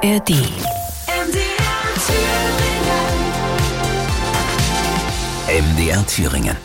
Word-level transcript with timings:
ARD. 0.00 0.30
MDR 5.48 6.06
Thüringen. 6.06 6.56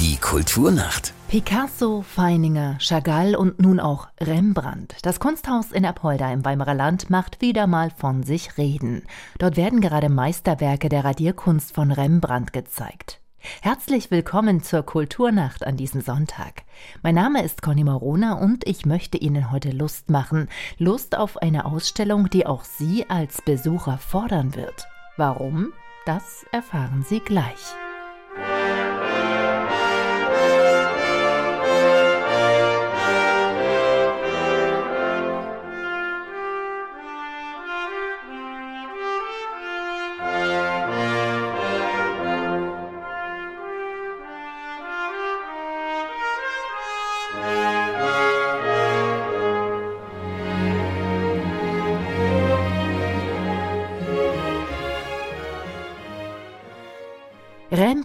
Die 0.00 0.16
Kulturnacht. 0.16 1.12
Picasso, 1.28 2.02
Feininger, 2.02 2.78
Chagall 2.80 3.36
und 3.36 3.60
nun 3.60 3.78
auch 3.78 4.08
Rembrandt. 4.20 4.96
Das 5.02 5.20
Kunsthaus 5.20 5.70
in 5.70 5.86
Apolda 5.86 6.32
im 6.32 6.44
Weimarer 6.44 6.74
Land 6.74 7.10
macht 7.10 7.40
wieder 7.40 7.68
mal 7.68 7.90
von 7.90 8.24
sich 8.24 8.58
reden. 8.58 9.04
Dort 9.38 9.56
werden 9.56 9.80
gerade 9.80 10.08
Meisterwerke 10.08 10.88
der 10.88 11.04
Radierkunst 11.04 11.72
von 11.72 11.92
Rembrandt 11.92 12.52
gezeigt. 12.52 13.20
Herzlich 13.62 14.10
willkommen 14.10 14.62
zur 14.62 14.82
Kulturnacht 14.82 15.66
an 15.66 15.78
diesem 15.78 16.02
Sonntag. 16.02 16.62
Mein 17.02 17.14
Name 17.14 17.42
ist 17.42 17.62
Conny 17.62 17.84
Morona 17.84 18.34
und 18.34 18.66
ich 18.66 18.84
möchte 18.84 19.16
Ihnen 19.16 19.50
heute 19.50 19.70
Lust 19.70 20.10
machen. 20.10 20.50
Lust 20.76 21.16
auf 21.16 21.38
eine 21.38 21.64
Ausstellung, 21.64 22.28
die 22.28 22.44
auch 22.44 22.64
Sie 22.64 23.08
als 23.08 23.40
Besucher 23.40 23.96
fordern 23.96 24.54
wird. 24.54 24.86
Warum? 25.16 25.72
Das 26.04 26.44
erfahren 26.52 27.02
Sie 27.08 27.20
gleich. 27.20 27.74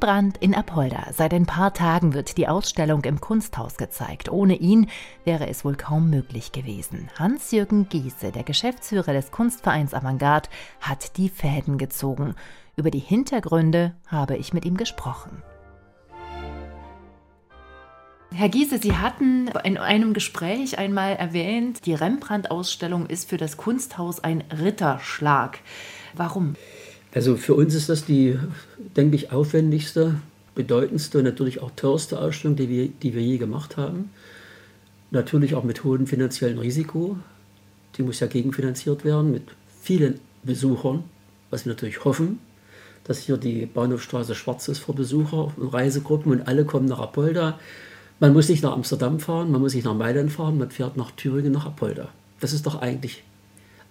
Rembrandt 0.05 0.37
in 0.37 0.53
Apolda. 0.53 1.07
Seit 1.13 1.33
ein 1.33 1.47
paar 1.47 1.73
Tagen 1.73 2.13
wird 2.13 2.37
die 2.37 2.47
Ausstellung 2.47 3.03
im 3.05 3.19
Kunsthaus 3.19 3.75
gezeigt. 3.75 4.31
Ohne 4.31 4.55
ihn 4.55 4.87
wäre 5.23 5.47
es 5.47 5.65
wohl 5.65 5.75
kaum 5.75 6.11
möglich 6.11 6.51
gewesen. 6.51 7.09
Hans-Jürgen 7.17 7.89
Giese, 7.89 8.31
der 8.31 8.43
Geschäftsführer 8.43 9.13
des 9.13 9.31
Kunstvereins 9.31 9.95
Avantgarde, 9.95 10.49
hat 10.79 11.17
die 11.17 11.27
Fäden 11.27 11.79
gezogen. 11.79 12.35
Über 12.75 12.91
die 12.91 12.99
Hintergründe 12.99 13.95
habe 14.05 14.37
ich 14.37 14.53
mit 14.53 14.63
ihm 14.63 14.77
gesprochen. 14.77 15.41
Herr 18.31 18.49
Giese, 18.49 18.77
Sie 18.77 18.95
hatten 18.95 19.47
in 19.63 19.79
einem 19.79 20.13
Gespräch 20.13 20.77
einmal 20.77 21.15
erwähnt, 21.15 21.87
die 21.87 21.95
Rembrandt-Ausstellung 21.95 23.07
ist 23.07 23.27
für 23.27 23.37
das 23.37 23.57
Kunsthaus 23.57 24.23
ein 24.23 24.43
Ritterschlag. 24.51 25.61
Warum? 26.13 26.55
Also 27.15 27.37
für 27.37 27.55
uns 27.55 27.73
ist 27.73 27.87
das 27.87 28.03
die, 28.03 28.37
denke 28.97 29.15
ich, 29.15 29.31
aufwendigste, 29.31 30.15
bedeutendste 30.53 31.19
und 31.19 31.23
natürlich 31.23 31.61
auch 31.61 31.71
teuerste 31.75 32.19
Ausstellung, 32.19 32.57
die 32.57 32.67
wir, 32.67 32.89
die 32.89 33.15
wir 33.15 33.21
je 33.21 33.37
gemacht 33.37 33.77
haben. 33.77 34.11
Natürlich 35.11 35.55
auch 35.55 35.63
mit 35.63 35.85
hohem 35.85 36.07
finanziellen 36.07 36.59
Risiko. 36.59 37.17
Die 37.97 38.03
muss 38.03 38.19
ja 38.19 38.27
gegenfinanziert 38.27 39.05
werden 39.05 39.31
mit 39.31 39.43
vielen 39.81 40.19
Besuchern, 40.43 41.05
was 41.51 41.65
wir 41.65 41.71
natürlich 41.71 42.03
hoffen, 42.03 42.39
dass 43.05 43.19
hier 43.19 43.37
die 43.37 43.65
Bahnhofstraße 43.65 44.35
schwarz 44.35 44.67
ist 44.67 44.79
für 44.79 44.91
Besucher 44.93 45.53
und 45.55 45.69
Reisegruppen 45.69 46.33
und 46.33 46.47
alle 46.49 46.65
kommen 46.65 46.87
nach 46.87 46.99
Apolda. 46.99 47.57
Man 48.19 48.33
muss 48.33 48.49
nicht 48.49 48.61
nach 48.61 48.73
Amsterdam 48.73 49.21
fahren, 49.21 49.51
man 49.51 49.61
muss 49.61 49.73
nicht 49.73 49.85
nach 49.85 49.93
Mailand 49.93 50.33
fahren, 50.33 50.57
man 50.57 50.69
fährt 50.69 50.97
nach 50.97 51.11
Thüringen, 51.11 51.53
nach 51.53 51.65
Apolda. 51.65 52.09
Das 52.41 52.51
ist 52.51 52.65
doch 52.65 52.81
eigentlich 52.81 53.23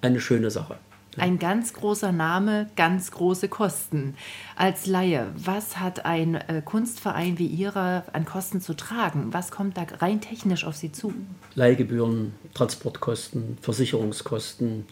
eine 0.03 0.21
schöne 0.21 0.51
Sache. 0.51 0.77
Ein 1.17 1.39
ganz 1.39 1.73
großer 1.73 2.13
Name, 2.13 2.69
ganz 2.77 3.11
große 3.11 3.49
Kosten. 3.49 4.15
Als 4.57 4.87
Laie, 4.87 5.27
was 5.37 5.79
hat 5.79 6.05
ein 6.05 6.35
äh, 6.35 6.63
Kunstverein 6.65 7.39
wie 7.39 7.47
Ihrer 7.47 8.05
an 8.13 8.25
Kosten 8.25 8.61
zu 8.61 8.75
tragen? 8.75 9.29
Was 9.33 9.51
kommt 9.51 9.77
da 9.77 9.87
rein 10.01 10.21
technisch 10.21 10.65
auf 10.65 10.77
Sie 10.77 10.93
zu? 10.93 11.13
Leihgebühren, 11.55 12.35
Transportkosten, 12.55 13.59
Versicherungskosten. 13.61 14.87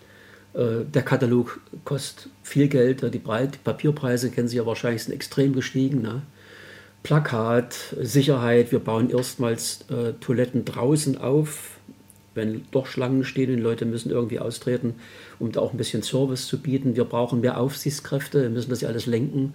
Äh, 0.55 0.85
der 0.85 1.03
Katalog 1.03 1.61
kostet 1.85 2.31
viel 2.43 2.69
Geld. 2.69 3.03
Die, 3.13 3.19
Breit, 3.19 3.55
die 3.55 3.59
Papierpreise 3.59 4.31
kennen 4.31 4.49
Sie 4.49 4.57
ja 4.57 4.67
wahrscheinlich, 4.67 5.05
sind 5.05 5.15
extrem 5.15 5.53
gestiegen. 5.53 6.03
Ne? 6.03 6.23
Plakat, 7.03 7.75
Sicherheit. 8.01 8.71
Wir 8.71 8.79
bauen 8.79 9.11
erstmals 9.11 9.85
äh, 9.91 10.13
Toiletten 10.15 10.65
draußen 10.65 11.19
auf 11.19 11.79
wenn 12.35 12.63
doch 12.71 12.87
Schlangen 12.87 13.25
stehen 13.25 13.53
und 13.55 13.61
Leute 13.61 13.85
müssen 13.85 14.11
irgendwie 14.11 14.39
austreten, 14.39 14.95
um 15.39 15.53
da 15.53 15.61
auch 15.61 15.73
ein 15.73 15.77
bisschen 15.77 16.03
Service 16.03 16.47
zu 16.47 16.59
bieten. 16.59 16.97
Wir 16.97 17.05
brauchen 17.05 17.41
mehr 17.41 17.59
Aufsichtskräfte, 17.59 18.43
wir 18.43 18.51
müssen 18.51 18.71
das 18.71 18.81
ja 18.81 18.89
alles 18.89 19.07
lenken. 19.07 19.55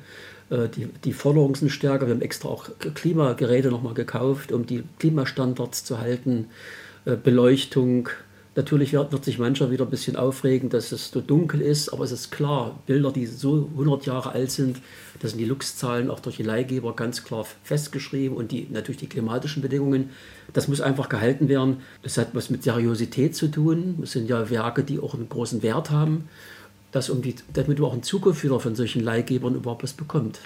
Äh, 0.49 0.69
die, 0.69 0.87
die 1.03 1.13
Forderungen 1.13 1.55
sind 1.55 1.69
stärker. 1.69 2.07
Wir 2.07 2.13
haben 2.13 2.21
extra 2.21 2.49
auch 2.49 2.69
Klimageräte 2.95 3.69
nochmal 3.69 3.93
gekauft, 3.93 4.51
um 4.51 4.65
die 4.65 4.83
Klimastandards 4.99 5.83
zu 5.83 5.99
halten. 5.99 6.47
Äh, 7.05 7.15
Beleuchtung, 7.15 8.09
Natürlich 8.57 8.91
wird, 8.91 9.11
wird, 9.11 9.23
sich 9.23 9.37
mancher 9.37 9.69
wieder 9.69 9.85
ein 9.85 9.91
bisschen 9.91 10.15
aufregen, 10.15 10.71
dass 10.71 10.91
es 10.91 11.11
so 11.11 11.21
dunkel 11.21 11.61
ist, 11.61 11.93
aber 11.93 12.05
es 12.05 12.11
ist 12.11 12.31
klar, 12.31 12.79
Bilder, 12.87 13.11
die 13.11 13.27
so 13.27 13.69
100 13.73 14.07
Jahre 14.07 14.31
alt 14.31 14.49
sind, 14.49 14.81
das 15.19 15.31
sind 15.31 15.39
die 15.39 15.45
Lux-Zahlen 15.45 16.09
auch 16.09 16.19
durch 16.19 16.37
die 16.37 16.43
Leihgeber 16.43 16.95
ganz 16.95 17.23
klar 17.23 17.45
festgeschrieben 17.61 18.35
und 18.35 18.51
die, 18.51 18.67
natürlich 18.71 18.97
die 18.97 19.09
klimatischen 19.09 19.61
Bedingungen. 19.61 20.09
Das 20.53 20.67
muss 20.67 20.81
einfach 20.81 21.07
gehalten 21.07 21.49
werden. 21.49 21.81
Das 22.01 22.17
hat 22.17 22.29
was 22.33 22.49
mit 22.49 22.63
Seriosität 22.63 23.35
zu 23.35 23.49
tun. 23.49 23.99
Das 24.01 24.13
sind 24.13 24.27
ja 24.27 24.49
Werke, 24.49 24.83
die 24.83 24.99
auch 24.99 25.13
einen 25.13 25.29
großen 25.29 25.61
Wert 25.61 25.91
haben, 25.91 26.27
dass 26.91 27.11
um 27.11 27.21
die, 27.21 27.35
damit 27.53 27.77
man 27.77 27.91
auch 27.91 27.93
in 27.93 28.01
Zukunft 28.01 28.43
wieder 28.43 28.59
von 28.59 28.73
solchen 28.73 29.03
Leihgebern 29.03 29.53
überhaupt 29.53 29.83
was 29.83 29.93
bekommt. 29.93 30.39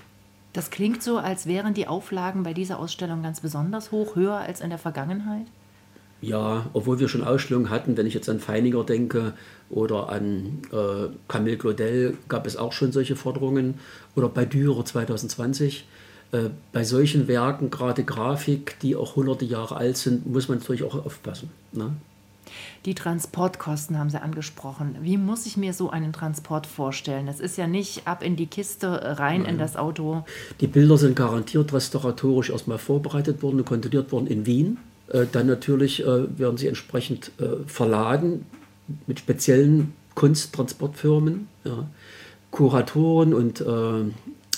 Das 0.51 0.69
klingt 0.69 1.01
so, 1.01 1.17
als 1.17 1.45
wären 1.45 1.73
die 1.73 1.87
Auflagen 1.87 2.43
bei 2.43 2.53
dieser 2.53 2.77
Ausstellung 2.77 3.23
ganz 3.23 3.39
besonders 3.39 3.93
hoch, 3.93 4.17
höher 4.17 4.35
als 4.35 4.59
in 4.59 4.69
der 4.69 4.79
Vergangenheit. 4.79 5.47
Ja, 6.21 6.67
obwohl 6.73 6.99
wir 6.99 7.07
schon 7.07 7.23
Ausstellungen 7.23 7.71
hatten, 7.71 7.97
wenn 7.97 8.05
ich 8.05 8.13
jetzt 8.13 8.29
an 8.29 8.39
Feininger 8.39 8.83
denke 8.83 9.33
oder 9.69 10.09
an 10.09 10.59
äh, 10.71 11.07
Camille 11.27 11.57
Claudel, 11.57 12.17
gab 12.27 12.45
es 12.45 12.57
auch 12.57 12.73
schon 12.73 12.91
solche 12.91 13.15
Forderungen. 13.15 13.75
Oder 14.15 14.29
bei 14.29 14.45
Dürer 14.45 14.85
2020. 14.85 15.85
Äh, 16.31 16.49
bei 16.71 16.83
solchen 16.83 17.27
Werken, 17.27 17.71
gerade 17.71 18.03
Grafik, 18.03 18.77
die 18.81 18.95
auch 18.95 19.15
hunderte 19.15 19.45
Jahre 19.45 19.77
alt 19.77 19.97
sind, 19.97 20.25
muss 20.31 20.47
man 20.47 20.59
natürlich 20.59 20.83
auch 20.83 21.05
aufpassen. 21.05 21.49
Ne? 21.71 21.91
Die 22.85 22.95
Transportkosten 22.95 23.97
haben 23.97 24.09
Sie 24.09 24.21
angesprochen. 24.21 24.95
Wie 25.01 25.17
muss 25.17 25.45
ich 25.45 25.57
mir 25.57 25.73
so 25.73 25.89
einen 25.89 26.13
Transport 26.13 26.67
vorstellen? 26.67 27.25
Das 27.25 27.39
ist 27.39 27.57
ja 27.57 27.67
nicht 27.67 28.07
ab 28.07 28.23
in 28.23 28.35
die 28.35 28.47
Kiste, 28.47 29.17
rein 29.19 29.41
Nein. 29.41 29.53
in 29.53 29.57
das 29.57 29.75
Auto. 29.75 30.23
Die 30.59 30.67
Bilder 30.67 30.97
sind 30.97 31.15
garantiert 31.15 31.73
restauratorisch 31.73 32.49
erstmal 32.49 32.77
vorbereitet 32.77 33.41
worden 33.41 33.59
und 33.59 33.65
kontrolliert 33.65 34.11
worden 34.11 34.27
in 34.27 34.45
Wien. 34.45 34.77
Äh, 35.11 35.25
dann 35.31 35.47
natürlich 35.47 36.03
äh, 36.03 36.39
werden 36.39 36.57
sie 36.57 36.67
entsprechend 36.67 37.31
äh, 37.39 37.67
verladen 37.67 38.45
mit 39.07 39.19
speziellen 39.19 39.93
Kunsttransportfirmen. 40.15 41.47
Ja. 41.63 41.89
Kuratoren 42.49 43.33
und 43.33 43.63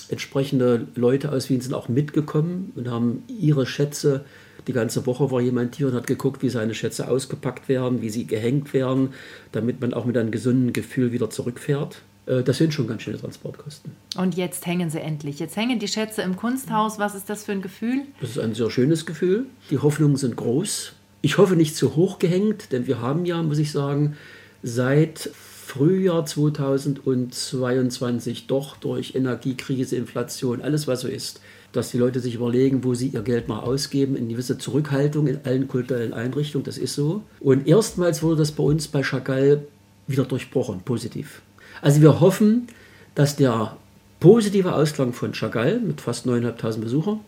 entsprechende 0.08 0.88
Leute 0.96 1.30
aus 1.30 1.48
Wien 1.48 1.60
sind 1.60 1.74
auch 1.74 1.88
mitgekommen 1.88 2.72
und 2.74 2.90
haben 2.90 3.22
ihre 3.28 3.64
Schätze. 3.64 4.24
Die 4.66 4.72
ganze 4.72 5.06
Woche 5.06 5.30
war 5.30 5.40
jemand 5.40 5.76
hier 5.76 5.86
und 5.86 5.94
hat 5.94 6.08
geguckt, 6.08 6.42
wie 6.42 6.48
seine 6.48 6.74
Schätze 6.74 7.08
ausgepackt 7.08 7.68
werden, 7.68 8.02
wie 8.02 8.10
sie 8.10 8.26
gehängt 8.26 8.74
werden, 8.74 9.10
damit 9.52 9.80
man 9.80 9.94
auch 9.94 10.06
mit 10.06 10.18
einem 10.18 10.32
gesunden 10.32 10.72
Gefühl 10.72 11.12
wieder 11.12 11.30
zurückfährt. 11.30 12.02
Äh, 12.26 12.42
das 12.42 12.58
sind 12.58 12.74
schon 12.74 12.86
ganz 12.86 13.02
schöne 13.02 13.18
Transportkosten. 13.18 13.92
Und 14.16 14.36
jetzt 14.36 14.66
hängen 14.66 14.90
sie 14.90 15.00
endlich. 15.00 15.38
Jetzt 15.38 15.56
hängen 15.56 15.78
die 15.78 15.88
Schätze 15.88 16.22
im 16.22 16.36
Kunsthaus. 16.36 16.98
Was 16.98 17.14
ist 17.14 17.30
das 17.30 17.44
für 17.44 17.52
ein 17.52 17.62
Gefühl? 17.62 18.02
Das 18.20 18.30
ist 18.30 18.38
ein 18.38 18.54
sehr 18.54 18.70
schönes 18.70 19.06
Gefühl. 19.06 19.46
Die 19.70 19.78
Hoffnungen 19.78 20.16
sind 20.16 20.36
groß. 20.36 20.92
Ich 21.22 21.38
hoffe 21.38 21.56
nicht 21.56 21.76
zu 21.76 21.96
hoch 21.96 22.18
gehängt, 22.18 22.72
denn 22.72 22.86
wir 22.86 23.00
haben 23.00 23.24
ja, 23.24 23.42
muss 23.42 23.58
ich 23.58 23.72
sagen, 23.72 24.16
seit 24.62 25.30
Frühjahr 25.34 26.26
2022 26.26 28.46
doch 28.46 28.76
durch 28.76 29.14
Energiekrise, 29.14 29.96
Inflation, 29.96 30.60
alles 30.60 30.86
was 30.86 31.00
so 31.00 31.08
ist, 31.08 31.40
dass 31.72 31.90
die 31.90 31.98
Leute 31.98 32.20
sich 32.20 32.34
überlegen, 32.34 32.84
wo 32.84 32.92
sie 32.92 33.08
ihr 33.08 33.22
Geld 33.22 33.48
mal 33.48 33.60
ausgeben, 33.60 34.16
in 34.16 34.28
gewisse 34.28 34.58
Zurückhaltung 34.58 35.26
in 35.26 35.40
allen 35.44 35.66
kulturellen 35.66 36.12
Einrichtungen, 36.12 36.64
das 36.64 36.76
ist 36.76 36.94
so. 36.94 37.22
Und 37.40 37.66
erstmals 37.66 38.22
wurde 38.22 38.36
das 38.36 38.52
bei 38.52 38.62
uns 38.62 38.86
bei 38.86 39.02
Chagall 39.02 39.66
wieder 40.06 40.24
durchbrochen, 40.24 40.82
positiv. 40.82 41.40
Also 41.84 42.00
wir 42.00 42.20
hoffen, 42.20 42.68
dass 43.14 43.36
der 43.36 43.76
positive 44.18 44.74
Ausklang 44.74 45.12
von 45.12 45.34
Chagall 45.34 45.80
mit 45.80 46.00
fast 46.00 46.26
9.500 46.26 46.78
Besuchern 46.78 47.20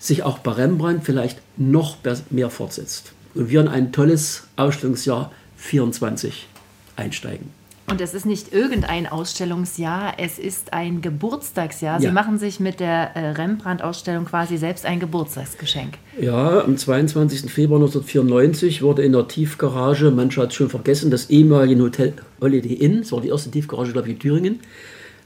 sich 0.00 0.24
auch 0.24 0.38
bei 0.38 0.50
Rembrandt 0.50 1.04
vielleicht 1.04 1.40
noch 1.56 1.98
mehr 2.30 2.50
fortsetzt. 2.50 3.12
Und 3.36 3.50
wir 3.50 3.60
in 3.60 3.68
ein 3.68 3.92
tolles 3.92 4.48
Ausstellungsjahr 4.56 5.30
24 5.58 6.48
einsteigen. 6.96 7.50
Und 7.86 8.00
es 8.00 8.14
ist 8.14 8.24
nicht 8.24 8.52
irgendein 8.52 9.06
Ausstellungsjahr, 9.06 10.14
es 10.18 10.38
ist 10.38 10.72
ein 10.72 11.02
Geburtstagsjahr. 11.02 12.00
Sie 12.00 12.06
ja. 12.06 12.12
machen 12.12 12.38
sich 12.38 12.58
mit 12.58 12.80
der 12.80 13.14
äh, 13.14 13.30
Rembrandt-Ausstellung 13.32 14.24
quasi 14.24 14.56
selbst 14.56 14.86
ein 14.86 15.00
Geburtstagsgeschenk. 15.00 15.98
Ja, 16.18 16.64
am 16.64 16.78
22. 16.78 17.52
Februar 17.52 17.80
1994 17.80 18.80
wurde 18.80 19.02
in 19.02 19.12
der 19.12 19.28
Tiefgarage, 19.28 20.10
manche 20.10 20.40
hat 20.40 20.50
es 20.50 20.54
schon 20.54 20.70
vergessen, 20.70 21.10
das 21.10 21.28
ehemalige 21.28 21.82
Hotel 21.82 22.14
Holiday 22.40 22.72
Inn, 22.72 23.02
das 23.02 23.12
war 23.12 23.20
die 23.20 23.28
erste 23.28 23.50
Tiefgarage, 23.50 23.92
glaube 23.92 24.08
ich, 24.08 24.14
in 24.14 24.20
Thüringen, 24.20 24.60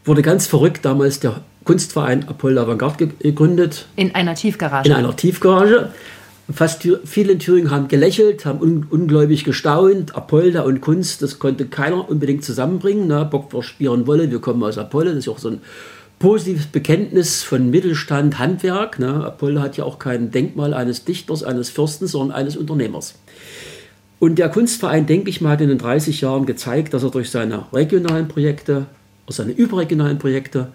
wurde 0.04 0.22
ganz 0.22 0.48
verrückt 0.48 0.84
damals 0.84 1.20
der 1.20 1.42
Kunstverein 1.62 2.28
Apollo 2.28 2.62
Avantgarde 2.62 3.06
gegründet. 3.06 3.86
In 3.94 4.14
einer 4.14 4.34
Tiefgarage? 4.34 4.88
In 4.88 4.94
einer 4.94 5.14
Tiefgarage. 5.14 5.92
Fast 6.50 6.88
viele 7.04 7.32
in 7.32 7.38
Thüringen 7.40 7.70
haben 7.70 7.88
gelächelt, 7.88 8.46
haben 8.46 8.60
un 8.60 8.86
ungläubig 8.88 9.44
gestaunt. 9.44 10.16
Apolda 10.16 10.62
und 10.62 10.80
Kunst, 10.80 11.20
das 11.20 11.38
konnte 11.38 11.66
keiner 11.66 12.08
unbedingt 12.08 12.42
zusammenbringen. 12.42 13.06
Ne? 13.06 13.28
Bock 13.30 13.50
vor 13.50 13.62
Spieren 13.62 14.06
Wolle, 14.06 14.30
wir 14.30 14.40
kommen 14.40 14.62
aus 14.62 14.78
Apollo, 14.78 15.10
das 15.10 15.18
ist 15.18 15.28
auch 15.28 15.38
so 15.38 15.50
ein 15.50 15.60
positives 16.18 16.66
Bekenntnis 16.66 17.42
von 17.42 17.70
Mittelstand, 17.70 18.38
Handwerk. 18.38 18.98
Ne? 18.98 19.26
Apollo 19.26 19.60
hat 19.60 19.76
ja 19.76 19.84
auch 19.84 19.98
kein 19.98 20.30
Denkmal 20.30 20.72
eines 20.72 21.04
Dichters, 21.04 21.42
eines 21.42 21.68
Fürsten, 21.68 22.06
sondern 22.06 22.36
eines 22.36 22.56
Unternehmers. 22.56 23.14
Und 24.18 24.38
der 24.38 24.48
Kunstverein, 24.48 25.06
denke 25.06 25.28
ich 25.30 25.40
mal, 25.40 25.50
hat 25.50 25.60
in 25.60 25.68
den 25.68 25.78
30 25.78 26.22
Jahren 26.22 26.46
gezeigt, 26.46 26.94
dass 26.94 27.04
er 27.04 27.10
durch 27.10 27.30
seine 27.30 27.66
regionalen 27.72 28.26
Projekte, 28.26 28.86
seine 29.28 29.52
überregionalen 29.52 30.18
Projekte, 30.18 30.68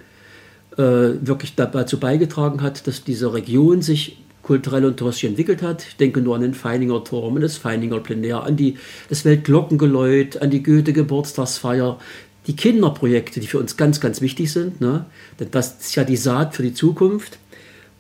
äh, 0.78 0.82
wirklich 1.22 1.56
dazu 1.56 2.00
beigetragen 2.00 2.62
hat, 2.62 2.88
dass 2.88 3.04
diese 3.04 3.34
Region 3.34 3.82
sich 3.82 4.18
kulturell 4.44 4.86
und 4.86 4.98
touristisch 4.98 5.30
entwickelt 5.30 5.64
hat. 5.64 5.86
Ich 5.88 5.96
denke 5.96 6.22
nur 6.22 6.36
an 6.36 6.42
den 6.42 6.54
Feininger 6.54 7.04
Turm, 7.04 7.36
an 7.36 7.42
das 7.42 7.58
Feininger 7.58 8.00
Plenär, 8.02 8.44
an 8.44 8.56
die, 8.56 8.78
das 9.10 9.26
Weltglockengeläut, 9.26 10.42
an 10.42 10.52
die 10.52 10.62
Goethe-Geburtstagsfeier, 10.62 11.98
die 12.46 12.56
Kinderprojekte, 12.56 13.40
die 13.40 13.48
für 13.48 13.60
uns 13.60 13.78
ganz, 13.78 14.02
ganz 14.02 14.22
wichtig 14.22 14.52
sind. 14.52 14.82
Ne? 14.82 15.06
Denn 15.40 15.48
das 15.50 15.78
ist 15.80 15.96
ja 15.96 16.04
die 16.04 16.18
Saat 16.18 16.56
für 16.56 16.62
die 16.62 16.74
Zukunft. 16.74 17.40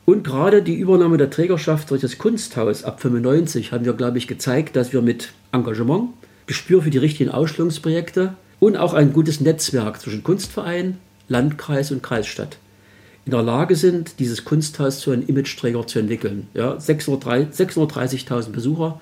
Und 0.06 0.25
gerade 0.25 0.62
die 0.62 0.75
Übernahme 0.75 1.16
der 1.16 1.30
Trägerschaft 1.30 1.90
durch 1.90 2.01
das 2.01 2.18
Kunsthaus 2.18 2.84
ab 2.84 3.01
95 3.01 3.72
haben 3.72 3.86
wir, 3.86 3.94
glaube 3.94 4.18
ich, 4.18 4.28
gezeigt, 4.28 4.75
dass 4.75 4.92
wir 4.92 5.01
mit 5.01 5.31
Engagement, 5.54 6.10
Gespür 6.45 6.81
für 6.81 6.90
die 6.90 6.98
richtigen 6.98 7.31
Ausstellungsprojekte 7.31 8.34
und 8.60 8.75
auch 8.75 8.94
ein 8.94 9.13
gutes 9.13 9.40
Netzwerk 9.40 10.01
zwischen 10.01 10.24
Kunstverein, 10.24 10.98
Landkreis 11.30 11.92
und 11.92 12.04
Kreisstadt 12.04 12.57
in 13.25 13.31
der 13.31 13.41
Lage 13.41 13.75
sind, 13.75 14.19
dieses 14.19 14.43
Kunsthaus 14.43 14.99
zu 14.99 15.11
einem 15.11 15.25
Imageträger 15.25 15.87
zu 15.87 15.99
entwickeln. 15.99 16.47
Ja, 16.53 16.73
630.000 16.73 18.49
Besucher 18.49 18.99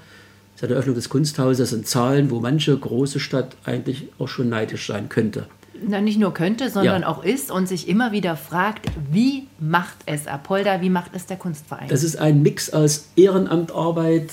seit 0.55 0.69
der 0.69 0.75
Eröffnung 0.75 0.95
des 0.95 1.09
Kunsthauses 1.09 1.71
sind 1.71 1.87
Zahlen, 1.87 2.29
wo 2.29 2.39
manche 2.39 2.77
große 2.77 3.19
Stadt 3.19 3.55
eigentlich 3.65 4.09
auch 4.19 4.27
schon 4.27 4.49
neidisch 4.49 4.87
sein 4.87 5.09
könnte. 5.09 5.47
Na, 5.87 5.99
nicht 5.99 6.19
nur 6.19 6.35
könnte, 6.35 6.69
sondern 6.69 7.01
ja. 7.01 7.07
auch 7.07 7.23
ist 7.23 7.49
und 7.49 7.67
sich 7.67 7.87
immer 7.87 8.11
wieder 8.11 8.37
fragt, 8.37 8.85
wie 9.11 9.47
macht 9.59 9.95
es 10.05 10.27
Apolda, 10.27 10.81
wie 10.81 10.91
macht 10.91 11.11
es 11.15 11.25
der 11.25 11.37
Kunstverein? 11.37 11.87
Das 11.87 12.03
ist 12.03 12.17
ein 12.17 12.43
Mix 12.43 12.71
aus 12.71 13.07
Ehrenamtarbeit, 13.15 14.29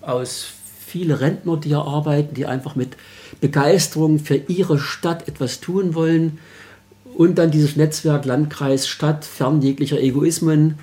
aus 0.00 0.46
viele 0.86 1.20
Rentner, 1.20 1.58
die 1.58 1.68
hier 1.68 1.82
arbeiten, 1.82 2.34
die 2.34 2.46
einfach 2.46 2.74
mit 2.74 2.96
Begeisterung 3.42 4.18
für 4.18 4.36
ihre 4.36 4.78
Stadt 4.78 5.28
etwas 5.28 5.60
tun 5.60 5.94
wollen 5.94 6.38
und 7.16 7.38
dann 7.38 7.50
dieses 7.50 7.76
Netzwerk 7.76 8.26
Landkreis, 8.26 8.86
Stadt, 8.86 9.24
fern 9.24 9.62
jeglicher 9.62 9.98
Egoismen. 9.98 10.74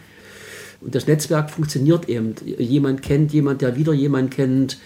Und 0.81 0.95
das 0.95 1.07
Netzwerk 1.07 1.51
funktioniert 1.51 2.09
eben. 2.09 2.33
Jemand 2.43 3.03
kennt 3.03 3.31
jemand, 3.31 3.61
der 3.61 3.75
wieder 3.75 3.93
jemand 3.93 4.31
kennt. 4.31 4.79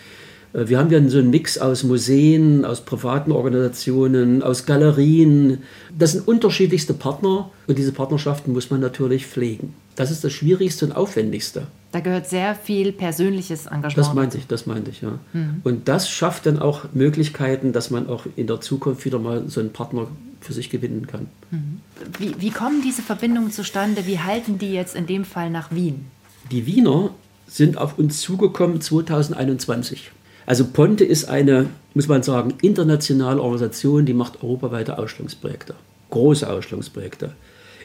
Äh, 0.53 0.67
wir 0.67 0.77
haben 0.77 0.91
ja 0.91 1.01
so 1.09 1.19
einen 1.19 1.29
Mix 1.29 1.57
aus 1.57 1.83
Museen, 1.83 2.65
aus 2.65 2.81
privaten 2.81 3.31
Organisationen, 3.31 4.43
aus 4.43 4.65
Galerien. 4.65 5.59
Das 5.97 6.11
sind 6.11 6.27
unterschiedlichste 6.27 6.93
Partner 6.93 7.49
und 7.65 7.77
diese 7.77 7.93
Partnerschaften 7.93 8.51
muss 8.51 8.69
man 8.69 8.81
natürlich 8.81 9.25
pflegen. 9.25 9.73
Das 9.97 10.11
ist 10.11 10.23
das 10.23 10.31
Schwierigste 10.31 10.85
und 10.85 10.91
Aufwendigste. 10.91 11.65
Da 11.91 12.01
gehört 12.01 12.29
sehr 12.29 12.53
viel 12.53 12.91
persönliches 12.91 13.65
Engagement. 13.65 13.97
Das 13.97 14.13
meinte 14.13 14.37
ich, 14.37 14.45
das 14.45 14.67
meinte 14.67 14.91
ich, 14.91 15.01
ja. 15.01 15.17
Mhm. 15.33 15.61
Und 15.63 15.87
das 15.87 16.07
schafft 16.07 16.45
dann 16.45 16.59
auch 16.59 16.85
Möglichkeiten, 16.93 17.73
dass 17.73 17.89
man 17.89 18.07
auch 18.07 18.27
in 18.35 18.45
der 18.45 18.61
Zukunft 18.61 19.05
wieder 19.05 19.17
mal 19.17 19.49
so 19.49 19.59
einen 19.59 19.73
Partner 19.73 20.07
für 20.39 20.53
sich 20.53 20.69
gewinnen 20.69 21.07
kann. 21.07 21.25
Mhm. 21.49 21.81
Wie, 22.19 22.35
wie 22.39 22.51
kommen 22.51 22.83
diese 22.83 23.01
Verbindungen 23.01 23.51
zustande? 23.51 24.05
Wie 24.05 24.19
halten 24.19 24.59
die 24.59 24.71
jetzt 24.71 24.95
in 24.95 25.07
dem 25.07 25.25
Fall 25.25 25.49
nach 25.49 25.71
Wien? 25.71 26.05
Die 26.51 26.67
Wiener 26.67 27.09
sind 27.47 27.79
auf 27.79 27.97
uns 27.97 28.21
zugekommen 28.21 28.79
2021. 28.79 30.11
Also 30.45 30.65
Ponte 30.65 31.05
ist 31.05 31.25
eine, 31.25 31.65
muss 31.95 32.07
man 32.07 32.21
sagen, 32.21 32.53
internationale 32.61 33.41
Organisation, 33.41 34.05
die 34.05 34.13
macht 34.13 34.43
europaweite 34.43 34.99
Ausstellungsprojekte, 34.99 35.73
große 36.11 36.47
Ausstellungsprojekte 36.47 37.33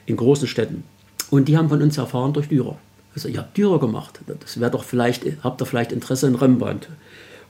in 0.05 0.17
großen 0.17 0.47
Städten. 0.47 0.85
Und 1.33 1.49
die 1.49 1.57
haben 1.57 1.71
von 1.71 1.81
uns 1.81 1.97
erfahren 1.97 2.35
durch 2.35 2.49
Dürer. 2.49 2.77
Also 3.15 3.29
ihr 3.29 3.39
habt 3.39 3.57
Dürer 3.57 3.81
gemacht, 3.81 4.21
das 4.41 4.61
wäre 4.61 4.71
doch 4.71 4.85
vielleicht, 4.85 5.25
habt 5.43 5.61
ihr 5.63 5.67
vielleicht 5.67 5.91
Interesse 5.91 6.27
in 6.27 6.35
Rembrandt. 6.35 6.89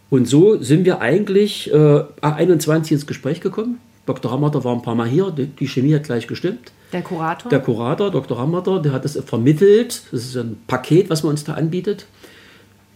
Und 0.09 0.27
so 0.27 0.63
sind 0.63 0.85
wir 0.85 1.01
eigentlich 1.01 1.73
äh, 1.73 2.05
21 2.21 2.93
ins 2.93 3.07
Gespräch 3.07 3.41
gekommen 3.41 3.79
Dr. 4.07 4.33
Hammerter 4.33 4.65
war 4.65 4.75
ein 4.75 4.83
paar 4.83 4.95
Mal 4.95 5.09
hier, 5.09 5.31
die, 5.31 5.47
die, 5.47 5.69
Chemie 5.69 5.95
hat 5.95 6.05
gleich 6.05 6.27
gestimmt. 6.27 6.73
Der 6.93 7.03
Kurator? 7.03 7.51
Der 7.51 7.61
Kurator, 7.61 8.11
Dr. 8.11 8.39
Hammerter, 8.39 8.81
der 8.81 8.93
hat 8.93 9.05
das 9.05 9.17
vermittelt. 9.25 10.03
Das 10.11 10.25
ist 10.25 10.37
ein 10.37 10.61
Paket, 10.67 11.09
was 11.09 11.23
man 11.23 11.31
uns 11.31 11.45
da 11.45 11.55
anbietet. 11.55 12.07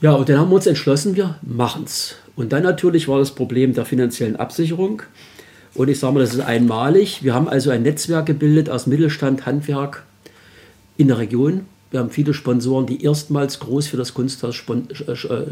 Ja, 0.00 0.12
und 0.12 0.28
dann 0.28 0.38
haben 0.38 0.50
wir 0.50 0.56
uns 0.56 0.66
entschlossen, 0.66 1.16
wir 1.16 1.36
machen 1.42 1.84
es. 1.84 2.16
Und 2.34 2.52
dann 2.52 2.64
natürlich 2.64 3.08
war 3.08 3.18
das 3.18 3.30
Problem 3.30 3.72
der 3.72 3.84
finanziellen 3.84 4.36
Absicherung. 4.36 5.02
Und 5.74 5.88
ich 5.88 5.98
sage 5.98 6.14
mal, 6.14 6.20
das 6.20 6.34
ist 6.34 6.40
einmalig. 6.40 7.22
Wir 7.22 7.34
haben 7.34 7.48
also 7.48 7.70
ein 7.70 7.82
Netzwerk 7.82 8.26
gebildet 8.26 8.68
aus 8.68 8.86
Mittelstand, 8.86 9.46
Handwerk 9.46 10.02
in 10.96 11.08
der 11.08 11.18
Region. 11.18 11.62
Wir 11.90 12.00
haben 12.00 12.10
viele 12.10 12.34
Sponsoren, 12.34 12.86
die 12.86 13.04
erstmals 13.04 13.60
groß 13.60 13.86
für 13.86 13.96
das 13.96 14.12
Kunsthaus 14.12 14.62
äh, 14.68 15.12
äh, 15.12 15.46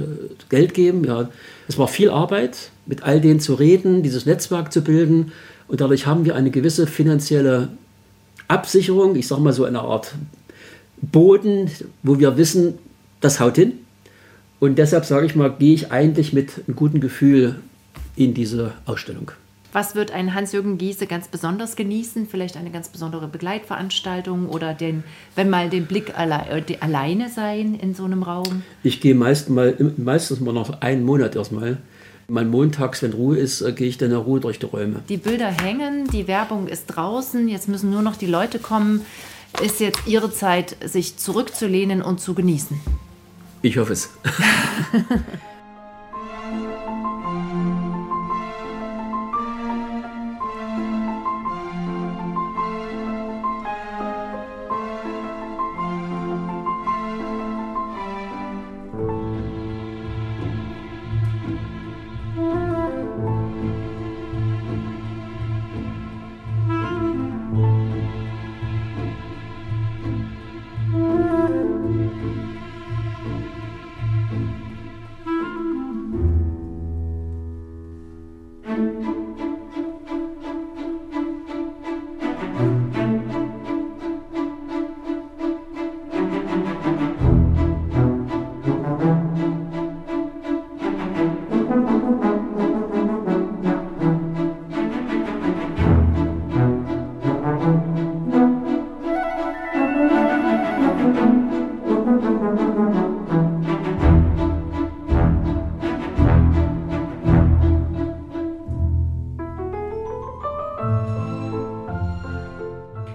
Geld 0.48 0.74
geben. 0.74 1.04
Ja, 1.04 1.30
es 1.68 1.78
war 1.78 1.88
viel 1.88 2.10
Arbeit, 2.10 2.70
mit 2.86 3.02
all 3.02 3.20
denen 3.20 3.40
zu 3.40 3.54
reden, 3.54 4.02
dieses 4.02 4.26
Netzwerk 4.26 4.72
zu 4.72 4.82
bilden. 4.82 5.32
Und 5.68 5.80
dadurch 5.80 6.06
haben 6.06 6.24
wir 6.24 6.34
eine 6.34 6.50
gewisse 6.50 6.86
finanzielle 6.86 7.68
Absicherung, 8.48 9.16
ich 9.16 9.26
sage 9.26 9.40
mal 9.40 9.52
so 9.52 9.64
eine 9.64 9.80
Art 9.80 10.14
Boden, 11.00 11.70
wo 12.02 12.18
wir 12.18 12.36
wissen, 12.36 12.74
das 13.20 13.40
haut 13.40 13.56
hin. 13.56 13.72
Und 14.60 14.76
deshalb 14.78 15.04
sage 15.04 15.26
ich 15.26 15.34
mal, 15.34 15.54
gehe 15.58 15.74
ich 15.74 15.92
eigentlich 15.92 16.32
mit 16.32 16.52
einem 16.66 16.76
guten 16.76 17.00
Gefühl 17.00 17.56
in 18.16 18.34
diese 18.34 18.72
Ausstellung. 18.86 19.30
Was 19.74 19.96
wird 19.96 20.12
ein 20.12 20.34
Hans-Jürgen 20.34 20.78
Giese 20.78 21.08
ganz 21.08 21.26
besonders 21.26 21.74
genießen? 21.74 22.28
Vielleicht 22.28 22.56
eine 22.56 22.70
ganz 22.70 22.88
besondere 22.90 23.26
Begleitveranstaltung 23.26 24.48
oder 24.48 24.72
den, 24.72 25.02
wenn 25.34 25.50
mal 25.50 25.68
den 25.68 25.86
Blick 25.86 26.16
alle, 26.16 26.46
äh, 26.48 26.76
alleine 26.78 27.28
sein 27.28 27.74
in 27.74 27.92
so 27.92 28.04
einem 28.04 28.22
Raum? 28.22 28.62
Ich 28.84 29.00
gehe 29.00 29.16
meist 29.16 29.50
mal, 29.50 29.74
meistens 29.96 30.38
mal 30.38 30.54
noch 30.54 30.80
einen 30.80 31.04
Monat 31.04 31.34
erstmal. 31.34 31.78
Mal 32.28 32.44
montags, 32.44 33.02
wenn 33.02 33.14
Ruhe 33.14 33.36
ist, 33.36 33.62
äh, 33.62 33.72
gehe 33.72 33.88
ich 33.88 33.98
dann 33.98 34.12
in 34.12 34.16
Ruhe 34.16 34.38
durch 34.38 34.60
die 34.60 34.66
Räume. 34.66 35.02
Die 35.08 35.16
Bilder 35.16 35.48
hängen, 35.50 36.06
die 36.06 36.28
Werbung 36.28 36.68
ist 36.68 36.86
draußen, 36.86 37.48
jetzt 37.48 37.68
müssen 37.68 37.90
nur 37.90 38.02
noch 38.02 38.14
die 38.14 38.26
Leute 38.26 38.60
kommen. 38.60 39.00
Ist 39.60 39.80
jetzt 39.80 40.06
Ihre 40.06 40.32
Zeit, 40.32 40.76
sich 40.84 41.16
zurückzulehnen 41.16 42.00
und 42.00 42.20
zu 42.20 42.34
genießen? 42.34 42.80
Ich 43.62 43.76
hoffe 43.76 43.94
es. 43.94 44.10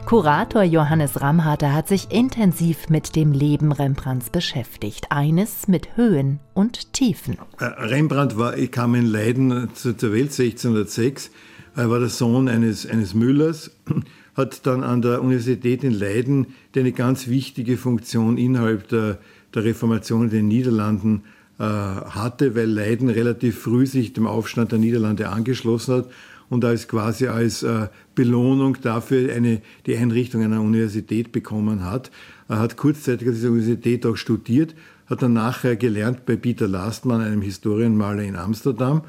Kurator 0.10 0.64
Johannes 0.64 1.22
Ramharter 1.22 1.72
hat 1.72 1.88
sich 1.88 2.10
intensiv 2.10 2.90
mit 2.90 3.16
dem 3.16 3.32
Leben 3.32 3.72
Rembrandts 3.72 4.32
beschäftigt. 4.32 5.12
Eines 5.12 5.68
mit 5.68 5.98
Höhen 5.98 6.40
und 6.56 6.94
Tiefen. 6.94 7.38
Äh, 7.60 7.66
Rembrandt 7.66 8.36
war, 8.36 8.54
kam 8.54 8.96
in 8.96 9.06
Leiden 9.06 9.70
zur 9.76 9.94
Welt 10.02 10.32
1606. 10.32 11.30
Er 11.76 11.92
war 11.92 12.00
der 12.00 12.10
Sohn 12.10 12.48
eines, 12.48 12.90
eines 12.90 13.14
Müllers, 13.14 13.70
hat 14.34 14.66
dann 14.66 14.84
an 14.84 15.04
der 15.04 15.22
Universität 15.22 15.84
in 15.84 15.94
Leiden, 15.94 16.56
die 16.74 16.80
eine 16.80 16.92
ganz 16.92 17.28
wichtige 17.28 17.78
Funktion 17.78 18.40
innerhalb 18.40 18.88
der, 18.88 19.20
der 19.54 19.64
Reformation 19.64 20.24
in 20.24 20.30
den 20.32 20.48
Niederlanden 20.48 21.22
äh, 21.60 21.64
hatte, 21.66 22.56
weil 22.56 22.68
Leiden 22.68 23.10
relativ 23.10 23.60
früh 23.60 23.86
sich 23.86 24.14
dem 24.14 24.26
Aufstand 24.26 24.72
der 24.72 24.80
Niederlande 24.80 25.30
angeschlossen 25.30 25.98
hat 25.98 26.10
und 26.50 26.66
als 26.66 26.88
quasi 26.88 27.28
als 27.28 27.64
äh, 27.64 27.88
Belohnung 28.16 28.78
dafür 28.82 29.34
eine, 29.34 29.62
die 29.86 29.96
Einrichtung 29.96 30.44
einer 30.44 30.62
Universität 30.62 31.32
bekommen 31.32 31.84
hat. 31.84 32.12
Er 32.48 32.60
hat 32.60 32.78
kurzzeitig 32.78 33.28
an 33.28 33.34
dieser 33.34 33.50
Universität 33.50 34.06
auch 34.06 34.16
studiert, 34.16 34.76
hat 35.08 35.22
dann 35.22 35.34
nachher 35.34 35.76
gelernt 35.76 36.26
bei 36.26 36.36
Peter 36.36 36.68
Lastmann, 36.68 37.22
einem 37.22 37.42
Historienmaler 37.42 38.24
in 38.24 38.36
Amsterdam, 38.36 39.04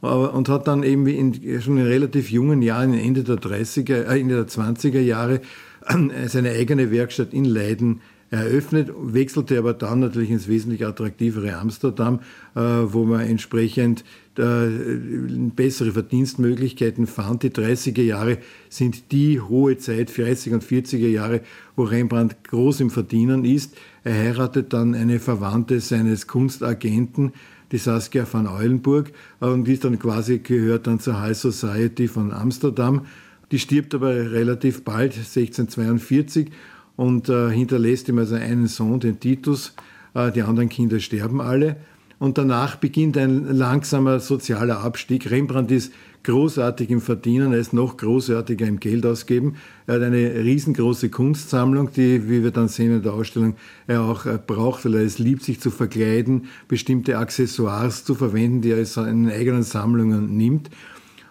und 0.00 0.48
hat 0.48 0.66
dann 0.66 0.82
eben 0.82 1.06
in, 1.06 1.62
schon 1.62 1.78
in 1.78 1.86
relativ 1.86 2.30
jungen 2.30 2.60
Jahren, 2.60 2.92
Ende 2.92 3.22
der 3.22 3.36
30er, 3.36 4.04
äh, 4.04 4.20
Ende 4.20 4.34
der 4.34 4.48
20er 4.48 5.00
Jahre, 5.00 5.40
äh, 5.86 6.28
seine 6.28 6.50
eigene 6.50 6.90
Werkstatt 6.90 7.32
in 7.32 7.44
Leiden 7.44 8.00
eröffnet, 8.32 8.90
wechselte 8.96 9.58
aber 9.58 9.74
dann 9.74 10.00
natürlich 10.00 10.30
ins 10.30 10.48
wesentlich 10.48 10.84
attraktivere 10.86 11.56
Amsterdam, 11.56 12.20
äh, 12.56 12.60
wo 12.60 13.04
man 13.04 13.20
entsprechend 13.20 14.04
bessere 14.34 15.92
Verdienstmöglichkeiten 15.92 17.06
fand. 17.06 17.42
Die 17.42 17.50
30er 17.50 18.02
Jahre 18.02 18.38
sind 18.70 19.12
die 19.12 19.40
hohe 19.40 19.76
Zeit, 19.76 20.10
30er 20.10 20.54
und 20.54 20.64
40er 20.64 21.08
Jahre, 21.08 21.42
wo 21.76 21.84
Rembrandt 21.84 22.42
groß 22.44 22.80
im 22.80 22.90
Verdienen 22.90 23.44
ist. 23.44 23.76
Er 24.04 24.14
heiratet 24.14 24.72
dann 24.72 24.94
eine 24.94 25.20
Verwandte 25.20 25.80
seines 25.80 26.26
Kunstagenten, 26.26 27.32
die 27.72 27.78
Saskia 27.78 28.26
van 28.30 28.46
Eulenburg, 28.46 29.12
und 29.40 29.64
die 29.64 29.74
ist 29.74 29.84
dann 29.84 29.98
quasi 29.98 30.38
gehört 30.38 30.86
dann 30.86 31.00
zur 31.00 31.20
High 31.20 31.36
Society 31.36 32.08
von 32.08 32.32
Amsterdam. 32.32 33.06
Die 33.50 33.58
stirbt 33.58 33.94
aber 33.94 34.32
relativ 34.32 34.82
bald, 34.82 35.14
1642, 35.14 36.50
und 36.96 37.28
äh, 37.28 37.50
hinterlässt 37.50 38.08
ihm 38.08 38.18
also 38.18 38.34
einen 38.34 38.66
Sohn, 38.66 39.00
den 39.00 39.20
Titus. 39.20 39.74
Äh, 40.14 40.30
die 40.32 40.42
anderen 40.42 40.68
Kinder 40.68 41.00
sterben 41.00 41.40
alle. 41.40 41.76
Und 42.22 42.38
danach 42.38 42.76
beginnt 42.76 43.18
ein 43.18 43.46
langsamer 43.46 44.20
sozialer 44.20 44.78
Abstieg. 44.78 45.28
Rembrandt 45.28 45.72
ist 45.72 45.92
großartig 46.22 46.88
im 46.90 47.00
Verdienen, 47.00 47.52
er 47.52 47.58
ist 47.58 47.72
noch 47.72 47.96
großartiger 47.96 48.64
im 48.64 48.78
Geld 48.78 49.04
ausgeben. 49.04 49.56
Er 49.88 49.96
hat 49.96 50.02
eine 50.02 50.32
riesengroße 50.36 51.08
Kunstsammlung, 51.08 51.92
die, 51.92 52.30
wie 52.30 52.44
wir 52.44 52.52
dann 52.52 52.68
sehen 52.68 52.94
in 52.94 53.02
der 53.02 53.14
Ausstellung, 53.14 53.56
er 53.88 54.02
auch 54.02 54.24
äh, 54.24 54.38
braucht, 54.38 54.84
weil 54.84 54.94
er 54.94 55.00
es 55.00 55.18
liebt, 55.18 55.42
sich 55.42 55.58
zu 55.58 55.72
verkleiden, 55.72 56.44
bestimmte 56.68 57.18
Accessoires 57.18 58.04
zu 58.04 58.14
verwenden, 58.14 58.60
die 58.60 58.70
er 58.70 59.08
in 59.08 59.28
eigenen 59.28 59.64
Sammlungen 59.64 60.36
nimmt. 60.36 60.70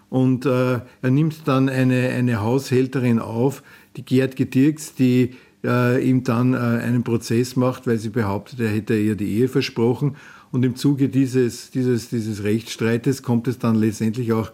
Und 0.09 0.45
äh, 0.45 0.81
er 1.01 1.09
nimmt 1.09 1.47
dann 1.47 1.69
eine, 1.69 2.09
eine 2.09 2.41
Haushälterin 2.41 3.19
auf, 3.19 3.63
die 3.95 4.03
Gerd 4.03 4.35
Gedirks, 4.35 4.93
die 4.93 5.35
äh, 5.63 6.05
ihm 6.05 6.25
dann 6.25 6.53
äh, 6.53 6.57
einen 6.57 7.03
Prozess 7.03 7.55
macht, 7.55 7.87
weil 7.87 7.97
sie 7.97 8.09
behauptet, 8.09 8.59
er 8.59 8.69
hätte 8.69 8.97
ihr 8.97 9.15
die 9.15 9.37
Ehe 9.37 9.47
versprochen. 9.47 10.17
Und 10.51 10.63
im 10.63 10.75
Zuge 10.75 11.09
dieses, 11.09 11.71
dieses, 11.71 12.09
dieses 12.09 12.43
Rechtsstreites 12.43 13.23
kommt 13.23 13.47
es 13.47 13.57
dann 13.57 13.75
letztendlich 13.75 14.33
auch 14.33 14.51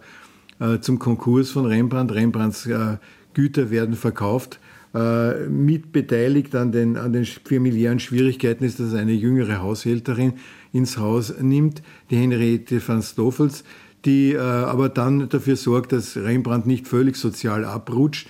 äh, 0.60 0.78
zum 0.80 0.98
Konkurs 0.98 1.50
von 1.50 1.66
Rembrandt. 1.66 2.12
Rembrandts 2.12 2.66
äh, 2.66 2.98
Güter 3.34 3.70
werden 3.70 3.94
verkauft. 3.94 4.60
Äh, 4.94 5.46
mitbeteiligt 5.48 6.54
an 6.54 6.72
den, 6.72 6.96
an 6.96 7.12
den 7.12 7.24
familiären 7.24 8.00
Schwierigkeiten 8.00 8.64
ist, 8.64 8.80
dass 8.80 8.94
eine 8.94 9.12
jüngere 9.12 9.60
Haushälterin 9.60 10.34
ins 10.72 10.96
Haus 10.96 11.34
nimmt, 11.40 11.82
die 12.10 12.16
Henriette 12.16 12.80
van 12.86 13.02
Stoffels, 13.02 13.64
die 14.04 14.32
äh, 14.32 14.38
aber 14.38 14.88
dann 14.88 15.28
dafür 15.28 15.56
sorgt, 15.56 15.92
dass 15.92 16.16
Rembrandt 16.16 16.66
nicht 16.66 16.88
völlig 16.88 17.16
sozial 17.16 17.64
abrutscht 17.64 18.28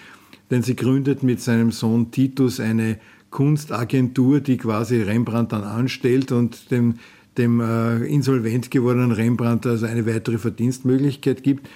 denn 0.50 0.62
sie 0.62 0.76
gründet 0.76 1.22
mit 1.22 1.40
seinem 1.40 1.72
Sohn 1.72 2.10
Titus 2.10 2.60
eine 2.60 2.98
Kunstagentur, 3.30 4.40
die 4.40 4.56
quasi 4.56 5.02
Rembrandt 5.02 5.52
dann 5.52 5.64
anstellt 5.64 6.32
und 6.32 6.70
dem, 6.70 6.94
dem 7.38 7.60
äh, 7.60 8.04
insolvent 8.04 8.70
gewordenen 8.70 9.12
Rembrandt 9.12 9.66
also 9.66 9.86
eine 9.86 10.06
weitere 10.06 10.38
Verdienstmöglichkeit 10.38 11.42
gibt. 11.42 11.68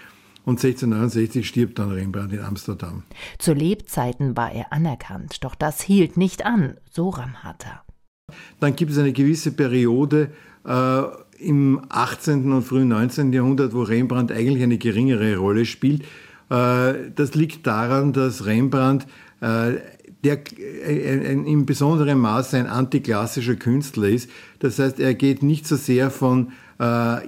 Und 0.45 0.59
1669 0.59 1.47
stirbt 1.47 1.79
dann 1.79 1.93
Rembrandt 1.93 2.33
in 2.33 2.41
Amsterdam. 2.41 3.05
Zu 3.39 3.53
Lebzeiten 3.53 4.37
war 4.37 4.51
er 4.53 4.73
anerkannt, 4.73 5.45
doch 5.45 5.55
das 5.55 5.81
hielt 5.81 6.17
nicht 6.17 6.45
an, 6.45 6.75
so 6.91 7.11
Ramharter. 7.11 7.85
Dann 8.59 8.75
gibt 8.75 8.91
es 8.91 8.99
eine 8.99 9.13
gewisse 9.13 9.53
Periode 9.53 10.33
äh, 10.67 11.03
im 11.39 11.81
18. 11.89 12.53
und 12.53 12.63
frühen 12.63 12.89
19. 12.89 13.33
Jahrhundert, 13.33 13.73
wo 13.73 13.83
Rembrandt 13.83 14.33
eigentlich 14.33 14.63
eine 14.63 14.79
geringere 14.79 15.37
Rolle 15.37 15.65
spielt. 15.65 16.03
Äh, 16.51 17.11
das 17.15 17.35
liegt 17.35 17.67
daran, 17.67 18.13
dass 18.13 18.47
Rembrandt 18.47 19.07
äh, 19.41 19.75
der 20.25 20.41
äh, 20.59 21.33
in 21.33 21.67
besonderem 21.67 22.21
Maße 22.21 22.57
ein 22.57 22.67
antiklassischer 22.67 23.57
Künstler 23.57 24.09
ist. 24.09 24.31
Das 24.59 24.79
heißt, 24.79 25.01
er 25.01 25.15
geht 25.15 25.43
nicht 25.43 25.67
so 25.67 25.77
sehr 25.77 26.11
von 26.11 26.53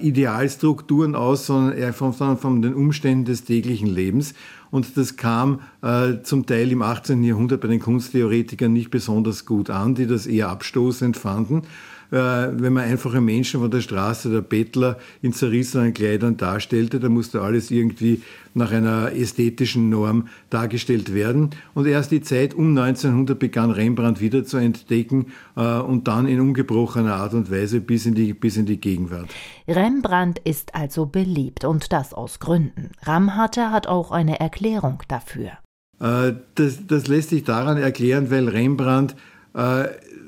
Idealstrukturen 0.01 1.15
aus, 1.15 1.45
sondern 1.45 1.77
er 1.77 1.93
von, 1.93 2.11
sondern 2.11 2.37
von 2.37 2.61
den 2.61 2.73
Umständen 2.73 3.23
des 3.23 3.45
täglichen 3.45 3.87
Lebens. 3.87 4.33
Und 4.75 4.97
das 4.97 5.15
kam 5.15 5.61
äh, 5.81 6.21
zum 6.23 6.45
Teil 6.45 6.69
im 6.69 6.81
18. 6.81 7.23
Jahrhundert 7.23 7.61
bei 7.61 7.69
den 7.69 7.79
Kunsttheoretikern 7.79 8.73
nicht 8.73 8.91
besonders 8.91 9.45
gut 9.45 9.69
an, 9.69 9.95
die 9.95 10.05
das 10.05 10.27
eher 10.27 10.49
abstoßend 10.49 11.15
fanden. 11.15 11.61
Äh, 12.11 12.17
wenn 12.17 12.73
man 12.73 12.83
einfache 12.83 13.21
Menschen 13.21 13.61
von 13.61 13.71
der 13.71 13.81
Straße, 13.81 14.29
der 14.29 14.41
Bettler, 14.41 14.97
in 15.21 15.33
zerrissenen 15.33 15.93
Kleidern 15.93 16.37
darstellte, 16.37 16.99
da 16.99 17.09
musste 17.09 17.41
alles 17.41 17.71
irgendwie 17.71 18.21
nach 18.53 18.71
einer 18.71 19.11
ästhetischen 19.11 19.89
Norm 19.89 20.27
dargestellt 20.49 21.13
werden. 21.13 21.49
Und 21.73 21.87
erst 21.87 22.11
die 22.11 22.21
Zeit 22.21 22.53
um 22.53 22.77
1900 22.77 23.37
begann 23.37 23.71
Rembrandt 23.71 24.21
wieder 24.21 24.45
zu 24.45 24.57
entdecken 24.57 25.27
äh, 25.55 25.79
und 25.79 26.07
dann 26.07 26.27
in 26.27 26.39
ungebrochener 26.39 27.15
Art 27.15 27.33
und 27.33 27.51
Weise 27.51 27.81
bis 27.81 28.05
in, 28.05 28.15
die, 28.15 28.33
bis 28.33 28.57
in 28.57 28.65
die 28.65 28.79
Gegenwart. 28.79 29.29
Rembrandt 29.67 30.39
ist 30.39 30.73
also 30.73 31.05
beliebt 31.05 31.65
und 31.65 31.91
das 31.91 32.13
aus 32.13 32.39
Gründen. 32.39 32.91
Ramharter 33.03 33.71
hat 33.71 33.87
auch 33.87 34.11
eine 34.11 34.39
Erklärung 34.39 35.03
dafür. 35.07 35.51
Äh, 35.99 36.33
das, 36.55 36.87
das 36.87 37.07
lässt 37.07 37.29
sich 37.29 37.43
daran 37.43 37.77
erklären, 37.77 38.31
weil 38.31 38.47
Rembrandt 38.47 39.15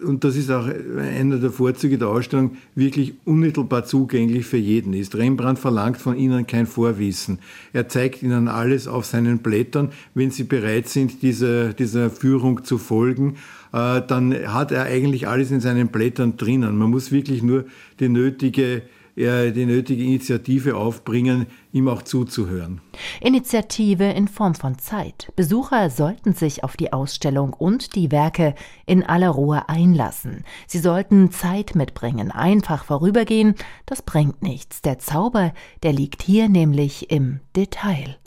und 0.04 0.24
das 0.24 0.36
ist 0.36 0.50
auch 0.52 0.68
einer 0.68 1.38
der 1.38 1.52
Vorzüge 1.52 1.98
der 1.98 2.10
Ausstellung, 2.10 2.58
wirklich 2.76 3.14
unmittelbar 3.26 3.86
zugänglich 3.86 4.46
für 4.46 4.58
jeden 4.58 4.94
ist. 4.94 5.16
Rembrandt 5.16 5.60
verlangt 5.60 5.98
von 5.98 6.18
Ihnen 6.18 6.48
kein 6.48 6.66
Vorwissen. 6.66 7.40
Er 7.74 7.88
zeigt 7.88 8.24
Ihnen 8.24 8.48
alles 8.48 8.88
auf 8.88 9.06
seinen 9.06 9.40
Blättern. 9.40 9.90
Wenn 10.14 10.32
Sie 10.32 10.44
bereit 10.44 10.88
sind, 10.90 11.22
dieser, 11.22 11.74
dieser 11.74 12.10
Führung 12.10 12.64
zu 12.64 12.78
folgen, 12.78 13.36
äh, 13.74 14.02
dann 14.08 14.34
hat 14.54 14.72
er 14.72 14.84
eigentlich 14.84 15.28
alles 15.28 15.52
in 15.52 15.62
seinen 15.62 15.88
Blättern 15.88 16.38
drinnen. 16.38 16.78
Man 16.78 16.90
muss 16.90 17.12
wirklich 17.12 17.44
nur 17.44 17.66
die 18.00 18.10
nötige 18.10 18.84
die 19.18 19.66
nötige 19.66 20.04
Initiative 20.04 20.76
aufbringen, 20.76 21.48
ihm 21.72 21.88
auch 21.88 22.04
zuzuhören. 22.04 22.82
Initiative 23.20 24.06
in 24.06 24.28
Form 24.28 24.54
von 24.56 24.78
Zeit. 24.78 25.32
Besucher 25.36 25.90
sollten 25.90 26.34
sich 26.34 26.64
auf 26.64 26.78
die 26.78 26.94
Ausstellung 26.94 27.54
und 27.54 27.96
die 27.96 28.12
Werke 28.12 28.54
in 28.86 29.04
aller 29.04 29.30
Ruhe 29.30 29.70
einlassen. 29.70 30.44
Sie 30.68 30.80
sollten 30.80 31.32
Zeit 31.32 31.76
mitbringen, 31.76 32.32
einfach 32.32 32.86
vorübergehen, 32.86 33.56
das 33.86 34.04
bringt 34.04 34.44
nichts. 34.44 34.82
Der 34.82 35.00
Zauber, 35.00 35.54
der 35.84 35.94
liegt 35.94 36.22
hier 36.22 36.48
nämlich 36.48 37.10
im 37.10 37.40
Detail. 37.56 38.18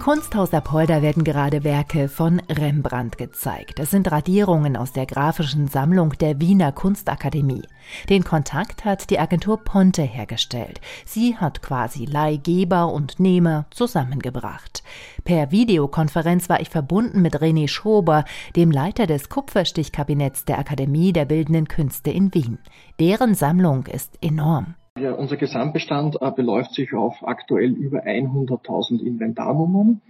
Kunsthaus 0.00 0.54
Apolda 0.54 1.02
werden 1.02 1.24
gerade 1.24 1.62
Werke 1.62 2.08
von 2.08 2.40
Rembrandt 2.48 3.18
gezeigt. 3.18 3.78
Es 3.78 3.90
sind 3.90 4.10
Radierungen 4.10 4.74
aus 4.74 4.92
der 4.92 5.04
grafischen 5.04 5.68
Sammlung 5.68 6.14
der 6.18 6.40
Wiener 6.40 6.72
Kunstakademie. 6.72 7.64
Den 8.08 8.24
Kontakt 8.24 8.86
hat 8.86 9.10
die 9.10 9.18
Agentur 9.18 9.58
Ponte 9.62 10.00
hergestellt. 10.00 10.80
Sie 11.04 11.36
hat 11.36 11.60
quasi 11.60 12.06
Leihgeber 12.06 12.90
und 12.90 13.20
Nehmer 13.20 13.66
zusammengebracht. 13.70 14.82
Per 15.24 15.50
Videokonferenz 15.50 16.48
war 16.48 16.60
ich 16.60 16.70
verbunden 16.70 17.20
mit 17.20 17.36
René 17.36 17.68
Schober, 17.68 18.24
dem 18.56 18.70
Leiter 18.70 19.06
des 19.06 19.28
Kupferstichkabinetts 19.28 20.46
der 20.46 20.58
Akademie 20.58 21.12
der 21.12 21.26
Bildenden 21.26 21.68
Künste 21.68 22.10
in 22.10 22.32
Wien. 22.32 22.58
Deren 22.98 23.34
Sammlung 23.34 23.84
ist 23.86 24.16
enorm. 24.22 24.76
Ja, 25.00 25.12
unser 25.12 25.38
Gesamtbestand 25.38 26.18
äh, 26.20 26.30
beläuft 26.30 26.74
sich 26.74 26.92
auf 26.92 27.26
aktuell 27.26 27.72
über 27.72 28.04
100.000 28.04 29.00
Inventarnummern. 29.00 30.02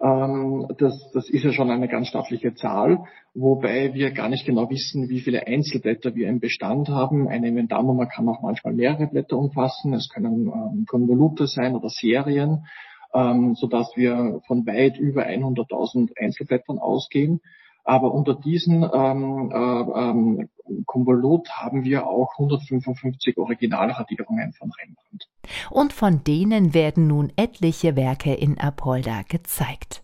Ähm, 0.00 0.68
das, 0.78 1.10
das 1.12 1.28
ist 1.28 1.42
ja 1.42 1.52
schon 1.52 1.68
eine 1.68 1.88
ganz 1.88 2.06
stattliche 2.06 2.54
Zahl, 2.54 3.06
wobei 3.34 3.92
wir 3.92 4.12
gar 4.12 4.28
nicht 4.28 4.46
genau 4.46 4.70
wissen, 4.70 5.08
wie 5.08 5.18
viele 5.18 5.48
Einzelblätter 5.48 6.14
wir 6.14 6.28
im 6.28 6.38
Bestand 6.38 6.88
haben. 6.88 7.26
Eine 7.26 7.48
Inventarnummer 7.48 8.06
kann 8.06 8.28
auch 8.28 8.40
manchmal 8.40 8.74
mehrere 8.74 9.08
Blätter 9.08 9.36
umfassen. 9.36 9.92
Es 9.94 10.08
können 10.08 10.46
ähm, 10.46 10.86
Konvolute 10.86 11.48
sein 11.48 11.74
oder 11.74 11.88
Serien, 11.88 12.66
ähm, 13.14 13.56
sodass 13.56 13.96
wir 13.96 14.42
von 14.46 14.64
weit 14.64 14.96
über 14.96 15.26
100.000 15.26 16.10
Einzelblättern 16.16 16.78
ausgehen. 16.78 17.40
Aber 17.86 18.12
unter 18.12 18.34
diesen 18.34 18.82
ähm, 18.82 19.50
äh, 19.52 20.00
ähm, 20.00 20.48
Konvolut 20.86 21.48
haben 21.50 21.84
wir 21.84 22.08
auch 22.08 22.32
155 22.32 23.38
Originalradierungen 23.38 24.52
von 24.54 24.72
Rembrandt. 24.72 25.28
Und 25.70 25.92
von 25.92 26.24
denen 26.24 26.74
werden 26.74 27.06
nun 27.06 27.32
etliche 27.36 27.94
Werke 27.94 28.34
in 28.34 28.58
Apolda 28.58 29.22
gezeigt. 29.28 30.02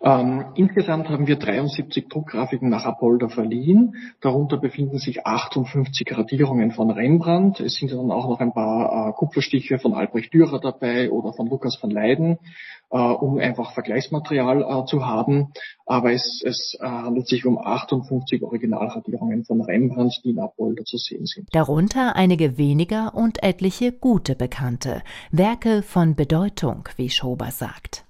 Ähm, 0.00 0.52
insgesamt 0.54 1.08
haben 1.08 1.26
wir 1.26 1.36
73 1.36 2.08
Druckgrafiken 2.08 2.68
nach 2.68 2.84
Apolda 2.84 3.28
verliehen. 3.28 3.96
Darunter 4.20 4.56
befinden 4.56 4.98
sich 4.98 5.26
58 5.26 6.16
Radierungen 6.16 6.70
von 6.70 6.90
Rembrandt. 6.90 7.58
Es 7.58 7.74
sind 7.74 7.90
dann 7.90 8.12
auch 8.12 8.28
noch 8.28 8.38
ein 8.38 8.52
paar 8.52 9.08
äh, 9.08 9.12
Kupferstiche 9.12 9.80
von 9.80 9.94
Albrecht 9.94 10.32
Dürer 10.32 10.60
dabei 10.60 11.10
oder 11.10 11.32
von 11.32 11.48
Lukas 11.48 11.74
von 11.76 11.90
Leyden, 11.90 12.38
äh, 12.90 12.96
um 12.96 13.38
einfach 13.38 13.72
Vergleichsmaterial 13.72 14.62
äh, 14.62 14.86
zu 14.86 15.04
haben. 15.04 15.52
Aber 15.84 16.12
es, 16.12 16.42
es 16.44 16.78
äh, 16.80 16.86
handelt 16.86 17.26
sich 17.26 17.44
um 17.44 17.58
58 17.58 18.44
Originalradierungen 18.44 19.44
von 19.44 19.60
Rembrandt, 19.62 20.20
die 20.22 20.30
in 20.30 20.38
Apolda 20.38 20.84
zu 20.84 20.96
sehen 20.96 21.26
sind. 21.26 21.48
Darunter 21.50 22.14
einige 22.14 22.56
weniger 22.56 23.16
und 23.16 23.42
etliche 23.42 23.90
gute 23.90 24.36
Bekannte. 24.36 25.02
Werke 25.32 25.82
von 25.82 26.14
Bedeutung, 26.14 26.88
wie 26.96 27.10
Schober 27.10 27.50
sagt. 27.50 28.04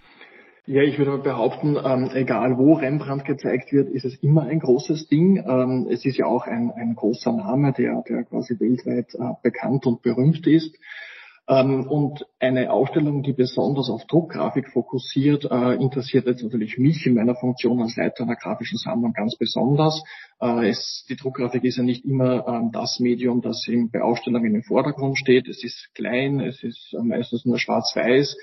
Ja, 0.71 0.83
ich 0.83 0.99
würde 0.99 1.17
behaupten, 1.17 1.79
ähm, 1.83 2.11
egal 2.13 2.59
wo 2.59 2.75
Rembrandt 2.75 3.25
gezeigt 3.25 3.73
wird, 3.73 3.89
ist 3.89 4.05
es 4.05 4.17
immer 4.17 4.43
ein 4.43 4.61
großes 4.61 5.09
Ding. 5.09 5.39
Ähm, 5.39 5.89
es 5.91 6.05
ist 6.05 6.19
ja 6.19 6.27
auch 6.27 6.47
ein, 6.47 6.71
ein 6.71 6.95
großer 6.95 7.33
Name, 7.33 7.73
der, 7.73 8.05
der 8.07 8.25
quasi 8.25 8.61
weltweit 8.61 9.15
äh, 9.15 9.33
bekannt 9.43 9.87
und 9.87 10.03
berühmt 10.03 10.47
ist. 10.47 10.77
Ähm, 11.49 11.87
und 11.89 12.27
eine 12.39 12.71
Ausstellung, 12.71 13.23
die 13.23 13.33
besonders 13.33 13.89
auf 13.89 14.05
Druckgrafik 14.09 14.69
fokussiert, 14.69 15.47
äh, 15.51 15.77
interessiert 15.77 16.27
jetzt 16.27 16.43
natürlich 16.43 16.77
mich 16.77 17.07
in 17.07 17.15
meiner 17.15 17.35
Funktion 17.35 17.81
als 17.81 17.97
Leiter 17.97 18.25
einer 18.25 18.37
grafischen 18.37 18.77
Sammlung 18.77 19.15
ganz 19.15 19.39
besonders. 19.39 20.03
Äh, 20.39 20.69
es, 20.69 21.07
die 21.09 21.17
Druckgrafik 21.17 21.65
ist 21.65 21.79
ja 21.79 21.83
nicht 21.83 22.05
immer 22.05 22.47
ähm, 22.47 22.73
das 22.73 23.01
Medium, 23.01 23.41
das 23.41 23.67
in, 23.69 23.91
bei 23.91 24.03
Ausstellungen 24.03 24.55
im 24.55 24.63
Vordergrund 24.63 25.17
steht. 25.17 25.49
Es 25.49 25.65
ist 25.65 25.95
klein, 25.95 26.41
es 26.41 26.63
ist 26.63 26.93
äh, 26.93 27.03
meistens 27.03 27.47
nur 27.47 27.59
schwarz-weiß 27.59 28.37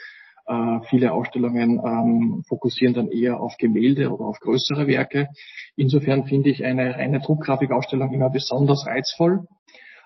äh, 0.47 0.79
viele 0.89 1.11
Ausstellungen 1.11 1.81
ähm, 1.83 2.43
fokussieren 2.47 2.93
dann 2.93 3.09
eher 3.09 3.39
auf 3.39 3.57
Gemälde 3.57 4.11
oder 4.11 4.25
auf 4.25 4.39
größere 4.39 4.87
Werke. 4.87 5.29
Insofern 5.75 6.25
finde 6.25 6.49
ich 6.49 6.63
eine 6.63 6.95
reine 6.95 7.19
Druckgrafikausstellung 7.19 8.11
immer 8.13 8.29
besonders 8.29 8.85
reizvoll 8.85 9.47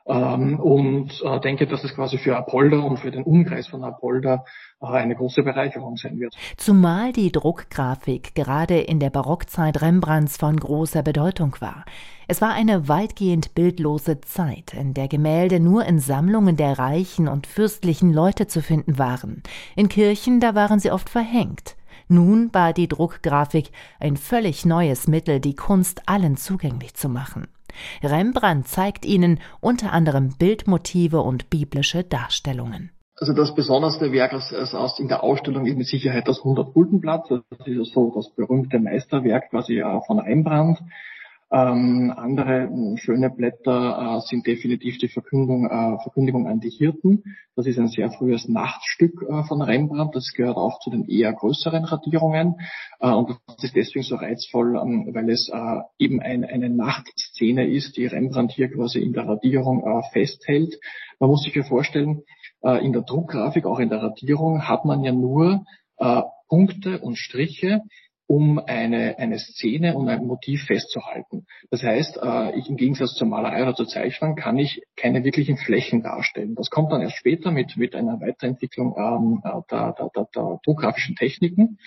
und 0.09 1.21
äh, 1.23 1.39
denke, 1.39 1.67
dass 1.67 1.83
es 1.83 1.93
quasi 1.93 2.17
für 2.17 2.35
Apolda 2.35 2.79
und 2.79 2.97
für 2.97 3.11
den 3.11 3.23
Umkreis 3.23 3.67
von 3.67 3.83
Apolda 3.83 4.43
äh, 4.81 4.87
eine 4.87 5.15
große 5.15 5.43
Bereicherung 5.43 5.97
sein 5.97 6.19
wird. 6.19 6.35
Zumal 6.57 7.13
die 7.13 7.31
Druckgrafik 7.31 8.33
gerade 8.33 8.79
in 8.79 8.99
der 8.99 9.11
Barockzeit 9.11 9.81
Rembrandts 9.81 10.37
von 10.37 10.57
großer 10.57 11.03
Bedeutung 11.03 11.55
war. 11.59 11.85
Es 12.27 12.41
war 12.41 12.53
eine 12.53 12.87
weitgehend 12.87 13.53
bildlose 13.53 14.21
Zeit, 14.21 14.73
in 14.73 14.93
der 14.95 15.07
Gemälde 15.07 15.59
nur 15.59 15.85
in 15.85 15.99
Sammlungen 15.99 16.57
der 16.57 16.79
reichen 16.79 17.27
und 17.27 17.45
fürstlichen 17.45 18.11
Leute 18.11 18.47
zu 18.47 18.61
finden 18.61 18.97
waren. 18.97 19.43
In 19.75 19.89
Kirchen, 19.89 20.39
da 20.39 20.55
waren 20.55 20.79
sie 20.79 20.91
oft 20.91 21.09
verhängt. 21.09 21.75
Nun 22.07 22.51
war 22.53 22.73
die 22.73 22.87
Druckgrafik 22.87 23.69
ein 23.99 24.17
völlig 24.17 24.65
neues 24.65 25.07
Mittel, 25.07 25.39
die 25.39 25.55
Kunst 25.55 26.01
allen 26.07 26.35
zugänglich 26.35 26.95
zu 26.95 27.09
machen. 27.09 27.47
Rembrandt 28.03 28.67
zeigt 28.67 29.05
ihnen 29.05 29.39
unter 29.61 29.93
anderem 29.93 30.35
Bildmotive 30.37 31.21
und 31.21 31.49
biblische 31.49 32.03
Darstellungen. 32.03 32.91
Also 33.19 33.33
das 33.33 33.53
besonderste 33.53 34.13
Werk 34.13 34.33
aus, 34.33 34.99
in 34.99 35.09
der 35.09 35.23
Ausstellung 35.23 35.65
ist 35.65 35.77
mit 35.77 35.87
Sicherheit 35.87 36.27
das 36.27 36.39
100 36.39 36.73
Guldenblatt. 36.73 37.29
Das 37.29 37.67
ist 37.67 37.93
so 37.93 38.13
das 38.15 38.33
berühmte 38.33 38.79
Meisterwerk 38.79 39.49
quasi 39.49 39.79
äh, 39.79 39.99
von 40.07 40.19
Rembrandt. 40.19 40.79
Ähm, 41.51 42.13
andere 42.15 42.67
hm, 42.69 42.97
schöne 42.97 43.31
Blätter 43.31 44.17
äh, 44.17 44.27
sind 44.27 44.45
definitiv 44.45 44.99
die 44.99 45.07
Verkündung, 45.07 45.65
äh, 45.65 45.97
Verkündigung 46.03 46.47
an 46.47 46.59
die 46.59 46.69
Hirten. 46.69 47.23
Das 47.55 47.65
ist 47.65 47.79
ein 47.79 47.87
sehr 47.87 48.11
frühes 48.11 48.47
Nachtstück 48.47 49.23
äh, 49.27 49.43
von 49.43 49.63
Rembrandt. 49.63 50.15
Das 50.15 50.31
gehört 50.33 50.57
auch 50.57 50.79
zu 50.79 50.91
den 50.91 51.05
eher 51.05 51.33
größeren 51.33 51.85
Radierungen. 51.85 52.55
Äh, 52.99 53.09
und 53.09 53.31
das 53.47 53.63
ist 53.63 53.75
deswegen 53.75 54.03
so 54.03 54.15
reizvoll, 54.15 54.77
ähm, 54.77 55.09
weil 55.11 55.27
es 55.31 55.49
äh, 55.51 55.81
eben 55.97 56.21
ein, 56.21 56.45
eine 56.45 56.69
Nachtszene 56.69 57.67
ist, 57.67 57.97
die 57.97 58.05
Rembrandt 58.05 58.51
hier 58.51 58.69
quasi 58.69 58.99
in 58.99 59.13
der 59.13 59.27
Radierung 59.27 59.83
äh, 59.83 60.03
festhält. 60.13 60.79
Man 61.19 61.31
muss 61.31 61.43
sich 61.43 61.55
ja 61.55 61.63
vorstellen, 61.63 62.21
in 62.81 62.91
der 62.91 63.03
Druckgrafik, 63.03 63.65
auch 63.65 63.79
in 63.79 63.89
der 63.89 64.01
Radierung, 64.01 64.67
hat 64.67 64.83
man 64.83 65.03
ja 65.03 65.13
nur 65.13 65.63
Punkte 66.49 66.99
und 66.99 67.17
Striche 67.17 67.81
um 68.29 68.59
eine, 68.59 69.17
eine 69.17 69.39
Szene 69.39 69.97
und 69.97 70.07
ein 70.07 70.23
Motiv 70.23 70.65
festzuhalten. 70.65 71.47
Das 71.71 71.81
heißt, 71.81 72.19
äh, 72.21 72.59
ich 72.59 72.69
im 72.69 72.75
Gegensatz 72.75 73.15
zur 73.15 73.27
Malerei 73.27 73.63
oder 73.63 73.73
zur 73.73 73.87
Zeichnung 73.87 74.35
kann 74.35 74.59
ich 74.59 74.83
keine 74.95 75.23
wirklichen 75.23 75.57
Flächen 75.57 76.03
darstellen. 76.03 76.53
Das 76.53 76.69
kommt 76.69 76.91
dann 76.91 77.01
erst 77.01 77.17
später 77.17 77.49
mit, 77.49 77.75
mit 77.75 77.95
einer 77.95 78.21
Weiterentwicklung 78.21 78.93
ähm, 78.95 79.41
äh, 79.43 79.61
der, 79.71 79.95
der, 79.97 80.11
der, 80.15 80.27
der 80.35 80.59
druckgrafischen 80.63 81.15
Techniken. 81.15 81.79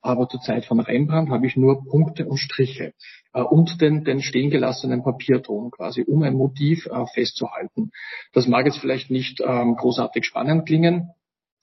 Aber 0.00 0.26
zur 0.26 0.40
Zeit 0.40 0.64
von 0.64 0.80
Rembrandt 0.80 1.28
habe 1.28 1.46
ich 1.46 1.56
nur 1.56 1.84
Punkte 1.84 2.26
und 2.26 2.38
Striche 2.38 2.94
äh, 3.34 3.42
und 3.42 3.82
den, 3.82 4.02
den 4.02 4.22
stehen 4.22 4.48
gelassenen 4.48 5.02
Papierton 5.02 5.70
quasi, 5.70 6.00
um 6.00 6.22
ein 6.22 6.32
Motiv 6.32 6.86
äh, 6.86 7.04
festzuhalten. 7.12 7.90
Das 8.32 8.48
mag 8.48 8.64
jetzt 8.64 8.78
vielleicht 8.78 9.10
nicht 9.10 9.42
ähm, 9.46 9.76
großartig 9.76 10.24
spannend 10.24 10.64
klingen, 10.64 11.10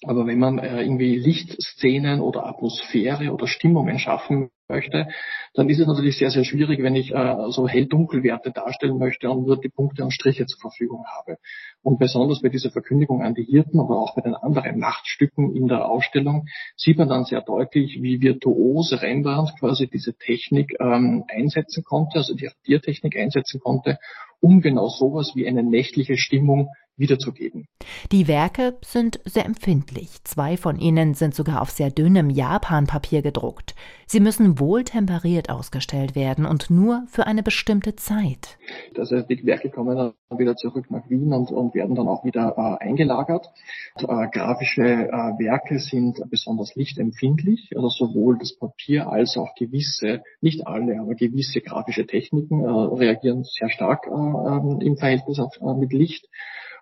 aber 0.03 0.27
wenn 0.27 0.38
man 0.38 0.60
äh, 0.60 0.83
irgendwie 0.83 1.15
Lichtszenen 1.15 2.21
oder 2.21 2.45
Atmosphäre 2.45 3.33
oder 3.33 3.47
Stimmungen 3.47 3.97
schaffen 3.97 4.51
möchte, 4.69 5.07
dann 5.55 5.69
ist 5.69 5.79
es 5.79 5.88
natürlich 5.88 6.17
sehr, 6.17 6.29
sehr 6.29 6.43
schwierig, 6.43 6.83
wenn 6.83 6.95
ich 6.95 7.15
äh, 7.15 7.36
so 7.49 7.67
hell-dunkel-Werte 7.67 8.51
darstellen 8.51 8.99
möchte 8.99 9.29
und 9.31 9.47
nur 9.47 9.60
die 9.60 9.69
Punkte 9.69 10.03
und 10.03 10.12
Striche 10.12 10.45
zur 10.45 10.60
Verfügung 10.60 11.05
habe. 11.07 11.38
Und 11.81 11.97
besonders 11.97 12.41
bei 12.41 12.49
dieser 12.49 12.69
Verkündigung 12.69 13.23
an 13.23 13.33
die 13.33 13.43
Hirten 13.43 13.79
oder 13.79 13.95
auch 13.95 14.13
bei 14.13 14.21
den 14.21 14.36
anderen 14.36 14.77
Nachtstücken 14.77 15.55
in 15.55 15.67
der 15.67 15.89
Ausstellung 15.89 16.45
sieht 16.75 16.99
man 16.99 17.10
dann 17.10 17.25
sehr 17.25 17.41
deutlich, 17.41 17.97
wie 17.99 18.21
virtuos 18.21 19.01
Rembrandt 19.01 19.53
quasi 19.60 19.88
diese 19.88 20.13
Technik 20.15 20.75
ähm, 20.79 21.23
einsetzen 21.27 21.83
konnte, 21.83 22.19
also 22.19 22.36
die 22.36 22.45
Radiertechnik 22.45 23.17
einsetzen 23.17 23.60
konnte, 23.60 23.97
um 24.41 24.62
genau 24.62 24.89
sowas 24.89 25.31
wie 25.33 25.47
eine 25.47 25.63
nächtliche 25.63 26.17
Stimmung 26.17 26.69
wiederzugeben. 26.97 27.67
Die 28.12 28.27
Werke 28.27 28.77
sind 28.83 29.19
sehr 29.25 29.45
empfindlich. 29.45 30.23
Zwei 30.23 30.57
von 30.57 30.77
ihnen 30.79 31.13
sind 31.13 31.36
sogar 31.36 31.62
auf 31.62 31.69
sehr 31.69 31.91
dünnem 31.91 32.29
Japanpapier 32.29 33.21
gedruckt. 33.21 33.75
Sie 34.05 34.19
müssen 34.19 34.60
wohltemperiert 34.60 35.49
ausgestellt 35.49 36.15
werden 36.15 36.45
und 36.45 36.69
nur 36.69 37.03
für 37.07 37.27
eine 37.27 37.43
bestimmte 37.43 37.95
Zeit. 37.95 38.57
Also 38.97 39.21
die 39.21 39.45
Werke 39.45 39.69
kommen 39.69 39.97
dann 39.97 40.39
wieder 40.39 40.55
zurück 40.55 40.89
nach 40.89 41.10
Wien 41.10 41.33
und, 41.33 41.51
und 41.51 41.75
werden 41.75 41.95
dann 41.95 42.07
auch 42.07 42.23
wieder 42.23 42.55
äh, 42.57 42.86
eingelagert. 42.86 43.47
Und, 43.95 44.10
äh, 44.10 44.27
grafische 44.31 44.83
äh, 44.83 45.12
Werke 45.12 45.79
sind 45.79 46.21
besonders 46.29 46.75
lichtempfindlich, 46.75 47.71
also 47.75 47.89
sowohl 47.89 48.38
das 48.38 48.57
Papier 48.57 49.10
als 49.10 49.38
auch 49.38 49.53
gewisse, 49.55 50.23
nicht 50.41 50.65
alle, 50.67 50.99
aber 50.99 51.15
gewisse 51.15 51.62
grafische 51.62 52.07
Techniken 52.07 52.63
äh, 52.63 52.67
reagieren 52.67 53.43
sehr 53.43 53.69
stark 53.69 54.07
äh, 54.07 54.10
ähm, 54.10 54.79
im 54.81 54.97
Verhältnis 54.97 55.39
auf, 55.39 55.57
äh, 55.62 55.73
mit 55.77 55.93
Licht. 55.93 56.27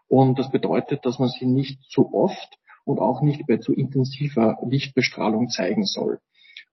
Und 0.07 0.39
das 0.39 0.51
bedeutet, 0.51 1.05
dass 1.05 1.19
man 1.19 1.29
sie 1.29 1.45
nicht 1.45 1.81
zu 1.89 2.13
oft 2.13 2.57
und 2.83 2.99
auch 2.99 3.21
nicht 3.21 3.45
bei 3.47 3.57
zu 3.57 3.73
intensiver 3.73 4.57
Lichtbestrahlung 4.63 5.49
zeigen 5.49 5.85
soll. 5.85 6.19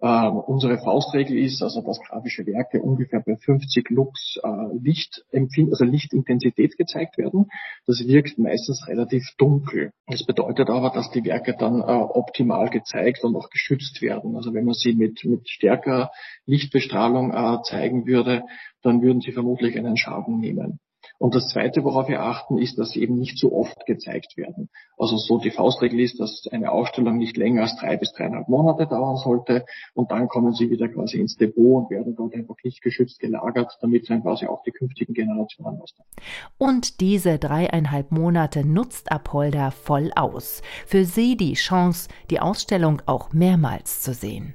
Äh, 0.02 0.28
unsere 0.28 0.78
Faustregel 0.78 1.38
ist 1.38 1.62
also, 1.62 1.80
dass 1.80 2.00
grafische 2.00 2.44
Werke 2.44 2.82
ungefähr 2.82 3.22
bei 3.24 3.36
50 3.36 3.88
Lux 3.90 4.36
äh, 4.42 4.48
Licht 4.76 5.24
also 5.32 5.84
Lichtintensität 5.84 6.76
gezeigt 6.76 7.18
werden. 7.18 7.46
Das 7.86 8.04
wirkt 8.04 8.36
meistens 8.36 8.88
relativ 8.88 9.22
dunkel. 9.38 9.92
Das 10.08 10.26
bedeutet 10.26 10.70
aber, 10.70 10.90
dass 10.90 11.12
die 11.12 11.24
Werke 11.24 11.54
dann 11.56 11.80
äh, 11.80 11.84
optimal 11.84 12.68
gezeigt 12.68 13.22
und 13.22 13.36
auch 13.36 13.48
geschützt 13.48 14.02
werden. 14.02 14.34
Also 14.34 14.52
wenn 14.54 14.64
man 14.64 14.74
sie 14.74 14.92
mit, 14.94 15.24
mit 15.24 15.48
stärker 15.48 16.10
Lichtbestrahlung 16.46 17.32
äh, 17.32 17.62
zeigen 17.62 18.04
würde, 18.04 18.42
dann 18.82 19.02
würden 19.02 19.20
sie 19.20 19.30
vermutlich 19.30 19.78
einen 19.78 19.96
Schaden 19.96 20.40
nehmen. 20.40 20.80
Und 21.22 21.36
das 21.36 21.50
Zweite, 21.50 21.84
worauf 21.84 22.08
wir 22.08 22.20
achten, 22.20 22.58
ist, 22.58 22.80
dass 22.80 22.90
sie 22.90 23.00
eben 23.00 23.16
nicht 23.16 23.38
zu 23.38 23.54
oft 23.54 23.86
gezeigt 23.86 24.36
werden. 24.36 24.70
Also 24.98 25.16
so 25.16 25.38
die 25.38 25.52
Faustregel 25.52 26.00
ist, 26.00 26.18
dass 26.18 26.48
eine 26.50 26.72
Ausstellung 26.72 27.16
nicht 27.16 27.36
länger 27.36 27.62
als 27.62 27.76
drei 27.76 27.96
bis 27.96 28.12
dreieinhalb 28.12 28.48
Monate 28.48 28.88
dauern 28.88 29.16
sollte 29.16 29.64
und 29.94 30.10
dann 30.10 30.26
kommen 30.26 30.52
sie 30.52 30.68
wieder 30.68 30.88
quasi 30.88 31.20
ins 31.20 31.36
Depot 31.36 31.84
und 31.84 31.90
werden 31.90 32.16
dort 32.16 32.34
einfach 32.34 32.56
nicht 32.64 32.82
geschützt 32.82 33.20
gelagert, 33.20 33.78
damit 33.80 34.10
dann 34.10 34.22
quasi 34.22 34.46
auch 34.46 34.64
die 34.64 34.72
künftigen 34.72 35.14
Generationen 35.14 35.80
ausnehmen. 35.80 36.10
Und 36.58 37.00
diese 37.00 37.38
dreieinhalb 37.38 38.10
Monate 38.10 38.66
nutzt 38.66 39.12
Apolda 39.12 39.70
voll 39.70 40.10
aus. 40.16 40.60
Für 40.88 41.04
sie 41.04 41.36
die 41.36 41.52
Chance, 41.52 42.08
die 42.30 42.40
Ausstellung 42.40 43.00
auch 43.06 43.32
mehrmals 43.32 44.00
zu 44.00 44.12
sehen. 44.12 44.54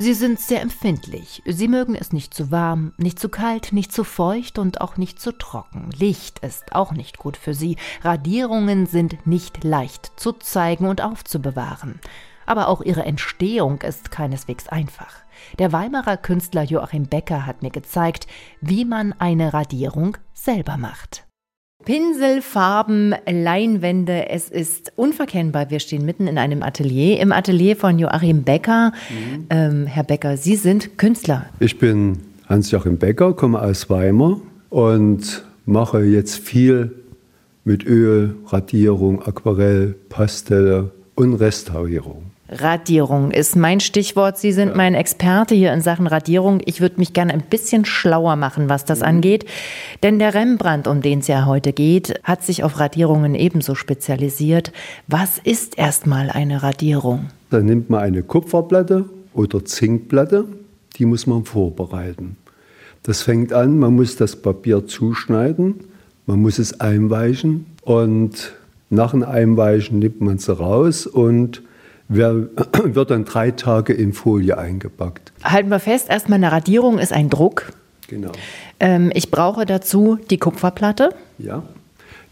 Sie 0.00 0.14
sind 0.14 0.38
sehr 0.38 0.62
empfindlich. 0.62 1.42
Sie 1.44 1.66
mögen 1.66 1.96
es 1.96 2.12
nicht 2.12 2.32
zu 2.32 2.52
warm, 2.52 2.92
nicht 2.98 3.18
zu 3.18 3.28
kalt, 3.28 3.72
nicht 3.72 3.92
zu 3.92 4.04
feucht 4.04 4.60
und 4.60 4.80
auch 4.80 4.96
nicht 4.96 5.20
zu 5.20 5.32
trocken. 5.32 5.90
Licht 5.90 6.38
ist 6.38 6.72
auch 6.72 6.92
nicht 6.92 7.18
gut 7.18 7.36
für 7.36 7.52
sie. 7.52 7.76
Radierungen 8.02 8.86
sind 8.86 9.26
nicht 9.26 9.64
leicht 9.64 10.12
zu 10.14 10.32
zeigen 10.32 10.86
und 10.86 11.02
aufzubewahren. 11.02 11.98
Aber 12.46 12.68
auch 12.68 12.80
ihre 12.80 13.04
Entstehung 13.04 13.80
ist 13.80 14.12
keineswegs 14.12 14.68
einfach. 14.68 15.16
Der 15.58 15.72
Weimarer 15.72 16.16
Künstler 16.16 16.62
Joachim 16.62 17.08
Becker 17.08 17.44
hat 17.44 17.62
mir 17.62 17.70
gezeigt, 17.70 18.28
wie 18.60 18.84
man 18.84 19.12
eine 19.14 19.52
Radierung 19.52 20.16
selber 20.32 20.76
macht. 20.76 21.27
Pinsel, 21.84 22.42
Farben, 22.42 23.14
Leinwände, 23.26 24.28
es 24.28 24.50
ist 24.50 24.92
unverkennbar. 24.96 25.70
Wir 25.70 25.78
stehen 25.78 26.04
mitten 26.04 26.26
in 26.26 26.36
einem 26.36 26.62
Atelier, 26.62 27.20
im 27.20 27.32
Atelier 27.32 27.76
von 27.76 27.98
Joachim 27.98 28.42
Becker. 28.42 28.92
Mhm. 29.08 29.46
Ähm, 29.48 29.86
Herr 29.86 30.02
Becker, 30.02 30.36
Sie 30.36 30.56
sind 30.56 30.98
Künstler. 30.98 31.46
Ich 31.60 31.78
bin 31.78 32.18
Hans-Joachim 32.48 32.98
Becker, 32.98 33.32
komme 33.32 33.62
aus 33.62 33.88
Weimar 33.88 34.40
und 34.70 35.44
mache 35.66 36.02
jetzt 36.02 36.38
viel 36.38 36.94
mit 37.64 37.86
Öl, 37.86 38.34
Radierung, 38.46 39.22
Aquarell, 39.22 39.94
Pastelle 40.08 40.90
und 41.14 41.34
Restaurierung. 41.34 42.27
Radierung 42.50 43.30
ist 43.30 43.56
mein 43.56 43.80
Stichwort. 43.80 44.38
Sie 44.38 44.52
sind 44.52 44.70
ja. 44.70 44.74
mein 44.74 44.94
Experte 44.94 45.54
hier 45.54 45.72
in 45.72 45.82
Sachen 45.82 46.06
Radierung. 46.06 46.60
Ich 46.64 46.80
würde 46.80 46.96
mich 46.98 47.12
gerne 47.12 47.34
ein 47.34 47.42
bisschen 47.42 47.84
schlauer 47.84 48.36
machen, 48.36 48.68
was 48.68 48.84
das 48.84 49.00
mhm. 49.00 49.06
angeht. 49.06 49.44
Denn 50.02 50.18
der 50.18 50.34
Rembrandt, 50.34 50.86
um 50.88 51.02
den 51.02 51.18
es 51.18 51.28
ja 51.28 51.44
heute 51.44 51.72
geht, 51.72 52.20
hat 52.24 52.42
sich 52.42 52.64
auf 52.64 52.80
Radierungen 52.80 53.34
ebenso 53.34 53.74
spezialisiert. 53.74 54.72
Was 55.06 55.38
ist 55.38 55.76
erstmal 55.76 56.30
eine 56.30 56.62
Radierung? 56.62 57.26
Da 57.50 57.60
nimmt 57.60 57.90
man 57.90 58.00
eine 58.00 58.22
Kupferplatte 58.22 59.04
oder 59.34 59.64
Zinkplatte, 59.64 60.44
die 60.96 61.04
muss 61.04 61.26
man 61.26 61.44
vorbereiten. 61.44 62.36
Das 63.02 63.22
fängt 63.22 63.52
an, 63.52 63.78
man 63.78 63.94
muss 63.94 64.16
das 64.16 64.36
Papier 64.36 64.86
zuschneiden, 64.86 65.76
man 66.26 66.40
muss 66.40 66.58
es 66.58 66.80
einweichen 66.80 67.66
und 67.82 68.54
nach 68.90 69.12
dem 69.12 69.22
Einweichen 69.22 69.98
nimmt 69.98 70.20
man 70.20 70.36
es 70.36 70.48
raus 70.48 71.06
und 71.06 71.62
wird 72.08 73.10
dann 73.10 73.24
drei 73.24 73.50
Tage 73.50 73.92
in 73.92 74.12
Folie 74.12 74.56
eingepackt. 74.56 75.32
Halten 75.44 75.70
wir 75.70 75.80
fest, 75.80 76.08
erstmal 76.08 76.36
eine 76.36 76.50
Radierung 76.50 76.98
ist 76.98 77.12
ein 77.12 77.28
Druck. 77.28 77.72
Genau. 78.08 78.32
Ähm, 78.80 79.10
ich 79.14 79.30
brauche 79.30 79.66
dazu 79.66 80.18
die 80.30 80.38
Kupferplatte. 80.38 81.10
Ja, 81.38 81.62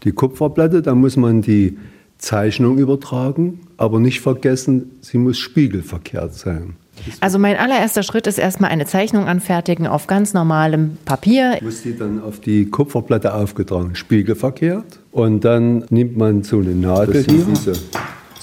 die 0.03 0.11
Kupferplatte, 0.11 0.81
da 0.81 0.95
muss 0.95 1.17
man 1.17 1.41
die 1.41 1.77
Zeichnung 2.17 2.77
übertragen, 2.77 3.61
aber 3.77 3.99
nicht 3.99 4.21
vergessen, 4.21 4.91
sie 5.01 5.17
muss 5.17 5.37
spiegelverkehrt 5.37 6.33
sein. 6.33 6.75
Also 7.19 7.37
mein 7.37 7.57
allererster 7.57 8.01
Schritt 8.01 8.25
ist 8.25 8.39
erstmal 8.39 8.71
eine 8.71 8.85
Zeichnung 8.85 9.25
anfertigen 9.25 9.85
auf 9.85 10.07
ganz 10.07 10.33
normalem 10.33 10.97
Papier. 11.05 11.59
Muss 11.61 11.83
die 11.83 11.95
dann 11.95 12.21
auf 12.23 12.39
die 12.39 12.65
Kupferplatte 12.65 13.35
aufgetragen, 13.35 13.95
spiegelverkehrt. 13.95 14.99
Und 15.11 15.45
dann 15.45 15.85
nimmt 15.89 16.17
man 16.17 16.43
so 16.43 16.57
eine 16.59 16.73
Nadel 16.73 17.23
hier. 17.23 17.45
Diese 17.45 17.73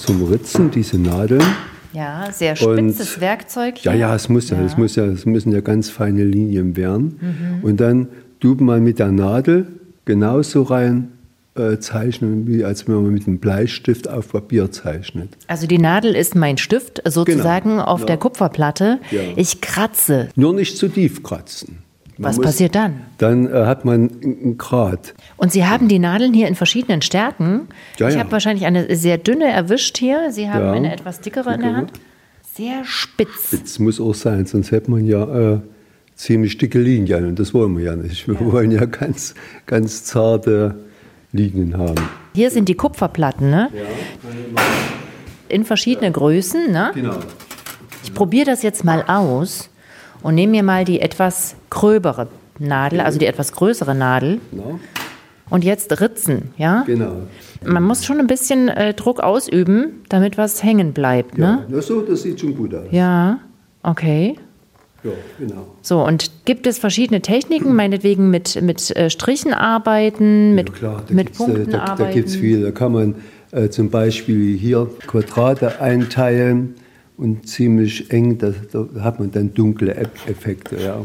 zum 0.05 0.23
Ritzen, 0.23 0.69
diese 0.69 0.99
Nadeln. 0.99 1.43
Ja, 1.91 2.29
sehr 2.31 2.55
spitzes 2.55 3.15
und, 3.15 3.21
Werkzeug. 3.21 3.77
Hier. 3.77 3.93
Ja, 3.93 3.97
ja, 3.97 4.15
es 4.15 4.29
muss 4.29 4.49
ja, 4.49 4.57
ja. 4.57 4.65
Es 4.65 4.77
muss 4.77 4.95
ja, 4.95 5.05
es 5.05 5.25
müssen 5.25 5.51
ja 5.51 5.61
ganz 5.61 5.89
feine 5.89 6.23
Linien 6.23 6.75
werden. 6.75 7.17
Mhm. 7.21 7.63
Und 7.63 7.79
dann 7.79 8.07
tut 8.39 8.61
man 8.61 8.83
mit 8.83 8.99
der 8.99 9.11
Nadel 9.11 9.67
genauso 10.03 10.63
rein 10.63 11.07
äh, 11.55 11.79
zeichnen, 11.79 12.47
wie 12.47 12.63
als 12.63 12.87
wenn 12.87 12.95
man 12.95 13.13
mit 13.13 13.27
einem 13.27 13.39
Bleistift 13.39 14.09
auf 14.09 14.31
Papier 14.31 14.71
zeichnet. 14.71 15.29
Also 15.47 15.65
die 15.67 15.79
Nadel 15.79 16.15
ist 16.15 16.35
mein 16.35 16.57
Stift 16.57 17.01
sozusagen 17.05 17.69
genau. 17.71 17.85
auf 17.85 18.01
ja. 18.01 18.05
der 18.07 18.17
Kupferplatte. 18.17 18.99
Ja. 19.09 19.21
Ich 19.37 19.61
kratze. 19.61 20.29
Nur 20.35 20.53
nicht 20.53 20.77
zu 20.77 20.89
tief 20.89 21.23
kratzen. 21.23 21.79
Man 22.17 22.29
Was 22.29 22.37
muss, 22.37 22.45
passiert 22.45 22.75
dann? 22.75 23.01
Dann 23.17 23.51
äh, 23.51 23.65
hat 23.65 23.83
man 23.83 24.09
einen 24.23 24.57
Grat. 24.57 25.13
Und 25.35 25.51
Sie 25.51 25.65
haben 25.65 25.89
die 25.89 25.99
Nadeln 25.99 26.33
hier 26.33 26.47
in 26.47 26.55
verschiedenen 26.55 27.01
Stärken. 27.01 27.67
Ja, 27.97 28.07
ich 28.07 28.13
ja. 28.13 28.21
habe 28.21 28.31
wahrscheinlich 28.31 28.65
eine 28.65 28.95
sehr 28.95 29.17
dünne 29.17 29.51
erwischt 29.51 29.97
hier. 29.97 30.31
Sie 30.31 30.49
haben 30.49 30.65
ja, 30.65 30.71
eine 30.71 30.93
etwas 30.93 31.19
dickere 31.19 31.53
in 31.53 31.61
der 31.61 31.75
Hand. 31.75 31.91
Sehr 32.53 32.85
spitz. 32.85 33.47
Spitz 33.47 33.79
muss 33.79 33.99
auch 33.99 34.15
sein, 34.15 34.45
sonst 34.45 34.71
hätte 34.71 34.89
man 34.89 35.05
ja 35.05 35.55
äh, 35.55 35.59
ziemlich 36.15 36.57
dicke 36.57 36.79
Linien. 36.79 37.25
Und 37.25 37.37
das 37.37 37.53
wollen 37.53 37.77
wir 37.77 37.83
ja 37.83 37.95
nicht. 37.97 38.27
Wir 38.29 38.39
wollen 38.39 38.71
ja 38.71 38.85
ganz, 38.85 39.35
ganz 39.65 40.05
zarte 40.05 40.75
Linien 41.33 41.77
haben. 41.77 42.01
Hier 42.33 42.49
sind 42.49 42.69
die 42.69 42.75
Kupferplatten, 42.75 43.49
ne? 43.49 43.69
Ja. 43.73 44.61
In 45.49 45.65
verschiedene 45.65 46.11
Größen, 46.11 46.71
ne? 46.71 46.91
Genau. 46.95 47.19
Ich 48.03 48.13
probiere 48.13 48.45
das 48.45 48.63
jetzt 48.63 48.85
mal 48.85 49.03
aus 49.05 49.69
und 50.25 50.33
nehme 50.33 50.53
mir 50.53 50.63
mal 50.63 50.85
die 50.85 51.01
etwas 51.01 51.55
gröbere 51.69 52.27
Nadel, 52.57 52.99
also 52.99 53.19
die 53.19 53.27
etwas 53.27 53.51
größere 53.51 53.93
Nadel. 53.93 54.39
Genau. 54.49 54.79
Und 55.51 55.63
jetzt 55.63 56.01
ritzen, 56.01 56.49
ja? 56.57 56.81
Genau. 56.87 57.27
Man 57.63 57.83
muss 57.83 58.03
schon 58.03 58.19
ein 58.19 58.25
bisschen 58.25 58.67
äh, 58.69 58.95
Druck 58.95 59.19
ausüben, 59.19 60.01
damit 60.09 60.35
was 60.35 60.63
hängen 60.63 60.93
bleibt, 60.93 61.37
ne? 61.37 61.67
Ja, 61.69 61.79
so, 61.79 62.01
das 62.01 62.23
sieht 62.23 62.39
schon 62.39 62.55
gut 62.55 62.73
aus. 62.73 62.87
Ja, 62.89 63.37
okay. 63.83 64.35
Ja, 65.03 65.11
genau. 65.37 65.67
So, 65.83 66.03
und 66.03 66.31
gibt 66.45 66.65
es 66.65 66.79
verschiedene 66.79 67.21
Techniken, 67.21 67.75
meinetwegen 67.75 68.31
mit, 68.31 68.59
mit 68.63 68.95
äh, 68.95 69.11
Strichen 69.11 69.53
arbeiten, 69.53 70.55
mit, 70.55 70.69
ja, 70.69 70.75
klar, 70.75 71.03
mit 71.07 71.33
Punkten 71.33 71.69
da, 71.69 71.81
arbeiten? 71.81 72.03
Da 72.03 72.11
gibt 72.11 72.29
es 72.29 72.35
viel. 72.35 72.63
Da 72.63 72.71
kann 72.71 72.93
man 72.93 73.15
äh, 73.51 73.69
zum 73.69 73.91
Beispiel 73.91 74.57
hier 74.57 74.89
Quadrate 75.05 75.79
einteilen 75.79 76.73
und 77.17 77.47
ziemlich 77.47 78.11
eng, 78.11 78.37
da, 78.37 78.53
da 78.71 79.01
hat 79.01 79.19
man 79.19 79.31
dann 79.31 79.53
dunkle 79.53 79.95
Effekte. 79.95 80.77
Ja. 80.77 80.97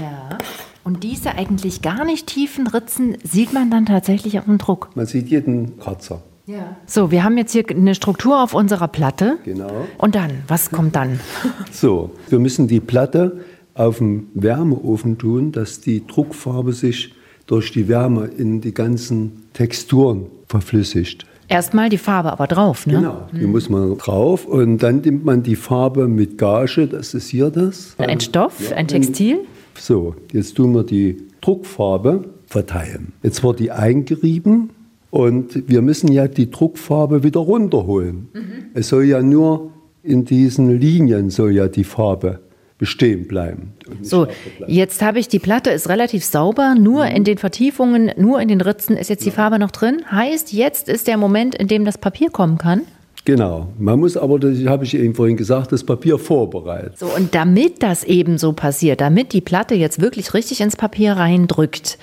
Ja. 0.00 0.38
Und 0.84 1.02
diese 1.02 1.34
eigentlich 1.34 1.82
gar 1.82 2.04
nicht 2.04 2.28
tiefen 2.28 2.66
Ritzen 2.66 3.16
sieht 3.24 3.52
man 3.52 3.70
dann 3.70 3.86
tatsächlich 3.86 4.38
auf 4.38 4.44
dem 4.44 4.58
Druck. 4.58 4.90
Man 4.94 5.06
sieht 5.06 5.28
jeden 5.28 5.78
Kratzer. 5.78 6.22
Ja. 6.46 6.76
So, 6.86 7.10
wir 7.10 7.24
haben 7.24 7.36
jetzt 7.38 7.52
hier 7.52 7.64
eine 7.68 7.96
Struktur 7.96 8.40
auf 8.40 8.54
unserer 8.54 8.86
Platte. 8.86 9.38
Genau. 9.44 9.86
Und 9.98 10.14
dann, 10.14 10.44
was 10.46 10.70
kommt 10.70 10.94
dann? 10.94 11.18
So, 11.72 12.12
wir 12.28 12.38
müssen 12.38 12.68
die 12.68 12.80
Platte 12.80 13.40
auf 13.74 13.98
dem 13.98 14.28
Wärmeofen 14.34 15.18
tun, 15.18 15.52
dass 15.52 15.80
die 15.80 16.06
Druckfarbe 16.06 16.72
sich 16.72 17.14
durch 17.46 17.72
die 17.72 17.88
Wärme 17.88 18.26
in 18.26 18.60
die 18.60 18.72
ganzen 18.72 19.48
Texturen 19.52 20.26
verflüssigt. 20.46 21.26
Erstmal 21.48 21.88
die 21.88 21.98
Farbe 21.98 22.32
aber 22.32 22.46
drauf, 22.46 22.86
ne? 22.86 22.94
Genau, 22.94 23.28
die 23.32 23.46
muss 23.46 23.68
man 23.68 23.96
drauf 23.98 24.46
und 24.46 24.78
dann 24.78 25.00
nimmt 25.00 25.24
man 25.24 25.42
die 25.42 25.56
Farbe 25.56 26.08
mit 26.08 26.38
Gage, 26.38 26.88
das 26.88 27.14
ist 27.14 27.28
hier 27.28 27.50
das. 27.50 27.94
Ein 27.98 28.20
Stoff, 28.20 28.72
ein 28.72 28.88
Textil. 28.88 29.40
So, 29.78 30.16
jetzt 30.32 30.56
tun 30.56 30.74
wir 30.74 30.82
die 30.82 31.22
Druckfarbe 31.40 32.24
verteilen. 32.46 33.12
Jetzt 33.22 33.44
wird 33.44 33.60
die 33.60 33.70
eingerieben 33.70 34.70
und 35.10 35.68
wir 35.68 35.82
müssen 35.82 36.10
ja 36.10 36.26
die 36.26 36.50
Druckfarbe 36.50 37.22
wieder 37.22 37.40
runterholen. 37.40 38.28
Es 38.74 38.88
soll 38.88 39.04
ja 39.04 39.22
nur 39.22 39.70
in 40.02 40.24
diesen 40.24 40.78
Linien 40.78 41.30
soll 41.30 41.52
ja 41.52 41.68
die 41.68 41.84
Farbe 41.84 42.40
bestehen 42.78 43.26
bleiben. 43.26 43.72
So, 44.02 44.26
jetzt 44.66 45.02
habe 45.02 45.18
ich 45.18 45.28
die 45.28 45.38
Platte, 45.38 45.70
ist 45.70 45.88
relativ 45.88 46.24
sauber, 46.24 46.74
nur 46.74 47.06
in 47.06 47.24
den 47.24 47.38
Vertiefungen, 47.38 48.12
nur 48.16 48.40
in 48.40 48.48
den 48.48 48.60
Ritzen 48.60 48.96
ist 48.96 49.08
jetzt 49.08 49.24
die 49.24 49.30
Farbe 49.30 49.58
noch 49.58 49.70
drin. 49.70 50.02
Heißt, 50.10 50.52
jetzt 50.52 50.88
ist 50.88 51.06
der 51.06 51.16
Moment, 51.16 51.54
in 51.54 51.68
dem 51.68 51.84
das 51.84 51.98
Papier 51.98 52.30
kommen 52.30 52.58
kann. 52.58 52.82
Genau. 53.26 53.66
Man 53.76 53.98
muss 53.98 54.16
aber, 54.16 54.38
das 54.38 54.64
habe 54.66 54.84
ich 54.84 54.94
eben 54.94 55.14
vorhin 55.14 55.36
gesagt, 55.36 55.72
das 55.72 55.82
Papier 55.82 56.16
vorbereiten. 56.16 56.92
So, 56.96 57.06
und 57.06 57.34
damit 57.34 57.82
das 57.82 58.04
eben 58.04 58.38
so 58.38 58.52
passiert, 58.52 59.00
damit 59.00 59.32
die 59.32 59.40
Platte 59.40 59.74
jetzt 59.74 60.00
wirklich 60.00 60.32
richtig 60.32 60.60
ins 60.60 60.76
Papier 60.76 61.14
reindrückt, 61.14 61.98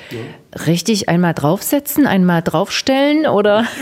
richtig 0.68 1.08
einmal 1.08 1.34
draufsetzen, 1.34 2.06
einmal 2.06 2.42
draufstellen 2.42 3.26
oder? 3.26 3.66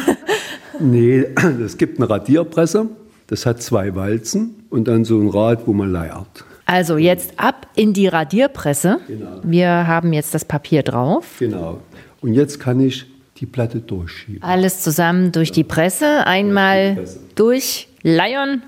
Nee, 0.84 1.26
es 1.64 1.78
gibt 1.78 2.00
eine 2.00 2.10
Radierpresse, 2.10 2.88
das 3.28 3.46
hat 3.46 3.62
zwei 3.62 3.94
Walzen 3.94 4.56
und 4.72 4.88
dann 4.88 5.06
so 5.06 5.20
ein 5.20 5.30
Rad, 5.30 5.68
wo 5.68 5.74
man 5.74 5.92
leiert. 5.92 6.44
Also 6.72 6.98
jetzt 6.98 7.34
ab 7.38 7.68
in 7.76 7.92
die 7.92 8.08
Radierpresse. 8.08 9.02
Wir 9.44 9.88
haben 9.88 10.14
jetzt 10.14 10.34
das 10.34 10.46
Papier 10.46 10.84
drauf. 10.84 11.26
Genau. 11.40 11.82
Und 12.22 12.34
jetzt 12.34 12.62
kann 12.62 12.80
ich 12.80 13.08
die 13.36 13.46
Platte 13.46 13.80
durchschieben. 13.80 14.42
Alles 14.42 14.82
zusammen 14.82 15.34
durch 15.34 15.52
die 15.52 15.66
Presse, 15.66 16.26
einmal 16.26 16.96
Presse. 16.96 17.20
durch 17.36 17.90
Lion. 18.04 18.62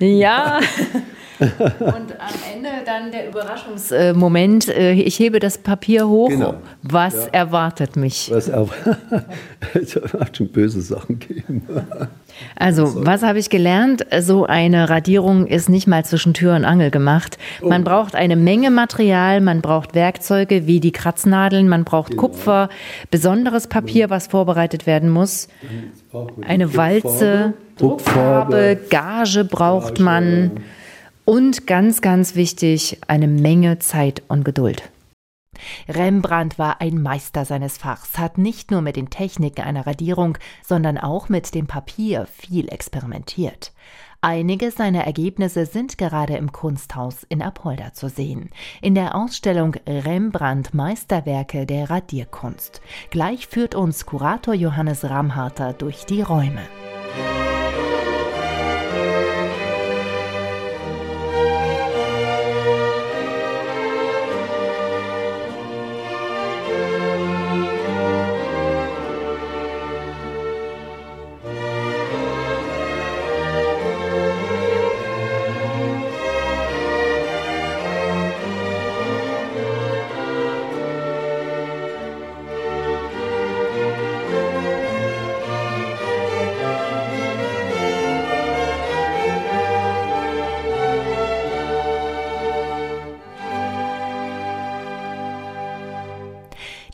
Ja. 0.00 0.58
Und 1.40 1.48
am 1.80 2.34
Ende 2.54 2.68
dann 2.84 3.10
der 3.10 3.28
Überraschungsmoment. 3.28 4.68
äh, 4.68 4.92
Ich 4.92 5.18
hebe 5.18 5.38
das 5.40 5.58
Papier 5.58 6.06
hoch. 6.08 6.28
Genau. 6.28 6.54
Was 6.82 7.14
Ja. 7.26 7.32
erwartet 7.32 7.96
mich? 7.96 8.30
Was 8.32 8.50
auch, 8.50 8.70
es 9.74 9.96
hat 10.18 10.36
schon 10.36 10.48
böse 10.48 10.80
Sachen 10.80 11.18
gegeben. 11.18 11.62
Also, 12.56 13.04
was 13.04 13.22
habe 13.22 13.38
ich 13.38 13.50
gelernt? 13.50 14.06
So 14.20 14.46
eine 14.46 14.88
Radierung 14.88 15.46
ist 15.46 15.68
nicht 15.68 15.86
mal 15.86 16.02
zwischen 16.04 16.32
Tür 16.32 16.56
und 16.56 16.64
Angel 16.64 16.90
gemacht. 16.90 17.36
Oh. 17.60 17.68
Man 17.68 17.84
braucht 17.84 18.16
eine 18.16 18.36
Menge 18.36 18.70
Material, 18.70 19.42
man 19.42 19.60
braucht 19.60 19.94
Werkzeuge 19.94 20.66
wie 20.66 20.80
die 20.80 20.92
Kratznadeln, 20.92 21.68
man 21.68 21.84
braucht 21.84 22.12
Genau. 22.12 22.22
Kupfer, 22.22 22.68
besonderes 23.10 23.66
Papier, 23.66 24.08
was 24.08 24.28
vorbereitet 24.28 24.86
werden 24.86 25.10
muss. 25.10 25.48
Eine 26.40 26.74
Walze, 26.74 27.52
Druckfarbe, 27.76 28.78
Gage 28.88 29.44
braucht 29.44 30.00
man 30.00 30.52
und 31.24 31.66
ganz, 31.66 32.00
ganz 32.00 32.34
wichtig, 32.34 32.98
eine 33.08 33.28
Menge 33.28 33.78
Zeit 33.78 34.22
und 34.28 34.44
Geduld. 34.44 34.90
Rembrandt 35.88 36.58
war 36.58 36.80
ein 36.80 37.00
Meister 37.00 37.44
seines 37.44 37.78
Fachs, 37.78 38.18
hat 38.18 38.38
nicht 38.38 38.70
nur 38.70 38.80
mit 38.80 38.96
den 38.96 39.10
Techniken 39.10 39.62
einer 39.62 39.86
Radierung, 39.86 40.38
sondern 40.64 40.98
auch 40.98 41.28
mit 41.28 41.54
dem 41.54 41.66
Papier 41.66 42.26
viel 42.26 42.68
experimentiert. 42.68 43.72
Einige 44.24 44.70
seiner 44.70 45.04
Ergebnisse 45.04 45.66
sind 45.66 45.98
gerade 45.98 46.36
im 46.36 46.52
Kunsthaus 46.52 47.24
in 47.28 47.42
Apolda 47.42 47.92
zu 47.92 48.08
sehen. 48.08 48.50
In 48.80 48.94
der 48.94 49.16
Ausstellung 49.16 49.74
Rembrandt 49.84 50.74
Meisterwerke 50.74 51.66
der 51.66 51.90
Radierkunst. 51.90 52.80
Gleich 53.10 53.48
führt 53.48 53.74
uns 53.74 54.06
Kurator 54.06 54.54
Johannes 54.54 55.04
Ramharter 55.04 55.72
durch 55.72 56.06
die 56.06 56.22
Räume. 56.22 56.62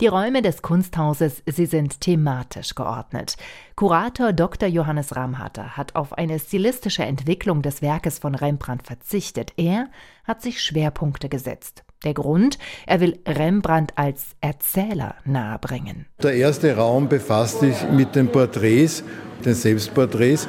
Die 0.00 0.06
Räume 0.06 0.42
des 0.42 0.62
Kunsthauses, 0.62 1.42
sie 1.44 1.66
sind 1.66 2.00
thematisch 2.00 2.76
geordnet. 2.76 3.37
Kurator 3.74 4.32
Dr. 4.32 4.68
Johannes 4.68 5.16
Ramharter 5.16 5.76
hat 5.76 5.96
auf 5.96 6.12
eine 6.12 6.38
stilistische 6.38 7.02
Entwicklung 7.02 7.62
des 7.62 7.82
Werkes 7.82 8.20
von 8.20 8.37
Rembrandt 8.37 8.87
verzichtet. 8.87 9.54
Er 9.56 9.88
hat 10.22 10.40
sich 10.40 10.62
Schwerpunkte 10.62 11.28
gesetzt. 11.28 11.82
Der 12.04 12.14
Grund, 12.14 12.58
er 12.87 13.00
will 13.00 13.18
Rembrandt 13.26 13.94
als 13.96 14.37
Erzähler 14.40 15.16
nahebringen. 15.24 16.06
Der 16.22 16.34
erste 16.34 16.76
Raum 16.76 17.08
befasst 17.08 17.58
sich 17.58 17.74
mit 17.90 18.14
den 18.14 18.28
Porträts, 18.28 19.02
den 19.44 19.54
Selbstporträts. 19.54 20.46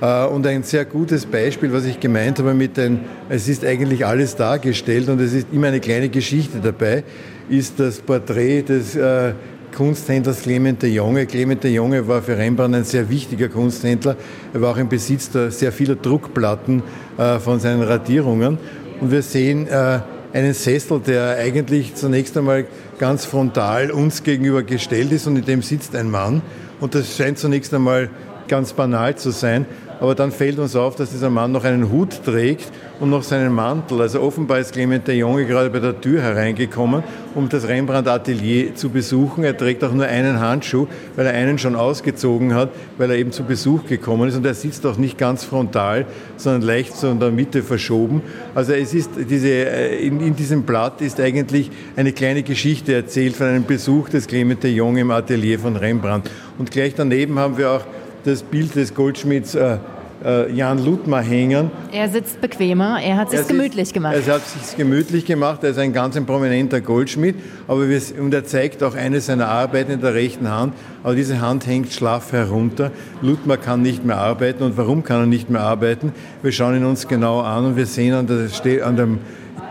Äh, 0.00 0.26
Und 0.26 0.46
ein 0.46 0.62
sehr 0.62 0.84
gutes 0.84 1.26
Beispiel, 1.26 1.72
was 1.72 1.86
ich 1.86 1.98
gemeint 1.98 2.38
habe 2.38 2.54
mit 2.54 2.76
den, 2.76 3.00
es 3.28 3.48
ist 3.48 3.64
eigentlich 3.64 4.06
alles 4.06 4.36
dargestellt 4.36 5.08
und 5.08 5.20
es 5.20 5.32
ist 5.32 5.48
immer 5.52 5.68
eine 5.68 5.80
kleine 5.80 6.08
Geschichte 6.08 6.60
dabei, 6.60 7.02
ist 7.48 7.78
das 7.78 8.00
Porträt 8.00 8.62
des 8.62 8.96
äh, 8.96 9.32
Kunsthändlers 9.76 10.42
Clement 10.42 10.82
de 10.82 10.90
Jonge. 10.90 11.26
Clement 11.26 11.62
de 11.62 11.72
Jonge 11.72 12.06
war 12.06 12.22
für 12.22 12.36
Rembrandt 12.36 12.74
ein 12.74 12.84
sehr 12.84 13.08
wichtiger 13.08 13.48
Kunsthändler. 13.48 14.16
Er 14.52 14.60
war 14.60 14.72
auch 14.72 14.76
im 14.76 14.88
Besitz 14.88 15.30
der 15.30 15.50
sehr 15.50 15.72
vieler 15.72 15.96
Druckplatten 15.96 16.82
äh, 17.18 17.38
von 17.38 17.58
seinen 17.58 17.82
Radierungen. 17.82 18.58
Und 19.00 19.10
wir 19.10 19.22
sehen 19.22 19.66
äh, 19.66 20.00
einen 20.32 20.54
Sessel, 20.54 21.00
der 21.00 21.36
eigentlich 21.38 21.94
zunächst 21.94 22.36
einmal 22.36 22.66
ganz 22.98 23.24
frontal 23.24 23.90
uns 23.90 24.22
gegenüber 24.22 24.62
gestellt 24.62 25.12
ist 25.12 25.26
und 25.26 25.36
in 25.36 25.44
dem 25.44 25.62
sitzt 25.62 25.96
ein 25.96 26.10
Mann. 26.10 26.42
Und 26.80 26.94
das 26.94 27.16
scheint 27.16 27.38
zunächst 27.38 27.72
einmal 27.74 28.10
ganz 28.48 28.72
banal 28.72 29.16
zu 29.16 29.30
sein. 29.30 29.66
Aber 30.02 30.16
dann 30.16 30.32
fällt 30.32 30.58
uns 30.58 30.74
auf, 30.74 30.96
dass 30.96 31.10
dieser 31.10 31.30
Mann 31.30 31.52
noch 31.52 31.62
einen 31.62 31.88
Hut 31.88 32.24
trägt 32.24 32.72
und 32.98 33.10
noch 33.10 33.22
seinen 33.22 33.52
Mantel. 33.52 34.00
Also 34.00 34.20
offenbar 34.20 34.58
ist 34.58 34.72
Clement 34.72 35.06
de 35.06 35.14
Jonge 35.14 35.46
gerade 35.46 35.70
bei 35.70 35.78
der 35.78 36.00
Tür 36.00 36.20
hereingekommen, 36.20 37.04
um 37.36 37.48
das 37.48 37.68
Rembrandt-Atelier 37.68 38.74
zu 38.74 38.90
besuchen. 38.90 39.44
Er 39.44 39.56
trägt 39.56 39.84
auch 39.84 39.92
nur 39.92 40.06
einen 40.06 40.40
Handschuh, 40.40 40.88
weil 41.14 41.26
er 41.26 41.34
einen 41.34 41.56
schon 41.56 41.76
ausgezogen 41.76 42.52
hat, 42.52 42.70
weil 42.98 43.12
er 43.12 43.16
eben 43.16 43.30
zu 43.30 43.44
Besuch 43.44 43.86
gekommen 43.86 44.28
ist. 44.28 44.34
Und 44.34 44.44
er 44.44 44.54
sitzt 44.54 44.84
auch 44.86 44.96
nicht 44.96 45.18
ganz 45.18 45.44
frontal, 45.44 46.06
sondern 46.36 46.62
leicht 46.62 46.96
so 46.96 47.08
in 47.08 47.20
der 47.20 47.30
Mitte 47.30 47.62
verschoben. 47.62 48.22
Also 48.56 48.72
es 48.72 48.94
ist 48.94 49.10
diese, 49.30 49.50
äh, 49.50 50.04
in, 50.04 50.18
in 50.18 50.34
diesem 50.34 50.64
Blatt 50.64 51.00
ist 51.00 51.20
eigentlich 51.20 51.70
eine 51.94 52.10
kleine 52.10 52.42
Geschichte 52.42 52.92
erzählt 52.92 53.36
von 53.36 53.46
einem 53.46 53.66
Besuch 53.66 54.08
des 54.08 54.26
Clement 54.26 54.64
de 54.64 54.72
Jonge 54.72 55.02
im 55.02 55.12
Atelier 55.12 55.60
von 55.60 55.76
Rembrandt. 55.76 56.28
Und 56.58 56.72
gleich 56.72 56.94
daneben 56.96 57.38
haben 57.38 57.56
wir 57.56 57.70
auch 57.70 57.84
das 58.24 58.42
Bild 58.42 58.74
des 58.74 58.94
Goldschmieds 58.94 59.54
äh, 59.54 59.78
äh, 60.24 60.52
Jan 60.52 60.84
Ludmer 60.84 61.20
hängen. 61.20 61.70
Er 61.90 62.08
sitzt 62.08 62.40
bequemer, 62.40 63.00
er 63.02 63.16
hat 63.16 63.32
es 63.32 63.48
gemütlich 63.48 63.92
gemacht. 63.92 64.14
Er 64.14 64.34
hat 64.34 64.42
es 64.60 64.76
gemütlich 64.76 65.24
gemacht, 65.24 65.64
er 65.64 65.70
ist 65.70 65.78
ein 65.78 65.92
ganz 65.92 66.16
ein 66.16 66.26
prominenter 66.26 66.80
Goldschmied, 66.80 67.34
aber 67.66 67.88
wir, 67.88 68.00
und 68.20 68.32
er 68.32 68.44
zeigt 68.44 68.82
auch 68.82 68.94
eine 68.94 69.20
seiner 69.20 69.48
Arbeiten 69.48 69.92
in 69.92 70.00
der 70.00 70.14
rechten 70.14 70.48
Hand, 70.50 70.74
aber 71.02 71.14
diese 71.14 71.40
Hand 71.40 71.66
hängt 71.66 71.92
schlaff 71.92 72.32
herunter. 72.32 72.90
Ludmer 73.20 73.56
kann 73.56 73.82
nicht 73.82 74.04
mehr 74.04 74.18
arbeiten 74.18 74.62
und 74.62 74.76
warum 74.76 75.02
kann 75.02 75.20
er 75.20 75.26
nicht 75.26 75.50
mehr 75.50 75.62
arbeiten? 75.62 76.12
Wir 76.42 76.52
schauen 76.52 76.76
ihn 76.76 76.84
uns 76.84 77.08
genau 77.08 77.40
an 77.40 77.64
und 77.64 77.76
wir 77.76 77.86
sehen 77.86 78.14
an, 78.14 78.26
der, 78.26 78.86
an 78.86 78.96
dem 78.96 79.18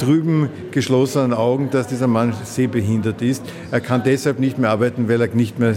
trüben 0.01 0.49
geschlossenen 0.71 1.33
Augen, 1.33 1.69
dass 1.69 1.87
dieser 1.87 2.07
Mann 2.07 2.33
sehbehindert 2.43 3.21
ist. 3.21 3.43
Er 3.71 3.81
kann 3.81 4.01
deshalb 4.03 4.39
nicht 4.39 4.57
mehr 4.57 4.71
arbeiten, 4.71 5.07
weil 5.07 5.21
er 5.21 5.27
nicht 5.27 5.59
mehr 5.59 5.75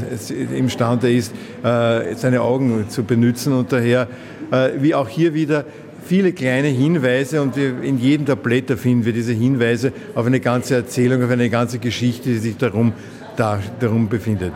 imstande 0.56 1.12
ist, 1.12 1.32
äh, 1.62 2.14
seine 2.14 2.40
Augen 2.40 2.88
zu 2.88 3.04
benutzen 3.04 3.52
und 3.52 3.72
daher, 3.72 4.08
äh, 4.50 4.70
wie 4.78 4.94
auch 4.94 5.08
hier 5.08 5.34
wieder, 5.34 5.64
viele 6.04 6.32
kleine 6.32 6.68
Hinweise 6.68 7.42
und 7.42 7.56
in 7.56 7.98
jedem 7.98 8.26
der 8.26 8.36
Blätter 8.36 8.76
finden 8.76 9.04
wir 9.04 9.12
diese 9.12 9.32
Hinweise 9.32 9.92
auf 10.14 10.26
eine 10.26 10.40
ganze 10.40 10.74
Erzählung, 10.74 11.22
auf 11.22 11.30
eine 11.30 11.50
ganze 11.50 11.78
Geschichte, 11.78 12.30
die 12.30 12.38
sich 12.38 12.56
darum, 12.56 12.92
da, 13.36 13.60
darum 13.80 14.08
befindet. 14.08 14.52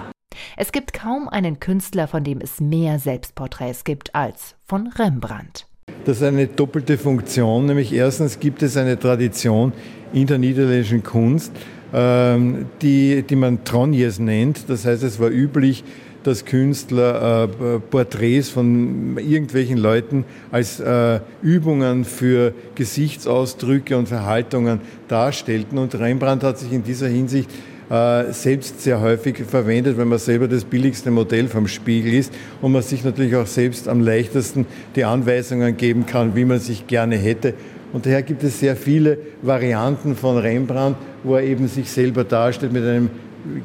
Es 0.57 0.73
gibt 0.73 0.93
kaum 0.93 1.29
einen 1.29 1.61
Künstler, 1.61 2.09
von 2.09 2.25
dem 2.25 2.41
es 2.41 2.61
mehr 2.61 2.99
Selbstporträts 2.99 3.85
gibt 3.85 4.15
als 4.15 4.57
von 4.65 4.89
Rembrandt. 4.89 5.68
Das 6.05 6.23
eine 6.23 6.47
doppelte 6.47 6.97
Funktion, 6.97 7.67
nämlich 7.67 7.93
erstens 7.93 8.41
gibt 8.41 8.63
es 8.63 8.77
eine 8.77 8.99
Tradition 8.99 9.73
in 10.13 10.27
der 10.27 10.39
niederländischen 10.39 11.03
Kunst, 11.03 11.53
ähm, 11.93 12.67
die, 12.81 13.23
die 13.23 13.37
man 13.37 13.65
Tronjes 13.65 14.19
nennt. 14.19 14.69
Das 14.69 14.87
heißt, 14.87 15.03
es 15.03 15.21
war 15.21 15.29
üblich, 15.29 15.85
dass 16.23 16.45
Künstler 16.45 17.45
äh, 17.45 17.79
Porträts 17.79 18.49
von 18.49 19.17
irgendwelchen 19.19 19.79
Leuten 19.79 20.25
als 20.51 20.81
äh, 20.81 21.21
Übungen 21.43 22.05
für 22.05 22.53
Gesichtsausdrücke 22.75 23.97
und 23.97 24.09
Verhaltungen 24.09 24.81
darstellten. 25.09 25.79
Und 25.79 25.95
Rembrandt 25.95 26.43
hat 26.43 26.59
sich 26.59 26.73
in 26.73 26.83
dieser 26.83 27.09
Hinsicht 27.09 27.51
äh, 27.91 28.33
selbst 28.33 28.83
sehr 28.83 29.01
häufig 29.01 29.39
verwendet, 29.39 29.97
wenn 29.97 30.09
man 30.09 30.19
selber 30.19 30.47
das 30.49 30.65
billigste 30.65 31.11
Modell 31.11 31.49
vom 31.49 31.67
Spiegel 31.69 32.15
ist 32.15 32.33
und 32.61 32.73
man 32.73 32.83
sich 32.83 33.05
natürlich 33.05 33.35
auch 33.37 33.47
selbst 33.47 33.89
am 33.89 34.01
leichtesten 34.01 34.67
die 34.95 35.05
Anweisungen 35.05 35.77
geben 35.77 36.07
kann, 36.07 36.37
wie 36.37 36.45
man 36.45 36.59
sich 36.59 36.87
gerne 36.87 37.17
hätte. 37.17 37.55
Und 37.93 38.05
daher 38.05 38.23
gibt 38.23 38.45
es 38.45 38.61
sehr 38.61 38.77
viele 38.77 39.19
Varianten 39.41 40.15
von 40.15 40.37
Rembrandt, 40.37 40.99
wo 41.25 41.37
er 41.37 41.43
eben 41.43 41.69
sich 41.69 41.91
selber 41.91 42.25
darstellt 42.25 42.73
mit 42.73 42.85
einem 42.85 43.11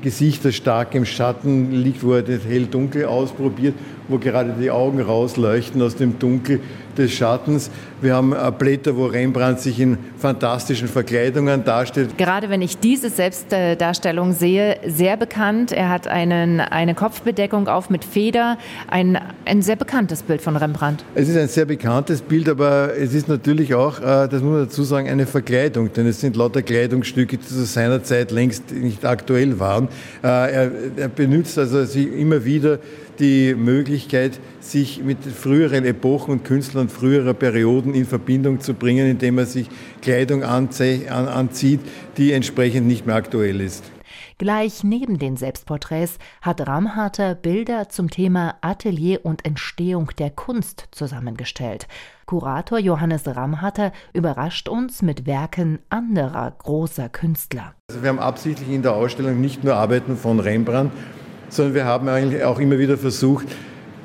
Gesicht, 0.01 0.45
das 0.45 0.55
stark 0.55 0.95
im 0.95 1.03
Schatten 1.03 1.71
liegt, 1.71 2.03
wo 2.03 2.13
er 2.13 2.21
das 2.21 2.45
hell-dunkel 2.47 3.05
ausprobiert, 3.05 3.73
wo 4.07 4.17
gerade 4.17 4.53
die 4.59 4.71
Augen 4.71 5.01
rausleuchten 5.01 5.81
aus 5.81 5.95
dem 5.95 6.19
Dunkel 6.19 6.59
des 6.97 7.11
Schattens. 7.11 7.69
Wir 8.01 8.15
haben 8.15 8.35
Blätter, 8.57 8.95
wo 8.95 9.05
Rembrandt 9.05 9.61
sich 9.61 9.79
in 9.79 9.97
fantastischen 10.17 10.87
Verkleidungen 10.87 11.63
darstellt. 11.63 12.17
Gerade 12.17 12.49
wenn 12.49 12.61
ich 12.61 12.77
diese 12.77 13.09
Selbstdarstellung 13.09 14.33
sehe, 14.33 14.77
sehr 14.85 15.17
bekannt. 15.17 15.71
Er 15.71 15.89
hat 15.89 16.07
einen, 16.07 16.59
eine 16.59 16.95
Kopfbedeckung 16.95 17.67
auf 17.67 17.89
mit 17.89 18.03
Feder. 18.03 18.57
Ein, 18.89 19.17
ein 19.45 19.61
sehr 19.61 19.75
bekanntes 19.75 20.21
Bild 20.21 20.41
von 20.41 20.55
Rembrandt. 20.55 21.03
Es 21.15 21.29
ist 21.29 21.37
ein 21.37 21.47
sehr 21.47 21.65
bekanntes 21.65 22.21
Bild, 22.21 22.49
aber 22.49 22.95
es 22.95 23.13
ist 23.13 23.27
natürlich 23.27 23.73
auch, 23.73 23.99
äh, 23.99 24.27
das 24.27 24.41
muss 24.41 24.51
man 24.51 24.59
dazu 24.65 24.83
sagen, 24.83 25.09
eine 25.09 25.25
Verkleidung. 25.25 25.91
Denn 25.93 26.05
es 26.07 26.19
sind 26.19 26.35
lauter 26.35 26.61
Kleidungsstücke, 26.61 27.37
die 27.37 27.45
zu 27.45 27.63
seiner 27.63 28.03
Zeit 28.03 28.31
längst 28.31 28.71
nicht 28.71 29.05
aktuell 29.05 29.59
waren. 29.59 29.87
Äh, 30.23 30.27
er, 30.27 30.71
er 30.97 31.07
benutzt 31.07 31.57
also 31.57 31.79
immer 31.99 32.43
wieder 32.43 32.79
die 33.19 33.55
Möglichkeit, 33.55 34.39
sich 34.59 35.03
mit 35.03 35.23
früheren 35.23 35.85
Epochen 35.85 36.31
und 36.31 36.43
Künstlern 36.43 36.89
früherer 36.89 37.33
Perioden 37.33 37.93
in 37.93 38.05
Verbindung 38.05 38.59
zu 38.59 38.73
bringen, 38.73 39.07
indem 39.07 39.37
er 39.37 39.45
sich 39.45 39.69
Kleidung 40.01 40.43
anzieht, 40.43 41.81
die 42.17 42.31
entsprechend 42.31 42.87
nicht 42.87 43.05
mehr 43.05 43.15
aktuell 43.15 43.61
ist. 43.61 43.83
Gleich 44.37 44.83
neben 44.83 45.19
den 45.19 45.37
Selbstporträts 45.37 46.17
hat 46.41 46.67
Ramharter 46.67 47.35
Bilder 47.35 47.89
zum 47.89 48.09
Thema 48.09 48.55
Atelier 48.61 49.21
und 49.23 49.45
Entstehung 49.45 50.11
der 50.17 50.31
Kunst 50.31 50.87
zusammengestellt. 50.91 51.87
Kurator 52.25 52.79
Johannes 52.79 53.27
Ramharter 53.27 53.91
überrascht 54.11 54.69
uns 54.69 55.01
mit 55.01 55.25
Werken 55.25 55.79
anderer 55.89 56.51
großer 56.57 57.09
Künstler. 57.09 57.75
Also 57.89 58.01
wir 58.01 58.09
haben 58.09 58.19
absichtlich 58.19 58.69
in 58.69 58.81
der 58.81 58.95
Ausstellung 58.95 59.39
nicht 59.39 59.63
nur 59.63 59.75
Arbeiten 59.75 60.17
von 60.17 60.39
Rembrandt, 60.39 60.91
sondern 61.53 61.75
wir 61.75 61.85
haben 61.85 62.07
eigentlich 62.07 62.43
auch 62.43 62.59
immer 62.59 62.79
wieder 62.79 62.97
versucht, 62.97 63.45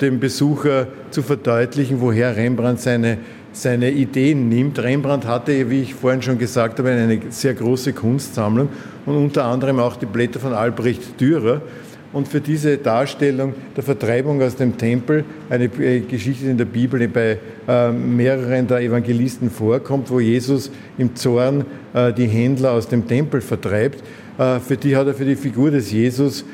dem 0.01 0.21
Besucher 0.21 0.87
zu 1.11 1.23
verdeutlichen, 1.23 2.01
woher 2.01 2.37
Rembrandt 2.37 2.81
seine, 2.81 3.19
seine 3.53 3.91
Ideen 3.91 4.49
nimmt. 4.49 4.79
Rembrandt 4.79 5.27
hatte, 5.27 5.71
wie 5.71 5.83
ich 5.83 5.95
vorhin 5.95 6.23
schon 6.23 6.39
gesagt 6.39 6.79
habe, 6.79 6.91
eine 6.91 7.21
sehr 7.31 7.55
große 7.55 7.93
Kunstsammlung 7.93 8.69
und 9.07 9.17
unter 9.17 9.45
anderem 9.45 9.81
auch 9.81 9.97
die 9.97 10.07
Blätter 10.07 10.39
von 10.39 10.53
Albrecht 10.53 11.21
Dürer. 11.21 11.63
Und 12.11 12.27
für 12.27 12.41
diese 12.41 12.79
Darstellung 12.79 13.53
der 13.77 13.85
Vertreibung 13.85 14.41
aus 14.41 14.57
dem 14.57 14.79
Tempel, 14.79 15.25
eine 15.51 15.65
äh, 15.65 16.01
Geschichte 16.01 16.45
die 16.45 16.51
in 16.51 16.57
der 16.57 16.65
Bibel 16.65 17.07
bei 17.07 17.39
äh, 17.67 17.93
mehreren 17.93 18.67
der 18.67 18.81
Evangelisten 18.81 19.51
vorkommt, 19.51 20.11
wo 20.11 20.19
Jesus 20.19 20.71
im 20.97 21.15
Zorn 21.17 21.67
äh, 21.93 22.13
die 22.15 22.27
Händler 22.27 22.73
aus 22.73 22.89
dem 22.89 23.07
Tempel 23.07 23.41
vertreibt, 23.41 24.03
für 24.39 24.77
die 24.77 24.95
hat 24.95 25.09
er 25.09 25.15
für 25.15 25.25
die 25.25 25.35
Figur 25.35 25.73
des 25.73 25.91
Jesus 25.91 26.45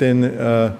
den, 0.00 0.22
äh, 0.22 0.70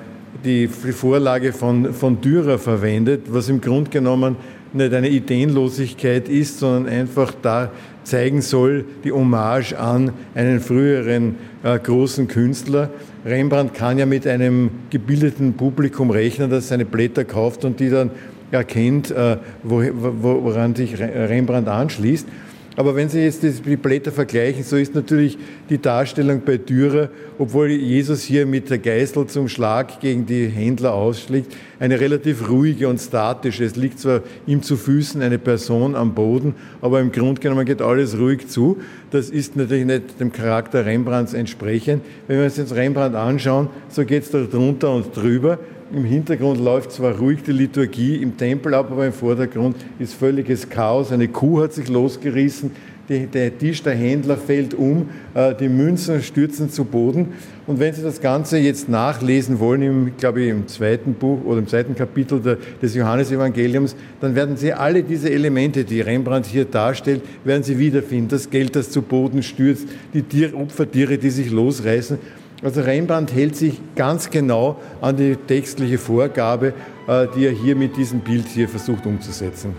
die 0.45 0.69
Vorlage 0.69 1.53
von, 1.53 1.93
von 1.93 2.21
Dürer 2.21 2.59
verwendet, 2.59 3.23
was 3.29 3.49
im 3.49 3.61
Grunde 3.61 3.91
genommen 3.91 4.37
nicht 4.73 4.93
eine 4.93 5.09
Ideenlosigkeit 5.09 6.29
ist, 6.29 6.59
sondern 6.59 6.93
einfach 6.93 7.33
da 7.41 7.71
zeigen 8.05 8.43
soll, 8.43 8.85
die 9.05 9.13
Hommage 9.13 9.75
an 9.75 10.13
einen 10.35 10.61
früheren 10.61 11.37
äh, 11.63 11.79
großen 11.79 12.29
Künstler. 12.29 12.91
Rembrandt 13.25 13.75
kann 13.75 13.99
ja 13.99 14.07
mit 14.07 14.27
einem 14.27 14.71
gebildeten 14.91 15.55
Publikum 15.55 16.11
rechnen, 16.11 16.51
das 16.51 16.69
seine 16.69 16.85
Blätter 16.85 17.25
kauft 17.25 17.65
und 17.65 17.81
die 17.81 17.91
dann 17.91 18.11
erkennt, 18.53 19.11
äh, 19.11 19.39
wo, 19.63 19.83
woran 20.45 20.75
sich 20.75 20.99
Rembrandt 21.01 21.69
anschließt. 21.69 22.29
Aber 22.77 22.95
wenn 22.95 23.09
Sie 23.09 23.21
jetzt 23.21 23.43
die 23.43 23.77
Blätter 23.77 24.12
vergleichen, 24.12 24.62
so 24.62 24.77
ist 24.77 24.95
natürlich 24.95 25.39
die 25.71 25.81
Darstellung 25.81 26.43
bei 26.45 26.59
Dürer, 26.59 27.09
obwohl 27.39 27.71
Jesus 27.71 28.23
hier 28.23 28.45
mit 28.45 28.69
der 28.69 28.79
Geißel 28.79 29.27
zum 29.29 29.49
Schlag 29.49 29.99
gegen 30.01 30.27
die 30.27 30.47
Händler 30.47 30.93
ausschlägt, 30.93 31.57
eine 31.81 31.99
relativ 31.99 32.51
ruhige 32.51 32.89
und 32.89 33.01
statische. 33.01 33.65
Es 33.65 33.77
liegt 33.77 33.99
zwar 33.99 34.21
ihm 34.47 34.62
zu 34.62 34.77
Füßen 34.77 35.23
eine 35.23 35.39
Person 35.39 35.95
am 35.95 36.15
Boden, 36.15 36.55
aber 36.83 37.01
im 37.01 37.12
Grunde 37.12 37.41
genommen 37.41 37.65
geht 37.65 37.81
alles 37.81 38.19
ruhig 38.19 38.47
zu. 38.49 38.77
Das 39.11 39.31
ist 39.31 39.57
natürlich 39.57 39.87
nicht 39.87 40.21
dem 40.21 40.31
Charakter 40.31 40.85
Rembrandts 40.85 41.33
entsprechend. 41.33 42.03
Wenn 42.29 42.39
wir 42.39 42.45
uns 42.45 42.59
jetzt 42.59 42.75
Rembrandt 42.75 43.17
anschauen, 43.17 43.69
so 43.89 44.05
geht 44.05 44.25
es 44.25 44.31
da 44.31 44.43
drunter 44.43 44.95
und 44.95 45.17
drüber. 45.17 45.59
Im 45.94 46.05
Hintergrund 46.05 46.59
läuft 46.59 46.90
zwar 46.90 47.16
ruhig 47.16 47.44
die 47.44 47.53
Liturgie 47.53 48.16
im 48.16 48.37
Tempel 48.37 48.75
ab, 48.75 48.90
aber 48.90 49.07
im 49.07 49.12
Vordergrund 49.12 49.77
ist 50.01 50.14
völliges 50.14 50.68
Chaos. 50.68 51.12
Eine 51.12 51.29
Kuh 51.29 51.62
hat 51.62 51.75
sich 51.75 51.88
losgerissen, 51.88 52.72
die, 53.09 53.27
der 53.27 53.57
Tisch 53.57 53.85
der 53.85 53.94
Händler 53.94 54.37
fällt 54.37 54.75
um, 54.75 55.09
äh, 55.33 55.55
die 55.55 55.68
Münzen 55.68 56.20
stürzen 56.22 56.70
zu 56.70 56.85
Boden. 56.85 57.29
Und 57.68 57.79
wenn 57.79 57.94
Sie 57.94 58.03
das 58.03 58.20
Ganze 58.20 58.59
jetzt 58.59 58.88
nachlesen 58.88 59.61
wollen, 59.61 59.83
im, 59.83 60.16
glaube 60.16 60.42
ich, 60.42 60.51
im 60.51 60.66
zweiten 60.66 61.14
Buch 61.14 61.44
oder 61.44 61.59
im 61.59 61.68
zweiten 61.68 61.94
Kapitel 61.94 62.40
der, 62.40 62.59
des 62.83 62.96
Johannesevangeliums, 62.96 63.94
dann 64.20 64.35
werden 64.35 64.57
Sie 64.57 64.72
alle 64.72 65.05
diese 65.05 65.31
Elemente, 65.31 65.85
die 65.85 66.01
Rembrandt 66.01 66.46
hier 66.46 66.64
darstellt, 66.64 67.22
werden 67.44 67.62
Sie 67.62 67.79
wiederfinden. 67.79 68.27
Das 68.27 68.51
Geld, 68.51 68.75
das 68.75 68.90
zu 68.90 69.03
Boden 69.03 69.44
stürzt, 69.44 69.87
die 70.12 70.22
Tier, 70.22 70.57
Opfertiere, 70.57 71.16
die 71.16 71.31
sich 71.31 71.53
losreißen. 71.53 72.18
Also 72.62 72.81
Rembrandt 72.81 73.33
hält 73.35 73.55
sich 73.55 73.81
ganz 73.95 74.31
genau 74.31 74.77
an 75.01 75.16
die 75.16 75.37
textliche 75.37 75.99
Vorgabe, 75.99 76.73
äh, 77.07 77.27
die 77.37 77.47
er 77.47 77.53
hier 77.53 77.77
mit 77.77 77.97
diesem 77.97 78.21
Bild 78.21 78.47
hier 78.49 78.69
versucht 78.69 79.05
umzusetzen. 79.07 79.75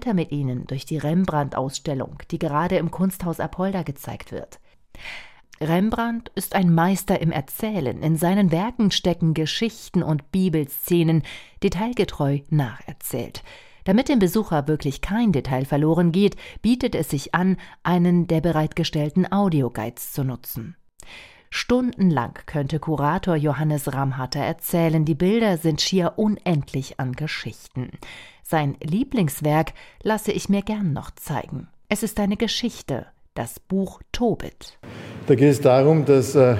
Weiter 0.00 0.14
mit 0.14 0.32
Ihnen 0.32 0.66
durch 0.66 0.86
die 0.86 0.96
Rembrandt-Ausstellung, 0.96 2.16
die 2.30 2.38
gerade 2.38 2.76
im 2.76 2.90
Kunsthaus 2.90 3.38
Apolda 3.38 3.82
gezeigt 3.82 4.32
wird. 4.32 4.58
Rembrandt 5.60 6.32
ist 6.34 6.54
ein 6.54 6.74
Meister 6.74 7.20
im 7.20 7.30
Erzählen. 7.30 8.02
In 8.02 8.16
seinen 8.16 8.50
Werken 8.50 8.90
stecken 8.90 9.34
Geschichten 9.34 10.02
und 10.02 10.32
Bibelszenen 10.32 11.22
detailgetreu 11.62 12.38
nacherzählt. 12.48 13.42
Damit 13.84 14.08
dem 14.08 14.20
Besucher 14.20 14.68
wirklich 14.68 15.02
kein 15.02 15.32
Detail 15.32 15.66
verloren 15.66 16.12
geht, 16.12 16.36
bietet 16.62 16.94
es 16.94 17.10
sich 17.10 17.34
an, 17.34 17.58
einen 17.82 18.26
der 18.26 18.40
bereitgestellten 18.40 19.30
Audioguides 19.30 20.14
zu 20.14 20.24
nutzen. 20.24 20.76
Stundenlang 21.50 22.38
könnte 22.46 22.78
Kurator 22.78 23.36
Johannes 23.36 23.92
Ramhatter 23.92 24.40
erzählen, 24.40 25.04
die 25.04 25.16
Bilder 25.16 25.58
sind 25.58 25.82
schier 25.82 26.14
unendlich 26.16 27.00
an 27.00 27.12
Geschichten. 27.12 27.90
Sein 28.50 28.74
Lieblingswerk 28.82 29.74
lasse 30.02 30.32
ich 30.32 30.48
mir 30.48 30.62
gern 30.62 30.92
noch 30.92 31.12
zeigen. 31.12 31.68
Es 31.88 32.02
ist 32.02 32.18
eine 32.18 32.36
Geschichte, 32.36 33.06
das 33.34 33.60
Buch 33.60 34.00
Tobit. 34.10 34.76
Da 35.28 35.36
geht 35.36 35.52
es 35.52 35.60
darum, 35.60 36.04
dass 36.04 36.34
äh, 36.34 36.56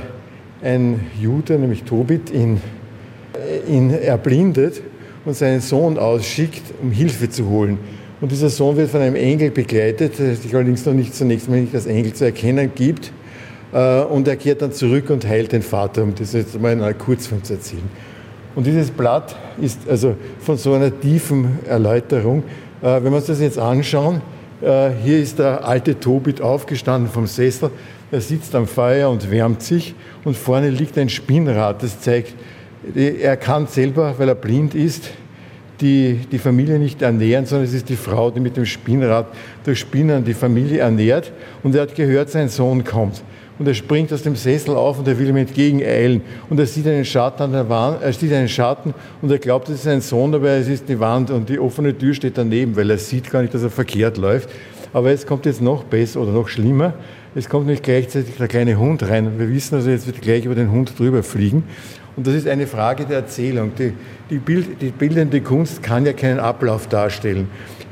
ein 0.63 1.11
Jude, 1.21 1.59
nämlich 1.59 1.83
Tobit, 1.83 2.31
ihn, 2.31 2.61
äh, 3.35 3.69
ihn 3.69 3.91
erblindet 3.91 4.83
und 5.25 5.35
seinen 5.35 5.61
Sohn 5.61 5.99
ausschickt, 5.99 6.63
um 6.81 6.93
Hilfe 6.93 7.29
zu 7.29 7.49
holen. 7.49 7.81
Und 8.21 8.31
dieser 8.31 8.51
Sohn 8.51 8.77
wird 8.77 8.91
von 8.91 9.01
einem 9.01 9.17
Engel 9.17 9.51
begleitet, 9.51 10.21
der 10.21 10.37
sich 10.37 10.55
allerdings 10.55 10.87
noch 10.87 10.95
nicht 10.95 11.13
zunächst 11.13 11.49
mal 11.49 11.61
nicht 11.61 11.75
als 11.75 11.87
Engel 11.87 12.13
zu 12.13 12.25
erkennen 12.25 12.71
gibt. 12.73 13.11
Äh, 13.73 14.03
und 14.03 14.29
er 14.29 14.37
kehrt 14.37 14.63
dann 14.63 14.71
zurück 14.71 15.11
und 15.11 15.27
heilt 15.27 15.51
den 15.51 15.63
Vater, 15.63 16.05
um 16.05 16.15
das 16.15 16.35
jetzt 16.35 16.57
mal 16.61 16.73
in 16.73 16.83
einer 16.83 16.95
Kurzform 16.95 17.43
zu 17.43 17.55
erzählen. 17.55 17.91
Und 18.55 18.67
dieses 18.67 18.91
Blatt 18.91 19.37
ist 19.61 19.89
also 19.89 20.17
von 20.41 20.57
so 20.57 20.75
einer 20.75 20.99
tiefen 20.99 21.59
Erläuterung. 21.67 22.43
Äh, 22.83 23.03
wenn 23.03 23.13
wir 23.13 23.17
uns 23.17 23.27
das 23.27 23.41
jetzt 23.41 23.59
anschauen, 23.59 24.21
äh, 24.61 24.91
hier 25.03 25.19
ist 25.19 25.39
der 25.39 25.67
alte 25.67 25.99
Tobit 25.99 26.41
aufgestanden 26.41 27.11
vom 27.11 27.27
Sessel. 27.27 27.71
Er 28.11 28.21
sitzt 28.21 28.55
am 28.55 28.67
Feuer 28.67 29.09
und 29.09 29.31
wärmt 29.31 29.63
sich 29.63 29.95
und 30.25 30.37
vorne 30.37 30.71
liegt 30.71 30.99
ein 30.99 31.09
Spinnrad. 31.09 31.83
Das 31.83 32.01
zeigt, 32.01 32.35
er 32.95 33.37
kann 33.37 33.67
selber, 33.67 34.15
weil 34.19 34.29
er 34.29 34.35
blind 34.35 34.75
ist, 34.75 35.11
die, 35.81 36.21
die 36.31 36.39
Familie 36.39 36.79
nicht 36.79 37.01
ernähren, 37.03 37.47
sondern 37.47 37.67
es 37.67 37.73
ist 37.73 37.89
die 37.89 37.97
Frau, 37.97 38.31
die 38.31 38.41
mit 38.41 38.57
dem 38.57 38.67
Spinnrad 38.67 39.27
durch 39.65 39.79
Spinnen 39.79 40.25
die 40.25 40.35
Familie 40.35 40.81
ernährt. 40.81 41.33
Und 41.63 41.75
er 41.75 41.83
hat 41.83 41.95
gehört, 41.95 42.31
sein 42.31 42.49
Sohn 42.49 42.85
kommt 42.85 43.23
und 43.61 43.69
er 43.69 43.75
springt 43.75 44.11
aus 44.11 44.23
dem 44.23 44.37
Sessel 44.37 44.75
auf 44.75 44.99
und 44.99 45.07
er 45.07 45.19
will 45.19 45.29
ihm 45.29 45.37
entgegeneilen. 45.37 46.23
Und 46.49 46.59
er 46.59 46.65
sieht 46.65 46.87
einen 46.87 47.05
Schatten 47.05 47.43
an 47.43 47.53
der 47.53 47.69
Wand, 47.69 48.03
er 48.03 48.11
sieht 48.15 48.33
einen 48.33 48.49
Schatten 48.49 48.95
und 49.21 49.31
er 49.31 49.39
glaubt, 49.39 49.69
es 49.69 49.77
ist 49.77 49.83
sein 49.83 50.01
Sohn, 50.01 50.35
aber 50.35 50.49
es 50.49 50.67
ist 50.67 50.89
die 50.89 50.99
Wand 50.99 51.31
und 51.31 51.47
die 51.47 51.59
offene 51.59 51.97
Tür 51.97 52.15
steht 52.15 52.39
daneben, 52.39 52.75
weil 52.75 52.89
er 52.89 52.97
sieht 52.97 53.31
gar 53.31 53.43
nicht, 53.43 53.53
dass 53.53 53.63
er 53.63 53.69
verkehrt 53.69 54.17
läuft. 54.17 54.49
Aber 54.95 55.11
es 55.11 55.27
kommt 55.27 55.45
jetzt 55.45 55.61
noch 55.61 55.85
besser 55.85 56.23
oder 56.23 56.33
noch 56.33 56.49
schlimmer. 56.49 56.95
Es 57.35 57.51
kommt 57.51 57.67
nämlich 57.67 57.83
gleichzeitig 57.83 58.35
der 58.39 58.49
kleine 58.49 58.79
Hund 58.79 59.03
rein. 59.03 59.39
Wir 59.39 59.51
wissen 59.51 59.75
also, 59.75 59.91
jetzt 59.91 60.07
wird 60.07 60.23
gleich 60.23 60.47
über 60.47 60.55
den 60.55 60.73
Hund 60.73 60.99
drüber 60.99 61.23
fliegen. 61.23 61.65
Und 62.17 62.27
das 62.27 62.35
ist 62.35 62.49
eine 62.49 62.67
Frage 62.67 63.05
der 63.05 63.19
Erzählung. 63.19 63.73
Die, 63.79 63.93
die, 64.31 64.39
Bild, 64.39 64.81
die 64.81 64.89
bildende 64.89 65.43
Kunst 65.43 65.83
kann 65.83 66.07
ja 66.07 66.15
keinen 66.15 66.41
Ablauf 66.41 66.89
darstellen. 66.89 67.49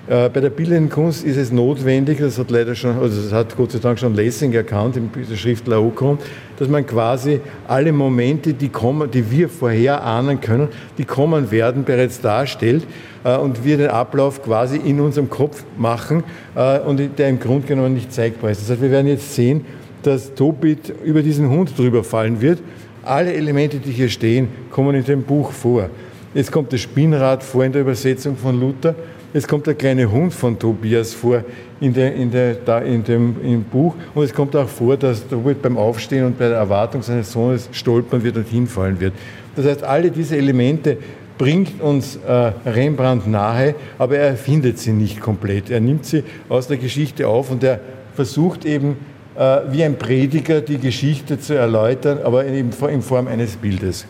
Äh, 0.08 0.30
bei 0.30 0.40
der 0.40 0.48
bildenden 0.48 0.88
Kunst 0.88 1.22
ist 1.22 1.36
es 1.36 1.52
notwendig, 1.52 2.18
das 2.18 2.38
hat 2.38 2.50
leider 2.50 2.74
schon, 2.74 2.98
also 2.98 3.20
das 3.20 3.30
hat 3.30 3.54
Gott 3.54 3.72
sei 3.72 3.78
Dank 3.78 3.98
schon 3.98 4.14
Lessing 4.14 4.54
erkannt 4.54 4.96
in 4.96 5.10
der 5.12 5.36
Schrift 5.36 5.66
Laocoon, 5.66 6.16
dass 6.58 6.66
man 6.66 6.86
quasi 6.86 7.42
alle 7.66 7.92
Momente, 7.92 8.54
die 8.54 8.70
kommen, 8.70 9.10
die 9.10 9.30
wir 9.30 9.50
vorher 9.50 10.02
ahnen 10.02 10.40
können, 10.40 10.68
die 10.96 11.04
kommen 11.04 11.50
werden, 11.50 11.84
bereits 11.84 12.22
darstellt 12.22 12.86
äh, 13.22 13.36
und 13.36 13.66
wir 13.66 13.76
den 13.76 13.88
Ablauf 13.88 14.42
quasi 14.42 14.78
in 14.78 14.98
unserem 14.98 15.28
Kopf 15.28 15.64
machen 15.76 16.24
äh, 16.54 16.78
und 16.78 17.02
der 17.18 17.28
im 17.28 17.38
Grunde 17.38 17.66
genommen 17.66 17.92
nicht 17.92 18.10
zeigbar 18.10 18.50
ist. 18.50 18.62
Das 18.62 18.70
heißt, 18.70 18.80
wir 18.80 18.90
werden 18.90 19.08
jetzt 19.08 19.34
sehen, 19.34 19.66
dass 20.04 20.32
Tobit 20.32 20.90
über 21.04 21.20
diesen 21.20 21.50
Hund 21.50 21.78
drüber 21.78 22.02
fallen 22.02 22.40
wird. 22.40 22.60
Alle 23.02 23.34
Elemente, 23.34 23.76
die 23.76 23.90
hier 23.90 24.08
stehen, 24.08 24.48
kommen 24.70 24.94
in 24.94 25.04
dem 25.04 25.22
Buch 25.22 25.52
vor. 25.52 25.90
Jetzt 26.32 26.50
kommt 26.50 26.72
das 26.72 26.80
Spinnrad 26.80 27.42
vor 27.42 27.64
in 27.64 27.72
der 27.72 27.82
Übersetzung 27.82 28.36
von 28.36 28.58
Luther 28.58 28.94
es 29.32 29.46
kommt 29.46 29.66
der 29.66 29.74
kleine 29.74 30.10
Hund 30.10 30.32
von 30.32 30.58
Tobias 30.58 31.12
vor 31.12 31.44
in, 31.80 31.92
der, 31.92 32.14
in, 32.14 32.30
der, 32.30 32.54
da 32.54 32.78
in 32.78 33.04
dem 33.04 33.36
im 33.42 33.64
Buch. 33.64 33.94
Und 34.14 34.24
es 34.24 34.32
kommt 34.32 34.56
auch 34.56 34.68
vor, 34.68 34.96
dass 34.96 35.24
Robert 35.30 35.60
beim 35.62 35.76
Aufstehen 35.76 36.24
und 36.24 36.38
bei 36.38 36.48
der 36.48 36.56
Erwartung 36.56 37.02
seines 37.02 37.32
Sohnes 37.32 37.68
stolpern 37.72 38.22
wird 38.22 38.36
und 38.36 38.48
hinfallen 38.48 38.98
wird. 39.00 39.12
Das 39.54 39.66
heißt, 39.66 39.82
alle 39.82 40.10
diese 40.10 40.36
Elemente 40.36 40.96
bringt 41.36 41.80
uns 41.80 42.16
äh, 42.16 42.52
Rembrandt 42.66 43.26
nahe, 43.26 43.74
aber 43.98 44.16
er 44.16 44.28
erfindet 44.30 44.78
sie 44.78 44.92
nicht 44.92 45.20
komplett. 45.20 45.70
Er 45.70 45.80
nimmt 45.80 46.04
sie 46.04 46.24
aus 46.48 46.66
der 46.66 46.78
Geschichte 46.78 47.28
auf 47.28 47.50
und 47.50 47.62
er 47.62 47.80
versucht 48.14 48.64
eben 48.64 48.96
äh, 49.36 49.60
wie 49.70 49.84
ein 49.84 49.98
Prediger 49.98 50.60
die 50.60 50.78
Geschichte 50.78 51.38
zu 51.38 51.54
erläutern, 51.54 52.18
aber 52.24 52.44
in, 52.44 52.72
in 52.72 53.02
Form 53.02 53.28
eines 53.28 53.56
Bildes. 53.56 54.06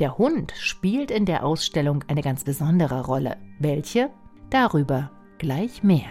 Der 0.00 0.18
Hund 0.18 0.52
spielt 0.58 1.10
in 1.10 1.24
der 1.24 1.44
Ausstellung 1.44 2.04
eine 2.08 2.22
ganz 2.22 2.44
besondere 2.44 3.06
Rolle. 3.06 3.36
Welche? 3.58 4.10
Darüber 4.50 5.10
gleich 5.38 5.82
mehr. 5.82 6.08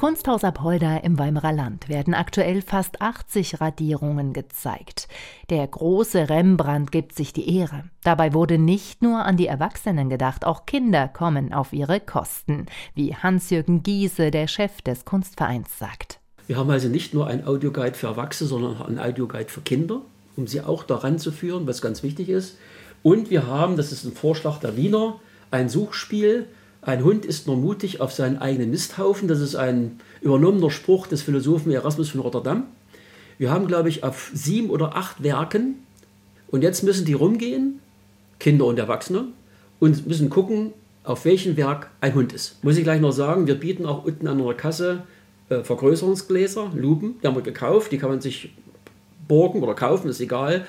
Kunsthaus 0.00 0.44
Apolda 0.44 0.96
im 0.96 1.18
Weimarer 1.18 1.52
Land 1.52 1.90
werden 1.90 2.14
aktuell 2.14 2.62
fast 2.62 3.02
80 3.02 3.60
Radierungen 3.60 4.32
gezeigt. 4.32 5.08
Der 5.50 5.66
große 5.66 6.30
Rembrandt 6.30 6.90
gibt 6.90 7.14
sich 7.14 7.34
die 7.34 7.54
Ehre. 7.58 7.84
Dabei 8.02 8.32
wurde 8.32 8.56
nicht 8.56 9.02
nur 9.02 9.22
an 9.26 9.36
die 9.36 9.46
Erwachsenen 9.46 10.08
gedacht, 10.08 10.46
auch 10.46 10.64
Kinder 10.64 11.06
kommen 11.06 11.52
auf 11.52 11.74
ihre 11.74 12.00
Kosten, 12.00 12.64
wie 12.94 13.14
Hans-Jürgen 13.14 13.82
Giese, 13.82 14.30
der 14.30 14.46
Chef 14.46 14.80
des 14.80 15.04
Kunstvereins, 15.04 15.78
sagt. 15.78 16.18
Wir 16.46 16.56
haben 16.56 16.70
also 16.70 16.88
nicht 16.88 17.12
nur 17.12 17.26
ein 17.26 17.46
Audioguide 17.46 17.92
für 17.92 18.06
Erwachsene, 18.06 18.48
sondern 18.48 18.78
auch 18.78 18.88
ein 18.88 18.98
Audioguide 18.98 19.50
für 19.50 19.60
Kinder, 19.60 20.00
um 20.34 20.46
sie 20.46 20.62
auch 20.62 20.82
daran 20.84 21.18
zu 21.18 21.30
führen, 21.30 21.66
was 21.66 21.82
ganz 21.82 22.02
wichtig 22.02 22.30
ist. 22.30 22.56
Und 23.02 23.28
wir 23.28 23.46
haben, 23.46 23.76
das 23.76 23.92
ist 23.92 24.06
ein 24.06 24.12
Vorschlag 24.12 24.60
der 24.60 24.78
Wiener, 24.78 25.20
ein 25.50 25.68
Suchspiel, 25.68 26.46
ein 26.82 27.04
Hund 27.04 27.24
ist 27.24 27.46
nur 27.46 27.56
mutig 27.56 28.00
auf 28.00 28.12
seinen 28.12 28.38
eigenen 28.38 28.70
Misthaufen. 28.70 29.28
Das 29.28 29.40
ist 29.40 29.54
ein 29.54 30.00
übernommener 30.22 30.70
Spruch 30.70 31.06
des 31.06 31.22
Philosophen 31.22 31.72
Erasmus 31.72 32.10
von 32.10 32.20
Rotterdam. 32.20 32.64
Wir 33.38 33.50
haben, 33.50 33.66
glaube 33.66 33.88
ich, 33.88 34.04
auf 34.04 34.30
sieben 34.34 34.70
oder 34.70 34.96
acht 34.96 35.22
Werken 35.22 35.76
und 36.50 36.62
jetzt 36.62 36.82
müssen 36.82 37.04
die 37.04 37.12
rumgehen, 37.12 37.80
Kinder 38.38 38.66
und 38.66 38.78
Erwachsene, 38.78 39.26
und 39.78 40.06
müssen 40.06 40.30
gucken, 40.30 40.72
auf 41.04 41.24
welchem 41.24 41.56
Werk 41.56 41.90
ein 42.00 42.14
Hund 42.14 42.32
ist. 42.32 42.62
Muss 42.62 42.76
ich 42.76 42.84
gleich 42.84 43.00
noch 43.00 43.12
sagen, 43.12 43.46
wir 43.46 43.54
bieten 43.54 43.86
auch 43.86 44.04
unten 44.04 44.26
an 44.26 44.44
der 44.44 44.54
Kasse 44.54 45.04
äh, 45.48 45.62
Vergrößerungsgläser, 45.62 46.72
Lupen, 46.74 47.14
die 47.22 47.26
haben 47.26 47.34
wir 47.34 47.42
gekauft, 47.42 47.92
die 47.92 47.98
kann 47.98 48.10
man 48.10 48.20
sich 48.20 48.52
borgen 49.26 49.62
oder 49.62 49.74
kaufen, 49.74 50.08
ist 50.08 50.20
egal. 50.20 50.66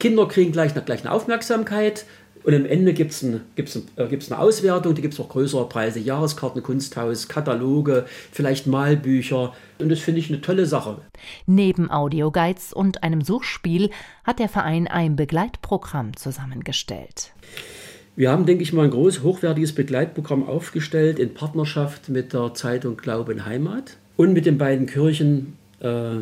Kinder 0.00 0.26
kriegen 0.26 0.50
gleich, 0.50 0.74
gleich 0.84 1.00
eine 1.02 1.12
Aufmerksamkeit, 1.12 2.06
Und 2.42 2.54
am 2.54 2.64
Ende 2.64 2.94
gibt 2.94 3.12
es 3.12 3.22
ein, 3.22 3.42
gibt's 3.54 3.76
ein, 3.76 3.82
äh, 3.96 4.06
gibt's 4.06 4.30
eine 4.30 4.40
Auswertung, 4.40 4.94
die 4.94 5.02
gibt 5.02 5.14
es 5.14 5.20
auch 5.20 5.28
größere 5.28 5.68
Preise, 5.68 5.98
Jahreskarten, 5.98 6.62
Kunsthaus, 6.62 7.28
Kataloge, 7.28 8.06
vielleicht 8.32 8.66
Malbücher. 8.66 9.52
Und 9.78 9.90
das 9.90 10.00
finde 10.00 10.20
ich 10.20 10.30
eine 10.30 10.40
tolle 10.40 10.66
Sache. 10.66 10.98
Neben 11.46 11.90
Audioguides 11.90 12.72
und 12.72 13.02
einem 13.02 13.20
Suchspiel 13.20 13.90
hat 14.24 14.38
der 14.38 14.48
Verein 14.48 14.86
ein 14.88 15.16
Begleitprogramm 15.16 16.16
zusammengestellt. 16.16 17.32
Wir 18.16 18.30
haben, 18.30 18.46
denke 18.46 18.62
ich 18.62 18.72
mal, 18.72 18.84
ein 18.84 18.90
groß, 18.90 19.22
hochwertiges 19.22 19.74
Begleitprogramm 19.74 20.46
aufgestellt 20.46 21.18
in 21.18 21.34
Partnerschaft 21.34 22.08
mit 22.08 22.32
der 22.32 22.54
Zeitung 22.54 22.96
Glaube 22.96 23.32
und 23.32 23.46
Heimat 23.46 23.96
und 24.16 24.32
mit 24.32 24.46
den 24.46 24.58
beiden 24.58 24.86
Kirchen 24.86 25.56
äh, 25.80 26.16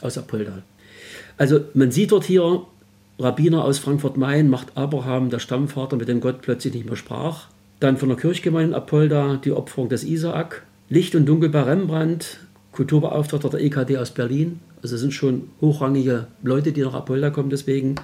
aus 0.00 0.18
Apolda. 0.18 0.62
Also 1.36 1.60
man 1.74 1.90
sieht 1.90 2.12
dort 2.12 2.24
hier 2.24 2.66
Rabbiner 3.20 3.64
aus 3.64 3.80
Frankfurt-Main 3.80 4.48
macht 4.48 4.76
Abraham, 4.76 5.28
der 5.28 5.40
Stammvater, 5.40 5.96
mit 5.96 6.06
dem 6.06 6.20
Gott 6.20 6.40
plötzlich 6.40 6.74
nicht 6.74 6.86
mehr 6.86 6.96
sprach. 6.96 7.48
Dann 7.80 7.96
von 7.96 8.08
der 8.08 8.18
Kirchgemeinde 8.18 8.76
Apolda 8.76 9.40
die 9.42 9.52
Opferung 9.52 9.88
des 9.88 10.04
Isaak. 10.04 10.62
Licht 10.88 11.14
und 11.16 11.26
Dunkel 11.26 11.48
bei 11.48 11.62
Rembrandt, 11.62 12.38
Kulturbeauftragter 12.72 13.50
der 13.50 13.60
EKD 13.60 13.98
aus 13.98 14.12
Berlin. 14.12 14.60
Also 14.82 14.96
sind 14.96 15.12
schon 15.12 15.50
hochrangige 15.60 16.28
Leute, 16.42 16.72
die 16.72 16.82
nach 16.82 16.94
Apolda 16.94 17.30
kommen 17.30 17.50
deswegen. 17.50 17.96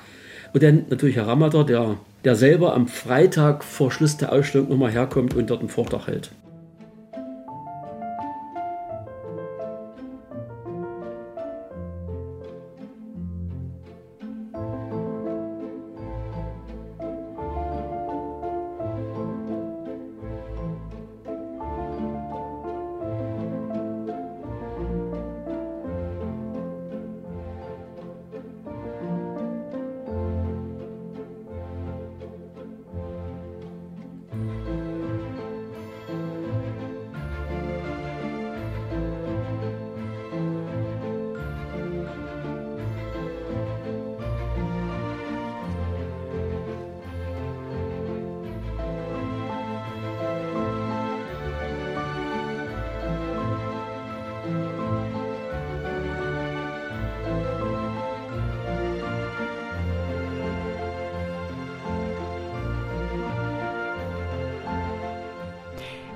Und 0.52 0.62
dann 0.62 0.86
natürlich 0.90 1.16
Herr 1.16 1.28
Ramader, 1.28 1.64
der, 1.64 1.96
der 2.24 2.34
selber 2.34 2.74
am 2.74 2.88
Freitag 2.88 3.62
vor 3.62 3.92
Schluss 3.92 4.16
der 4.16 4.32
Ausstellung 4.32 4.68
nochmal 4.68 4.90
herkommt 4.90 5.34
und 5.34 5.48
dort 5.48 5.60
einen 5.60 5.68
Vortrag 5.68 6.08
hält. 6.08 6.30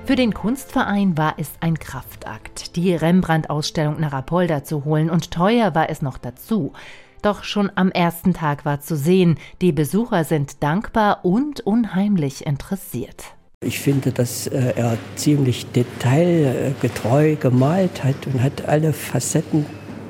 Für 0.09 0.15
den 0.15 0.33
Kunstverein 0.33 1.19
war 1.19 1.35
es 1.37 1.51
ein 1.59 1.77
Kraftakt, 1.77 2.75
die 2.75 2.95
Rembrandt-Ausstellung 2.95 3.99
nach 3.99 4.11
Apolda 4.11 4.63
zu 4.63 4.83
holen 4.83 5.07
und 5.07 5.29
teuer 5.29 5.75
war 5.75 5.91
es 5.91 6.01
noch 6.01 6.17
dazu. 6.17 6.73
Doch 7.21 7.43
schon 7.43 7.71
am 7.75 7.91
ersten 7.91 8.33
Tag 8.33 8.65
war 8.65 8.81
zu 8.81 8.97
sehen, 8.97 9.37
die 9.61 9.71
Besucher 9.71 10.23
sind 10.23 10.63
dankbar 10.63 11.19
und 11.25 11.59
unheimlich 11.61 12.47
interessiert. 12.47 13.23
Ich 13.63 13.79
finde, 13.79 14.11
dass 14.11 14.47
äh, 14.47 14.73
er 14.75 14.97
ziemlich 15.15 15.67
detailgetreu 15.73 17.35
gemalt 17.35 18.03
hat 18.03 18.25
und 18.25 18.41
hat 18.41 18.67
alle 18.67 18.93
Facetten 18.93 19.67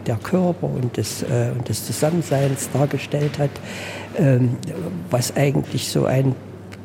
der 0.08 0.16
Körper 0.16 0.68
und 0.68 0.96
des, 0.96 1.24
äh, 1.24 1.52
und 1.58 1.68
des 1.68 1.86
Zusammenseins 1.86 2.70
dargestellt 2.72 3.38
hat, 3.38 3.52
ähm, 4.18 4.56
was 5.10 5.36
eigentlich 5.36 5.90
so 5.90 6.06
ein, 6.06 6.36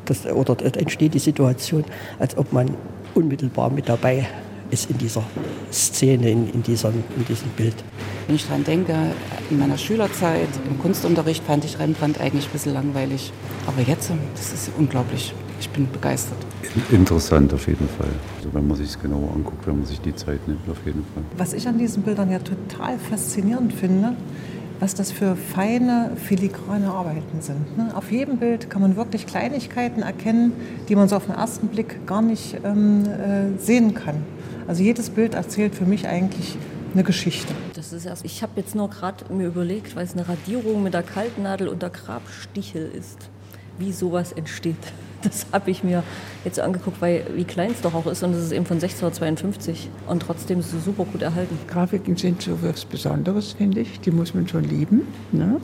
das, 0.03 0.25
oder 0.25 0.57
entsteht 0.75 1.13
die 1.13 1.19
Situation, 1.19 1.85
als 2.19 2.37
ob 2.37 2.51
man 2.51 2.75
unmittelbar 3.15 3.69
mit 3.69 3.89
dabei 3.89 4.27
ist 4.71 4.89
in 4.89 4.97
dieser 4.97 5.23
Szene, 5.71 6.29
in, 6.29 6.49
in, 6.51 6.63
diesem, 6.63 6.93
in 7.15 7.25
diesem 7.25 7.49
Bild. 7.49 7.75
Wenn 8.27 8.35
ich 8.35 8.45
daran 8.45 8.63
denke, 8.63 8.95
in 9.49 9.59
meiner 9.59 9.77
Schülerzeit, 9.77 10.49
im 10.69 10.79
Kunstunterricht 10.79 11.43
fand 11.43 11.63
ich 11.65 11.79
Rembrandt 11.79 12.19
eigentlich 12.19 12.47
ein 12.47 12.51
bisschen 12.51 12.73
langweilig. 12.73 13.31
Aber 13.67 13.81
jetzt, 13.81 14.11
das 14.35 14.53
ist 14.53 14.71
unglaublich. 14.77 15.33
Ich 15.59 15.69
bin 15.69 15.89
begeistert. 15.91 16.37
Interessant 16.91 17.53
auf 17.53 17.67
jeden 17.67 17.87
Fall. 17.87 18.09
Also 18.37 18.53
wenn 18.53 18.67
man 18.67 18.75
sich 18.75 18.87
es 18.89 18.99
genauer 18.99 19.31
anguckt, 19.33 19.65
wenn 19.65 19.77
man 19.77 19.85
sich 19.85 20.01
die 20.01 20.13
Zeit 20.15 20.45
nimmt, 20.47 20.67
auf 20.69 20.77
jeden 20.85 21.05
Fall. 21.13 21.23
Was 21.37 21.53
ich 21.53 21.67
an 21.67 21.77
diesen 21.77 22.03
Bildern 22.03 22.31
ja 22.31 22.39
total 22.39 22.97
faszinierend 22.99 23.71
finde, 23.71 24.15
was 24.79 24.95
das 24.95 25.11
für 25.11 25.35
feine, 25.35 26.11
filigrane 26.15 26.87
Arbeiten 26.87 27.41
sind. 27.41 27.77
Ne? 27.77 27.91
Auf 27.95 28.11
jedem 28.11 28.37
Bild 28.37 28.69
kann 28.69 28.81
man 28.81 28.95
wirklich 28.95 29.25
Kleinigkeiten 29.25 30.01
erkennen, 30.01 30.53
die 30.89 30.95
man 30.95 31.07
so 31.07 31.15
auf 31.15 31.25
den 31.25 31.35
ersten 31.35 31.67
Blick 31.67 32.05
gar 32.05 32.21
nicht 32.21 32.57
ähm, 32.63 33.05
äh, 33.05 33.59
sehen 33.59 33.93
kann. 33.93 34.23
Also 34.67 34.83
jedes 34.83 35.09
Bild 35.09 35.33
erzählt 35.33 35.75
für 35.75 35.85
mich 35.85 36.07
eigentlich 36.07 36.57
eine 36.93 37.03
Geschichte. 37.03 37.53
Das 37.73 37.93
ist 37.93 38.05
erst, 38.05 38.25
ich 38.25 38.41
habe 38.41 38.53
jetzt 38.55 38.73
nur 38.73 38.89
gerade 38.89 39.31
mir 39.33 39.47
überlegt, 39.47 39.95
weil 39.95 40.05
es 40.05 40.13
eine 40.13 40.27
Radierung 40.27 40.81
mit 40.81 40.93
der 40.93 41.03
Kaltnadel 41.03 41.67
und 41.67 41.81
der 41.81 41.89
Grabstichel 41.89 42.89
ist, 42.89 43.29
wie 43.77 43.91
sowas 43.91 44.31
entsteht. 44.31 44.75
Das 45.25 45.47
habe 45.51 45.71
ich 45.71 45.83
mir 45.83 46.03
jetzt 46.43 46.59
angeguckt, 46.59 47.01
weil 47.01 47.25
wie 47.33 47.43
klein 47.43 47.71
es 47.71 47.81
doch 47.81 47.93
auch 47.93 48.05
ist 48.05 48.23
und 48.23 48.33
es 48.33 48.45
ist 48.45 48.51
eben 48.51 48.65
von 48.65 48.75
1652 48.75 49.89
und 50.07 50.21
trotzdem 50.21 50.61
so 50.61 50.79
super 50.79 51.05
gut 51.05 51.21
erhalten. 51.21 51.57
Grafiken 51.67 52.15
sind 52.15 52.41
so 52.41 52.61
was 52.61 52.85
Besonderes, 52.85 53.53
finde 53.53 53.81
ich. 53.81 53.99
Die 54.01 54.11
muss 54.11 54.33
man 54.33 54.47
schon 54.47 54.63
lieben. 54.63 55.01
Ne? 55.31 55.59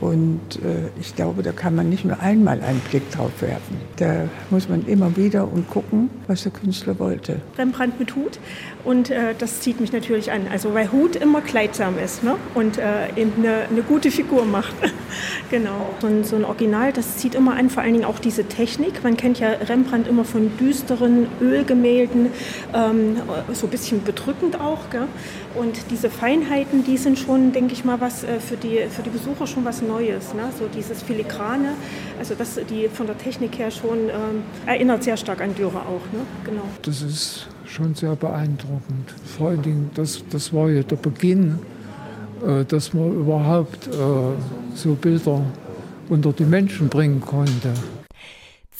Und 0.00 0.40
äh, 0.56 0.90
ich 1.00 1.16
glaube, 1.16 1.42
da 1.42 1.52
kann 1.52 1.74
man 1.74 1.88
nicht 1.88 2.04
nur 2.04 2.20
einmal 2.20 2.60
einen 2.60 2.80
Blick 2.80 3.10
drauf 3.10 3.32
werfen. 3.40 3.76
Da 3.96 4.28
muss 4.50 4.68
man 4.68 4.86
immer 4.86 5.16
wieder 5.16 5.50
und 5.50 5.68
gucken, 5.68 6.10
was 6.28 6.44
der 6.44 6.52
Künstler 6.52 6.98
wollte. 6.98 7.40
Rembrandt 7.56 7.98
mit 7.98 8.14
Hut 8.14 8.38
und 8.84 9.10
äh, 9.10 9.34
das 9.36 9.60
zieht 9.60 9.80
mich 9.80 9.92
natürlich 9.92 10.30
an. 10.30 10.46
Also 10.50 10.72
weil 10.72 10.92
Hut 10.92 11.16
immer 11.16 11.40
kleidsam 11.40 11.98
ist 11.98 12.22
ne? 12.22 12.36
und 12.54 12.78
äh, 12.78 13.08
eben 13.16 13.32
eine, 13.38 13.66
eine, 13.70 13.82
gute 13.82 14.10
Figur 14.10 14.44
macht. 14.44 14.74
genau. 15.50 15.90
Und 16.02 16.24
so 16.26 16.36
ein 16.36 16.44
Original, 16.44 16.92
das 16.92 17.16
zieht 17.16 17.34
immer 17.34 17.56
an, 17.56 17.70
vor 17.70 17.82
allen 17.82 17.94
Dingen 17.94 18.04
auch 18.04 18.18
diese 18.18 18.44
Technik. 18.44 19.02
Man 19.02 19.16
kennt 19.16 19.40
ja 19.40 19.50
Rembrandt 19.50 20.06
immer 20.06 20.24
von 20.24 20.56
düsteren 20.58 21.26
Ölgemälden, 21.40 22.28
ähm, 22.72 23.16
so 23.52 23.66
ein 23.66 23.70
bisschen 23.70 24.04
bedrückend 24.04 24.60
auch. 24.60 24.90
Gell? 24.90 25.08
Und 25.54 25.90
diese 25.90 26.10
Feinheiten, 26.10 26.84
die 26.84 26.96
sind 26.96 27.18
schon, 27.18 27.52
denke 27.52 27.72
ich 27.72 27.84
mal, 27.84 28.00
was 28.00 28.22
äh, 28.22 28.38
für 28.38 28.56
die, 28.56 28.86
für 28.90 29.02
die 29.02 29.10
Besucher 29.10 29.46
schon 29.46 29.64
was 29.64 29.82
Neues. 29.82 30.34
Ne? 30.34 30.50
So 30.58 30.66
dieses 30.68 31.02
Filigrane, 31.02 31.74
also 32.18 32.34
das 32.34 32.60
die 32.68 32.88
von 32.88 33.06
der 33.06 33.16
Technik 33.16 33.58
her 33.58 33.70
schon 33.70 33.98
ähm, 34.08 34.42
erinnert 34.66 35.04
sehr 35.04 35.16
stark 35.16 35.40
an 35.40 35.54
Dürer 35.54 35.82
auch. 35.82 36.12
Ne? 36.12 36.20
Genau. 36.44 36.62
Das 36.82 37.02
ist 37.02 37.48
schon 37.64 37.94
sehr 37.94 38.14
beeindruckend. 38.14 39.14
Vor 39.36 39.48
allen 39.48 39.62
Dingen, 39.62 39.90
das, 39.94 40.22
das 40.30 40.52
war 40.52 40.68
ja 40.68 40.82
der 40.82 40.96
Beginn, 40.96 41.58
äh, 42.46 42.64
dass 42.64 42.92
man 42.92 43.12
überhaupt 43.12 43.86
äh, 43.88 43.90
so 44.74 44.94
Bilder 44.94 45.42
unter 46.08 46.32
die 46.32 46.44
Menschen 46.44 46.88
bringen 46.88 47.20
konnte. 47.20 47.72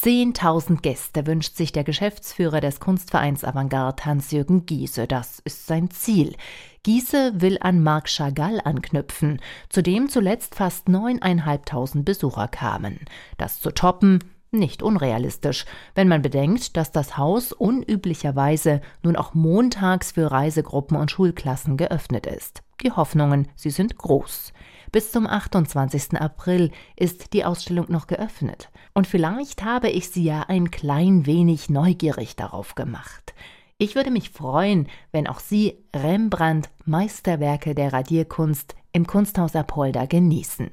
10.000 0.00 0.80
Gäste 0.80 1.26
wünscht 1.26 1.56
sich 1.56 1.72
der 1.72 1.82
Geschäftsführer 1.82 2.60
des 2.60 2.78
Kunstvereins 2.78 3.42
Avantgarde 3.42 4.04
Hans-Jürgen 4.04 4.64
Giese. 4.64 5.08
Das 5.08 5.40
ist 5.40 5.66
sein 5.66 5.90
Ziel. 5.90 6.36
Giese 6.84 7.32
will 7.40 7.58
an 7.60 7.82
Marc 7.82 8.08
Chagall 8.08 8.60
anknüpfen, 8.62 9.40
zu 9.68 9.82
dem 9.82 10.08
zuletzt 10.08 10.54
fast 10.54 10.86
9.500 10.86 12.04
Besucher 12.04 12.46
kamen. 12.46 13.00
Das 13.38 13.60
zu 13.60 13.72
toppen, 13.72 14.20
nicht 14.50 14.82
unrealistisch, 14.82 15.66
wenn 15.94 16.08
man 16.08 16.22
bedenkt, 16.22 16.76
dass 16.76 16.92
das 16.92 17.16
Haus 17.16 17.52
unüblicherweise 17.52 18.80
nun 19.02 19.16
auch 19.16 19.34
montags 19.34 20.12
für 20.12 20.30
Reisegruppen 20.30 20.96
und 20.96 21.10
Schulklassen 21.10 21.76
geöffnet 21.76 22.26
ist. 22.26 22.62
Die 22.82 22.92
Hoffnungen, 22.92 23.48
sie 23.56 23.70
sind 23.70 23.96
groß. 23.98 24.52
Bis 24.92 25.12
zum 25.12 25.26
28. 25.26 26.18
April 26.20 26.70
ist 26.96 27.32
die 27.32 27.44
Ausstellung 27.44 27.86
noch 27.88 28.06
geöffnet. 28.06 28.70
Und 28.94 29.06
vielleicht 29.06 29.64
habe 29.64 29.90
ich 29.90 30.10
Sie 30.10 30.24
ja 30.24 30.44
ein 30.48 30.70
klein 30.70 31.26
wenig 31.26 31.68
neugierig 31.68 32.36
darauf 32.36 32.74
gemacht. 32.74 33.34
Ich 33.76 33.94
würde 33.94 34.10
mich 34.10 34.30
freuen, 34.30 34.88
wenn 35.12 35.26
auch 35.26 35.40
Sie 35.40 35.78
Rembrandt 35.94 36.70
Meisterwerke 36.84 37.74
der 37.74 37.92
Radierkunst 37.92 38.74
im 38.92 39.06
Kunsthaus 39.06 39.54
Apolda 39.54 40.06
genießen. 40.06 40.70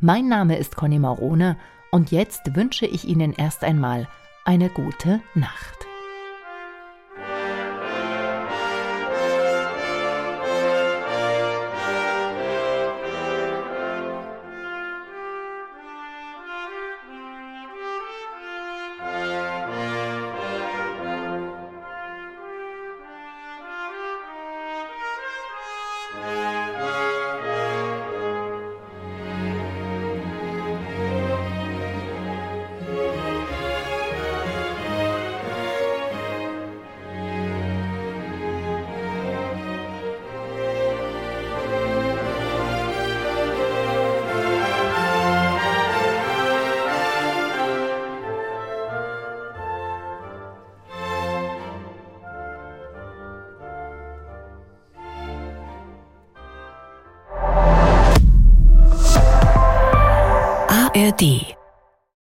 Mein 0.00 0.28
Name 0.28 0.56
ist 0.56 0.74
Conny 0.74 0.98
Marone 0.98 1.56
und 1.92 2.10
jetzt 2.10 2.56
wünsche 2.56 2.86
ich 2.86 3.06
Ihnen 3.06 3.32
erst 3.34 3.62
einmal 3.62 4.08
eine 4.44 4.68
gute 4.70 5.20
Nacht. 5.34 5.86